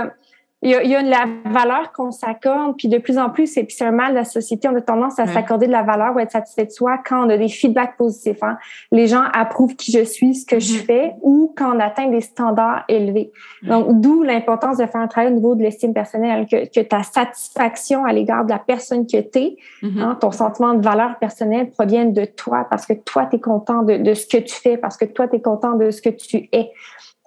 il 0.64 0.72
y 0.72 0.96
a, 0.96 1.02
la 1.04 1.26
valeur 1.46 1.92
qu'on 1.92 2.10
s'accorde, 2.10 2.78
puis 2.78 2.88
de 2.88 2.98
plus 2.98 3.20
en 3.20 3.30
plus, 3.30 3.46
c'est, 3.46 3.68
un 3.82 3.92
mal 3.92 4.12
de 4.12 4.16
la 4.16 4.26
société, 4.26 4.68
on 4.68 4.76
a 4.76 4.82
tendance 4.82 5.20
à 5.20 5.28
s'accorder 5.28 5.68
de 5.68 5.72
la 5.72 5.84
valeur 5.84 6.16
ou 6.16 6.20
être 6.20 6.32
satisfait 6.32 6.66
de 6.66 6.72
soi 6.72 6.98
quand 7.08 7.28
on 7.28 7.30
a 7.30 7.38
des 7.38 7.48
feedbacks 7.48 7.96
positifs. 7.96 8.42
Hein. 8.42 8.58
Les 8.92 9.06
gens 9.06 9.22
approuvent 9.34 9.76
qui 9.76 9.92
je 9.92 10.04
suis, 10.04 10.34
ce 10.34 10.48
que 10.48 10.60
je 10.60 10.74
mm-hmm. 10.74 10.86
fais, 10.86 11.14
ou 11.22 11.54
quand 11.56 11.76
on 11.76 11.80
atteint 11.80 12.08
des 12.08 12.22
standards 12.22 12.86
élevés. 12.88 13.32
Donc, 13.62 14.02
d'où 14.02 14.24
l'importance 14.24 14.78
de 14.78 14.88
faire 14.88 15.02
un 15.02 15.08
travail 15.08 15.32
au 15.32 15.36
niveau 15.36 15.54
de 15.54 15.62
l'estime 15.62 15.94
personnelle, 15.94 16.48
que, 16.50 16.68
que 16.68 16.80
ta 16.80 17.04
satisfaction 17.04 18.04
à 18.06 18.12
l'égard 18.12 18.44
de 18.44 18.50
la 18.50 18.60
personne 18.60 19.06
que 19.06 19.22
tu 19.22 19.38
es, 19.38 19.58
mm-hmm. 19.84 20.02
hein, 20.02 20.18
ton 20.20 20.32
sentiment 20.32 20.74
de 20.74 20.84
valeur 20.84 21.20
personnelle 21.20 21.70
provienne 21.70 22.14
de 22.14 22.26
toi, 22.26 22.66
parce 22.68 22.88
que 22.88 22.94
toi, 22.94 23.28
tu 23.28 23.36
es 23.36 23.40
content 23.40 23.84
de, 23.84 23.98
de, 23.98 24.14
ce 24.16 24.26
que 24.26 24.38
tu 24.38 24.56
fais, 24.56 24.78
parce 24.78 24.98
que 24.98 25.06
toi, 25.06 25.28
tu 25.28 25.36
es 25.36 25.42
content 25.42 25.74
de 25.74 25.92
ce 25.92 26.02
que 26.02 26.10
tu 26.10 26.50
es. 26.52 26.72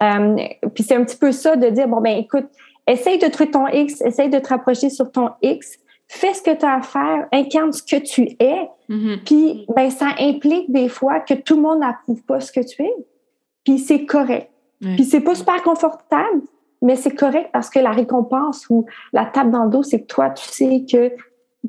Euh, 0.01 0.35
puis 0.73 0.83
c'est 0.83 0.95
un 0.95 1.03
petit 1.03 1.17
peu 1.17 1.31
ça 1.31 1.55
de 1.55 1.69
dire, 1.69 1.87
bon, 1.87 2.01
ben 2.01 2.17
écoute, 2.17 2.47
Essaye 2.87 3.19
de 3.19 3.27
trouver 3.27 3.51
ton 3.51 3.67
X, 3.67 4.01
essaye 4.01 4.29
de 4.29 4.39
te 4.39 4.49
rapprocher 4.49 4.89
sur 4.89 5.11
ton 5.11 5.29
X, 5.41 5.77
fais 6.07 6.33
ce 6.33 6.41
que 6.41 6.55
tu 6.55 6.65
as 6.65 6.75
à 6.75 6.81
faire, 6.81 7.27
incarne 7.31 7.71
ce 7.71 7.81
que 7.83 7.97
tu 7.97 8.35
es. 8.39 8.69
Mm-hmm. 8.89 9.23
Puis, 9.23 9.65
ben, 9.75 9.89
ça 9.89 10.09
implique 10.19 10.71
des 10.71 10.89
fois 10.89 11.19
que 11.21 11.33
tout 11.33 11.55
le 11.55 11.61
monde 11.61 11.79
n'approuve 11.79 12.21
pas 12.23 12.39
ce 12.39 12.51
que 12.51 12.59
tu 12.59 12.83
es. 12.83 12.93
Puis, 13.63 13.79
c'est 13.79 14.05
correct. 14.05 14.49
Puis, 14.81 15.05
c'est 15.05 15.21
pas 15.21 15.35
super 15.35 15.61
confortable, 15.61 16.41
mais 16.81 16.95
c'est 16.95 17.13
correct 17.13 17.49
parce 17.53 17.69
que 17.69 17.79
la 17.79 17.91
récompense 17.91 18.67
ou 18.69 18.85
la 19.13 19.25
tape 19.25 19.51
dans 19.51 19.65
le 19.65 19.69
dos, 19.69 19.83
c'est 19.83 20.01
que 20.01 20.07
toi, 20.07 20.31
tu 20.31 20.47
sais 20.47 20.83
que 20.91 21.11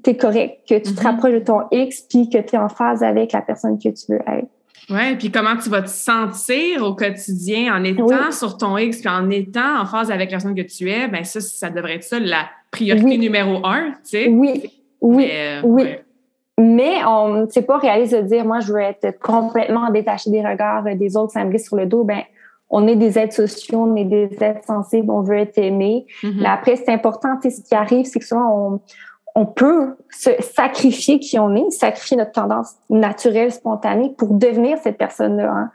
tu 0.02 0.10
es 0.10 0.16
correct, 0.16 0.66
que 0.66 0.76
tu 0.76 0.82
te 0.82 0.88
mm-hmm. 0.88 1.04
rapproches 1.04 1.34
de 1.34 1.38
ton 1.40 1.60
X, 1.70 2.02
puis 2.02 2.30
que 2.30 2.38
tu 2.38 2.56
es 2.56 2.58
en 2.58 2.70
phase 2.70 3.02
avec 3.02 3.32
la 3.32 3.42
personne 3.42 3.78
que 3.78 3.90
tu 3.90 4.12
veux 4.12 4.22
être. 4.26 4.48
Oui, 4.90 5.16
puis 5.16 5.30
comment 5.30 5.56
tu 5.56 5.70
vas 5.70 5.82
te 5.82 5.88
sentir 5.88 6.82
au 6.82 6.94
quotidien 6.94 7.74
en 7.74 7.84
étant 7.84 8.32
sur 8.32 8.56
ton 8.56 8.76
X, 8.76 9.00
puis 9.00 9.08
en 9.08 9.30
étant 9.30 9.80
en 9.80 9.86
phase 9.86 10.10
avec 10.10 10.30
la 10.30 10.38
personne 10.38 10.54
que 10.54 10.62
tu 10.62 10.90
es, 10.90 11.08
ben 11.08 11.24
ça, 11.24 11.40
ça 11.40 11.70
devrait 11.70 11.96
être 11.96 12.04
ça 12.04 12.18
la 12.18 12.46
priorité 12.70 13.16
numéro 13.18 13.64
un, 13.64 13.90
tu 13.90 13.96
sais. 14.04 14.28
Oui, 14.28 14.70
oui, 15.00 15.28
euh, 15.32 15.60
oui. 15.64 15.84
Mais 16.58 17.04
on 17.06 17.46
c'est 17.48 17.62
pas 17.62 17.78
réaliste 17.78 18.14
de 18.14 18.22
dire, 18.22 18.44
moi, 18.44 18.60
je 18.60 18.72
veux 18.72 18.80
être 18.80 19.18
complètement 19.20 19.90
détaché 19.90 20.30
des 20.30 20.46
regards 20.46 20.84
des 20.84 21.16
autres, 21.16 21.32
ça 21.32 21.44
me 21.44 21.56
sur 21.58 21.76
le 21.76 21.86
dos. 21.86 22.04
Ben, 22.04 22.22
on 22.68 22.86
est 22.88 22.96
des 22.96 23.18
êtres 23.18 23.34
sociaux, 23.34 23.80
on 23.80 23.96
est 23.96 24.04
des 24.04 24.36
êtres 24.40 24.64
sensibles, 24.64 25.10
on 25.10 25.22
veut 25.22 25.38
être 25.38 25.58
aimé. 25.58 26.06
Mm-hmm. 26.22 26.40
Mais 26.40 26.48
après, 26.48 26.76
c'est 26.76 26.90
important, 26.90 27.36
tu 27.40 27.50
sais, 27.50 27.56
ce 27.56 27.68
qui 27.68 27.74
arrive, 27.74 28.06
c'est 28.06 28.18
que 28.18 28.24
souvent, 28.24 28.72
on, 28.72 28.80
on 29.34 29.46
peut 29.46 29.96
se 30.10 30.30
sacrifier 30.40 31.18
qui 31.18 31.38
on 31.38 31.54
est, 31.54 31.70
sacrifier 31.70 32.16
notre 32.16 32.32
tendance 32.32 32.74
naturelle, 32.90 33.52
spontanée 33.52 34.14
pour 34.16 34.34
devenir 34.34 34.78
cette 34.78 34.98
personne-là 34.98 35.50
hein, 35.50 35.70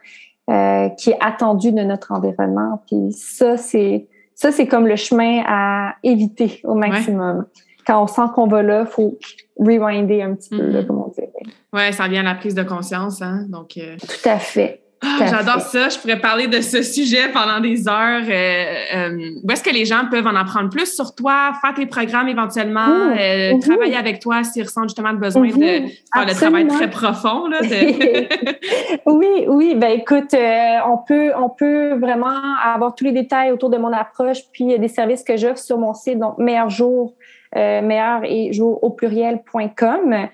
euh, 0.50 0.90
qui 0.90 1.12
est 1.12 1.18
attendue 1.20 1.72
de 1.72 1.82
notre 1.82 2.12
environnement. 2.12 2.84
Puis 2.88 3.12
ça, 3.14 3.58
c'est 3.58 4.08
ça, 4.36 4.52
c'est 4.52 4.68
comme 4.68 4.88
le 4.88 4.96
chemin 4.96 5.42
à 5.48 5.96
éviter 6.04 6.62
au 6.64 6.76
maximum. 6.76 7.46
Quand 7.88 8.04
on 8.04 8.08
sent 8.08 8.22
qu'on 8.36 8.48
va 8.48 8.62
là, 8.62 8.86
faut 8.86 9.18
rewinder 9.58 10.22
un 10.22 10.36
petit 10.36 10.50
peu, 10.50 10.58
là, 10.58 10.82
mm-hmm. 10.82 10.86
comme 10.86 11.02
on 11.02 11.08
dirait. 11.08 11.32
Ouais, 11.74 11.92
ça 11.92 12.08
vient 12.08 12.22
à 12.22 12.34
la 12.34 12.36
prise 12.36 12.54
de 12.54 12.62
conscience, 12.62 13.22
hein. 13.22 13.46
Donc. 13.50 13.78
Euh, 13.78 13.96
Tout 14.00 14.30
à 14.30 14.38
fait. 14.38 14.84
J'adore 15.20 15.62
ça. 15.62 15.90
Je 15.90 16.00
pourrais 16.00 16.20
parler 16.20 16.48
de 16.48 16.62
ce 16.62 16.82
sujet 16.82 17.30
pendant 17.32 17.60
des 17.60 17.88
heures. 17.88 18.24
Euh, 18.28 18.66
euh, 18.96 19.32
où 19.44 19.52
est-ce 19.52 19.64
que 19.64 19.70
les 19.70 19.86
gens 19.86 20.04
peuvent 20.10 20.26
en 20.26 20.36
apprendre 20.36 20.70
plus 20.70 20.94
sur 20.94 21.14
toi, 21.14 21.52
faire 21.62 21.74
tes 21.74 21.86
programmes 21.86 22.28
éventuellement, 22.28 22.88
mmh. 22.88 23.18
Euh, 23.18 23.54
mmh. 23.54 23.60
travailler 23.60 23.96
avec 23.96 24.20
toi 24.20 24.44
s'ils 24.44 24.64
ressentent 24.64 24.90
justement 24.90 25.12
le 25.12 25.18
besoin 25.18 25.48
de 25.48 25.52
faire 25.52 26.26
le 26.26 26.34
travail 26.34 26.68
très 26.68 26.90
profond? 26.90 27.48
Là, 27.48 27.60
oui, 29.06 29.46
oui. 29.48 29.76
Ben 29.76 29.92
écoute, 29.92 30.34
on 30.34 30.98
peut, 30.98 31.32
on 31.38 31.50
peut 31.50 31.94
vraiment 31.96 32.40
avoir 32.64 32.96
tous 32.96 33.06
les 33.06 33.12
détails 33.12 33.52
autour 33.52 33.70
de 33.70 33.78
mon 33.78 33.94
approche, 33.94 34.40
puis 34.52 34.78
des 34.80 34.88
services 34.88 35.24
que 35.24 35.38
j'offre 35.38 35.60
sur 35.60 35.78
mon 35.78 35.94
site, 35.94 36.20
donc 36.20 36.38
meilleur 36.38 36.70
jour, 36.70 37.14
meilleur 37.56 38.22
et 38.24 38.52
jour 38.54 38.84
au 38.84 38.90
pluriel.com. 38.90 40.28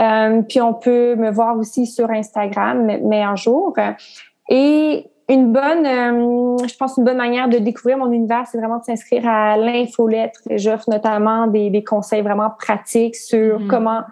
Euh, 0.00 0.42
puis 0.42 0.60
on 0.60 0.74
peut 0.74 1.16
me 1.16 1.30
voir 1.30 1.56
aussi 1.56 1.86
sur 1.86 2.10
Instagram, 2.10 2.88
un 2.88 3.36
jour. 3.36 3.74
Et 4.48 5.10
une 5.28 5.52
bonne, 5.52 5.86
euh, 5.86 6.56
je 6.66 6.76
pense 6.76 6.96
une 6.96 7.04
bonne 7.04 7.16
manière 7.18 7.48
de 7.48 7.58
découvrir 7.58 7.98
mon 7.98 8.10
univers, 8.10 8.46
c'est 8.46 8.58
vraiment 8.58 8.78
de 8.78 8.84
s'inscrire 8.84 9.28
à 9.28 9.56
l'infolettre. 9.56 10.40
J'offre 10.50 10.88
notamment 10.88 11.46
des, 11.46 11.68
des, 11.68 11.84
conseils 11.84 12.22
vraiment 12.22 12.50
pratiques 12.58 13.16
sur 13.16 13.60
mm-hmm. 13.60 13.66
comment 13.66 14.02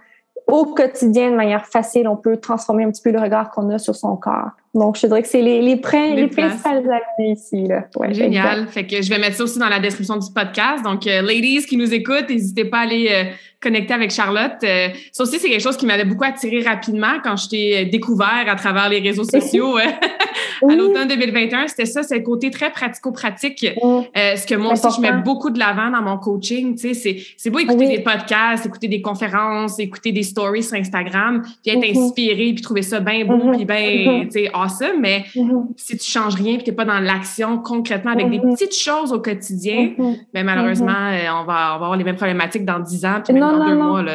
au 0.47 0.65
quotidien, 0.65 1.33
de 1.33 1.37
manière 1.37 1.67
facile, 1.67 2.07
on 2.09 2.17
peut 2.17 2.37
transformer 2.37 2.85
un 2.85 2.91
petit 2.91 3.03
peu 3.03 3.11
le 3.11 3.19
regard 3.19 3.51
qu'on 3.51 3.69
a 3.71 3.79
sur 3.79 3.97
son 3.97 4.17
corps. 4.17 4.51
Donc, 4.77 4.99
je 5.01 5.07
dirais 5.07 5.23
que 5.23 5.29
c'est 5.29 5.41
les, 5.41 5.63
les, 5.63 5.75
les, 5.75 6.27
principales 6.27 6.85
avis 7.19 7.33
ici. 7.33 7.65
Là. 7.67 7.85
Génial. 8.11 8.69
Fait 8.69 8.87
que 8.87 9.01
je 9.01 9.09
vais 9.09 9.19
mettre 9.19 9.37
ça 9.37 9.45
aussi 9.45 9.59
dans 9.59 9.71
la 9.71 9.81
description 9.81 10.19
du 10.19 10.31
podcast. 10.31 10.85
Donc, 10.85 11.07
euh, 11.07 11.23
ladies 11.23 11.65
qui 11.65 11.79
nous 11.79 11.95
écoutent, 11.95 12.29
n'hésitez 12.29 12.67
pas 12.67 12.81
à 12.81 12.83
aller 12.83 13.09
euh, 13.11 13.25
connecter 13.59 13.95
avec 13.95 14.11
Charlotte. 14.11 14.53
Euh, 14.65 14.89
ça 15.13 15.23
aussi, 15.23 15.39
c'est 15.39 15.49
quelque 15.49 15.63
chose 15.63 15.79
qui 15.79 15.87
m'avait 15.87 16.05
beaucoup 16.05 16.25
attiré 16.25 16.61
rapidement 16.61 17.21
quand 17.25 17.37
je 17.37 17.49
t'ai 17.49 17.85
découvert 17.87 18.45
à 18.47 18.55
travers 18.55 18.91
les 18.91 19.01
réseaux 19.01 19.25
sociaux 19.25 19.79
à 20.69 20.75
l'automne 20.75 21.09
2021. 21.09 21.69
C'était 21.69 21.87
ça, 21.87 22.03
c'est 22.03 22.19
le 22.19 22.23
côté 22.23 22.51
très 22.51 22.71
pratico-pratique. 22.71 23.67
ce 24.15 24.47
que 24.47 24.57
moi 24.57 24.75
aussi, 24.75 24.89
je 24.95 25.01
mets 25.01 25.23
beaucoup 25.25 25.49
de 25.49 25.59
l'avant 25.59 25.91
dans 25.91 26.03
mon 26.03 26.19
coaching. 26.19 26.77
Tu 26.77 26.93
sais, 26.93 27.17
c'est 27.39 27.49
beau 27.49 27.61
écouter 27.61 27.89
des 27.89 28.01
podcasts, 28.01 28.67
écouter 28.67 28.89
des 28.89 29.01
conférences, 29.01 29.79
écouter 29.79 30.13
des 30.13 30.23
stories 30.23 30.65
sur 30.65 30.77
Instagram, 30.77 31.43
puis 31.65 31.75
être 31.75 31.81
mm-hmm. 31.81 32.05
inspiré, 32.05 32.53
puis 32.53 32.61
trouver 32.61 32.83
ça 32.83 33.01
bien 33.01 33.25
beau, 33.25 33.39
mm-hmm. 33.39 33.57
puis 33.57 33.65
bien, 33.65 34.51
mm-hmm. 34.67 34.79
ça, 34.79 34.87
mais 34.99 35.25
mm-hmm. 35.35 35.67
si 35.77 35.97
tu 35.99 36.05
changes 36.05 36.35
rien 36.35 36.55
et 36.55 36.59
tu 36.59 36.71
n'es 36.71 36.77
pas 36.77 36.85
dans 36.85 37.01
l'action 37.01 37.59
concrètement 37.59 38.13
avec 38.13 38.31
des 38.31 38.39
mm-hmm. 38.39 38.53
petites 38.53 38.75
choses 38.75 39.13
au 39.13 39.21
quotidien, 39.21 39.93
mm-hmm. 39.99 40.19
ben, 40.33 40.45
malheureusement, 40.45 40.93
euh, 40.93 41.41
on, 41.41 41.45
va, 41.45 41.75
avoir 41.75 41.97
les 41.97 42.05
mêmes 42.05 42.17
problématiques 42.17 42.65
dans 42.65 42.79
10 42.79 43.05
ans, 43.05 43.21
puis 43.25 43.35
même 43.35 43.43
dans 43.43 43.67
deux 43.67 43.75
mois. 43.75 44.03
Là, 44.03 44.15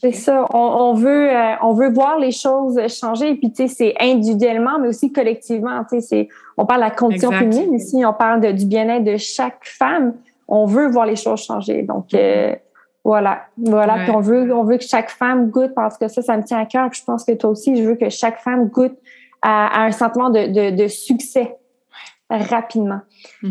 c'est 0.00 0.12
ça. 0.12 0.46
On, 0.52 0.94
veut, 0.94 1.30
euh, 1.30 1.54
on 1.62 1.74
veut 1.74 1.90
voir 1.90 2.18
les 2.18 2.32
choses 2.32 2.78
changer. 2.88 3.34
Puis, 3.34 3.52
tu 3.52 3.68
sais, 3.68 3.68
c'est 3.68 3.94
individuellement, 4.00 4.78
mais 4.80 4.88
aussi 4.88 5.12
collectivement. 5.12 5.84
Tu 5.90 6.00
sais, 6.00 6.28
on 6.56 6.66
parle 6.66 6.80
de 6.80 6.86
la 6.86 6.90
condition 6.90 7.30
féminine 7.30 7.74
ici, 7.74 8.02
on 8.04 8.12
parle 8.12 8.40
de, 8.40 8.52
du 8.52 8.66
bien-être 8.66 9.04
de 9.04 9.16
chaque 9.16 9.60
femme. 9.62 10.14
On 10.48 10.66
veut 10.66 10.88
voir 10.88 11.06
les 11.06 11.16
choses 11.16 11.42
changer. 11.42 11.82
Donc, 11.82 12.12
euh, 12.14 12.54
voilà, 13.04 13.42
voilà. 13.56 14.04
Puis 14.04 14.10
on 14.10 14.20
veut, 14.20 14.54
on 14.54 14.64
veut 14.64 14.76
que 14.76 14.84
chaque 14.84 15.10
femme 15.10 15.50
goûte 15.50 15.72
parce 15.74 15.96
que 15.96 16.08
ça, 16.08 16.22
ça 16.22 16.36
me 16.36 16.42
tient 16.42 16.58
à 16.58 16.66
cœur. 16.66 16.90
je 16.92 17.02
pense 17.04 17.24
que 17.24 17.32
toi 17.32 17.50
aussi, 17.50 17.76
je 17.76 17.82
veux 17.82 17.94
que 17.94 18.10
chaque 18.10 18.40
femme 18.40 18.68
goûte 18.68 18.96
à, 19.42 19.82
un 19.84 19.92
sentiment 19.92 20.30
de, 20.30 20.46
de, 20.46 20.76
de 20.76 20.88
succès 20.88 21.56
rapidement. 22.30 23.00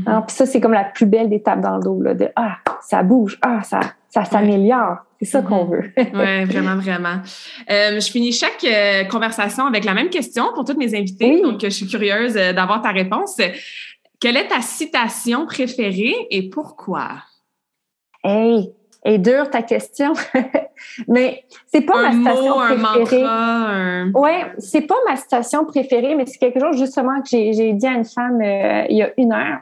Hein, 0.05 0.23
puis 0.25 0.35
ça, 0.35 0.45
c'est 0.45 0.61
comme 0.61 0.73
la 0.73 0.85
plus 0.85 1.05
belle 1.05 1.33
étape 1.33 1.61
dans 1.61 1.77
le 1.77 1.83
dos, 1.83 2.01
là, 2.01 2.13
de 2.13 2.29
Ah, 2.35 2.57
ça 2.81 3.03
bouge, 3.03 3.37
ah, 3.41 3.61
ça, 3.63 3.81
ça 4.09 4.25
s'améliore. 4.25 4.97
C'est 5.19 5.25
ça 5.25 5.41
qu'on 5.41 5.65
mm-hmm. 5.65 5.71
veut. 5.71 5.91
oui, 5.97 6.45
vraiment, 6.45 6.77
vraiment. 6.77 7.21
Euh, 7.69 7.99
je 7.99 8.09
finis 8.11 8.31
chaque 8.31 8.63
euh, 8.63 9.03
conversation 9.05 9.65
avec 9.65 9.83
la 9.83 9.93
même 9.93 10.09
question 10.09 10.53
pour 10.53 10.63
toutes 10.63 10.77
mes 10.77 10.97
invités. 10.97 11.41
Donc, 11.41 11.59
je 11.61 11.69
suis 11.69 11.87
curieuse 11.87 12.37
euh, 12.37 12.53
d'avoir 12.53 12.81
ta 12.81 12.91
réponse. 12.91 13.37
Quelle 14.19 14.37
est 14.37 14.47
ta 14.47 14.61
citation 14.61 15.45
préférée 15.45 16.15
et 16.29 16.49
pourquoi? 16.49 17.09
Hey, 18.23 18.71
est 19.03 19.17
dure 19.17 19.49
ta 19.49 19.61
question, 19.61 20.13
mais 21.07 21.43
c'est 21.67 21.81
pas 21.81 22.01
ma 22.01 22.11
citation 22.11 22.53
préférée. 22.55 23.23
Un 23.25 24.11
Ouais, 24.13 24.45
c'est 24.57 24.81
pas 24.81 24.95
ma 25.07 25.15
citation 25.15 25.65
préférée, 25.65 26.15
mais 26.15 26.25
c'est 26.25 26.37
quelque 26.37 26.59
chose 26.59 26.77
justement 26.77 27.21
que 27.21 27.29
j'ai 27.29 27.73
dit 27.73 27.87
à 27.87 27.93
une 27.93 28.05
femme 28.05 28.41
euh, 28.41 28.85
il 28.89 28.97
y 28.97 29.03
a 29.03 29.11
une 29.17 29.31
heure 29.31 29.59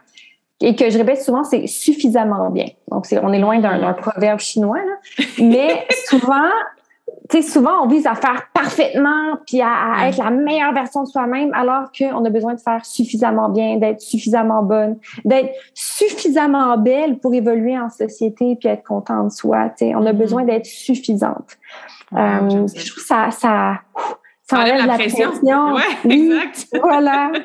et 0.59 0.75
que 0.75 0.89
je 0.89 0.97
répète 0.97 1.21
souvent, 1.21 1.43
c'est 1.43 1.67
suffisamment 1.67 2.49
bien. 2.49 2.65
Donc, 2.89 3.05
on 3.21 3.31
est 3.31 3.39
loin 3.39 3.59
d'un 3.59 3.93
proverbe 3.93 4.39
chinois, 4.39 4.79
là. 4.79 5.25
mais 5.39 5.85
souvent, 6.07 6.49
tu 7.29 7.41
sais, 7.41 7.47
souvent, 7.47 7.83
on 7.83 7.87
vise 7.87 8.07
à 8.07 8.15
faire 8.15 8.47
parfaitement 8.53 9.37
puis 9.45 9.61
à, 9.61 10.07
être 10.07 10.17
la 10.17 10.29
meilleure 10.29 10.73
version 10.73 11.03
de 11.03 11.07
soi-même, 11.07 11.53
alors 11.53 11.91
qu'on 11.97 12.23
a 12.23 12.29
besoin 12.29 12.53
de 12.53 12.59
faire 12.59 12.85
suffisamment 12.85 13.49
bien, 13.49 13.77
d'être 13.77 14.01
suffisamment 14.01 14.63
bonne, 14.63 14.97
d'être 15.25 15.51
suffisamment 15.73 16.77
belle 16.77 17.19
pour 17.19 17.33
évoluer 17.33 17.77
en 17.77 17.89
société 17.89 18.55
puis 18.59 18.69
être 18.69 18.83
content 18.83 19.25
de 19.25 19.31
soi. 19.31 19.69
Tu 19.69 19.87
sais, 19.87 19.95
on 19.95 20.05
a 20.05 20.11
mm-hmm. 20.11 20.17
besoin 20.17 20.43
d'être 20.43 20.65
suffisante. 20.65 21.57
euh, 22.13 22.67
je 22.73 22.91
trouve 22.91 23.03
ça, 23.03 23.31
ça, 23.31 23.81
ça 24.43 24.59
enlève 24.59 24.85
la, 24.85 24.93
pression. 24.93 25.31
Ouais, 25.43 25.81
oui, 26.05 26.31
exact. 26.31 26.67
Voilà. 26.81 27.31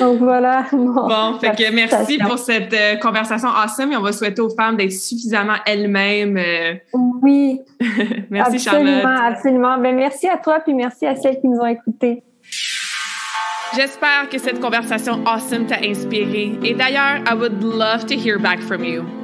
Donc 0.00 0.18
voilà. 0.18 0.66
Bon, 0.72 1.38
fait 1.38 1.50
que 1.56 1.72
merci 1.72 2.18
pour 2.18 2.38
cette 2.38 2.72
euh, 2.72 2.96
conversation 2.96 3.48
awesome 3.48 3.92
et 3.92 3.96
on 3.96 4.02
va 4.02 4.12
souhaiter 4.12 4.40
aux 4.40 4.50
femmes 4.50 4.76
d'être 4.76 4.92
suffisamment 4.92 5.56
elles-mêmes. 5.66 6.36
Euh. 6.36 6.74
Oui. 6.94 7.60
merci 8.30 8.68
absolument, 8.68 9.02
Charlotte. 9.02 9.32
Absolument, 9.32 9.78
ben, 9.78 9.96
merci 9.96 10.28
à 10.28 10.38
toi 10.38 10.60
puis 10.60 10.74
merci 10.74 11.06
à 11.06 11.14
celles 11.14 11.40
qui 11.40 11.48
nous 11.48 11.58
ont 11.58 11.66
écoutés. 11.66 12.22
J'espère 13.74 14.28
que 14.30 14.38
cette 14.38 14.60
conversation 14.60 15.24
awesome 15.24 15.66
t'a 15.66 15.78
inspiré. 15.82 16.52
Et 16.62 16.74
d'ailleurs, 16.74 17.20
I 17.26 17.34
would 17.34 17.62
love 17.62 18.04
to 18.06 18.14
hear 18.14 18.38
back 18.38 18.60
from 18.60 18.84
you. 18.84 19.21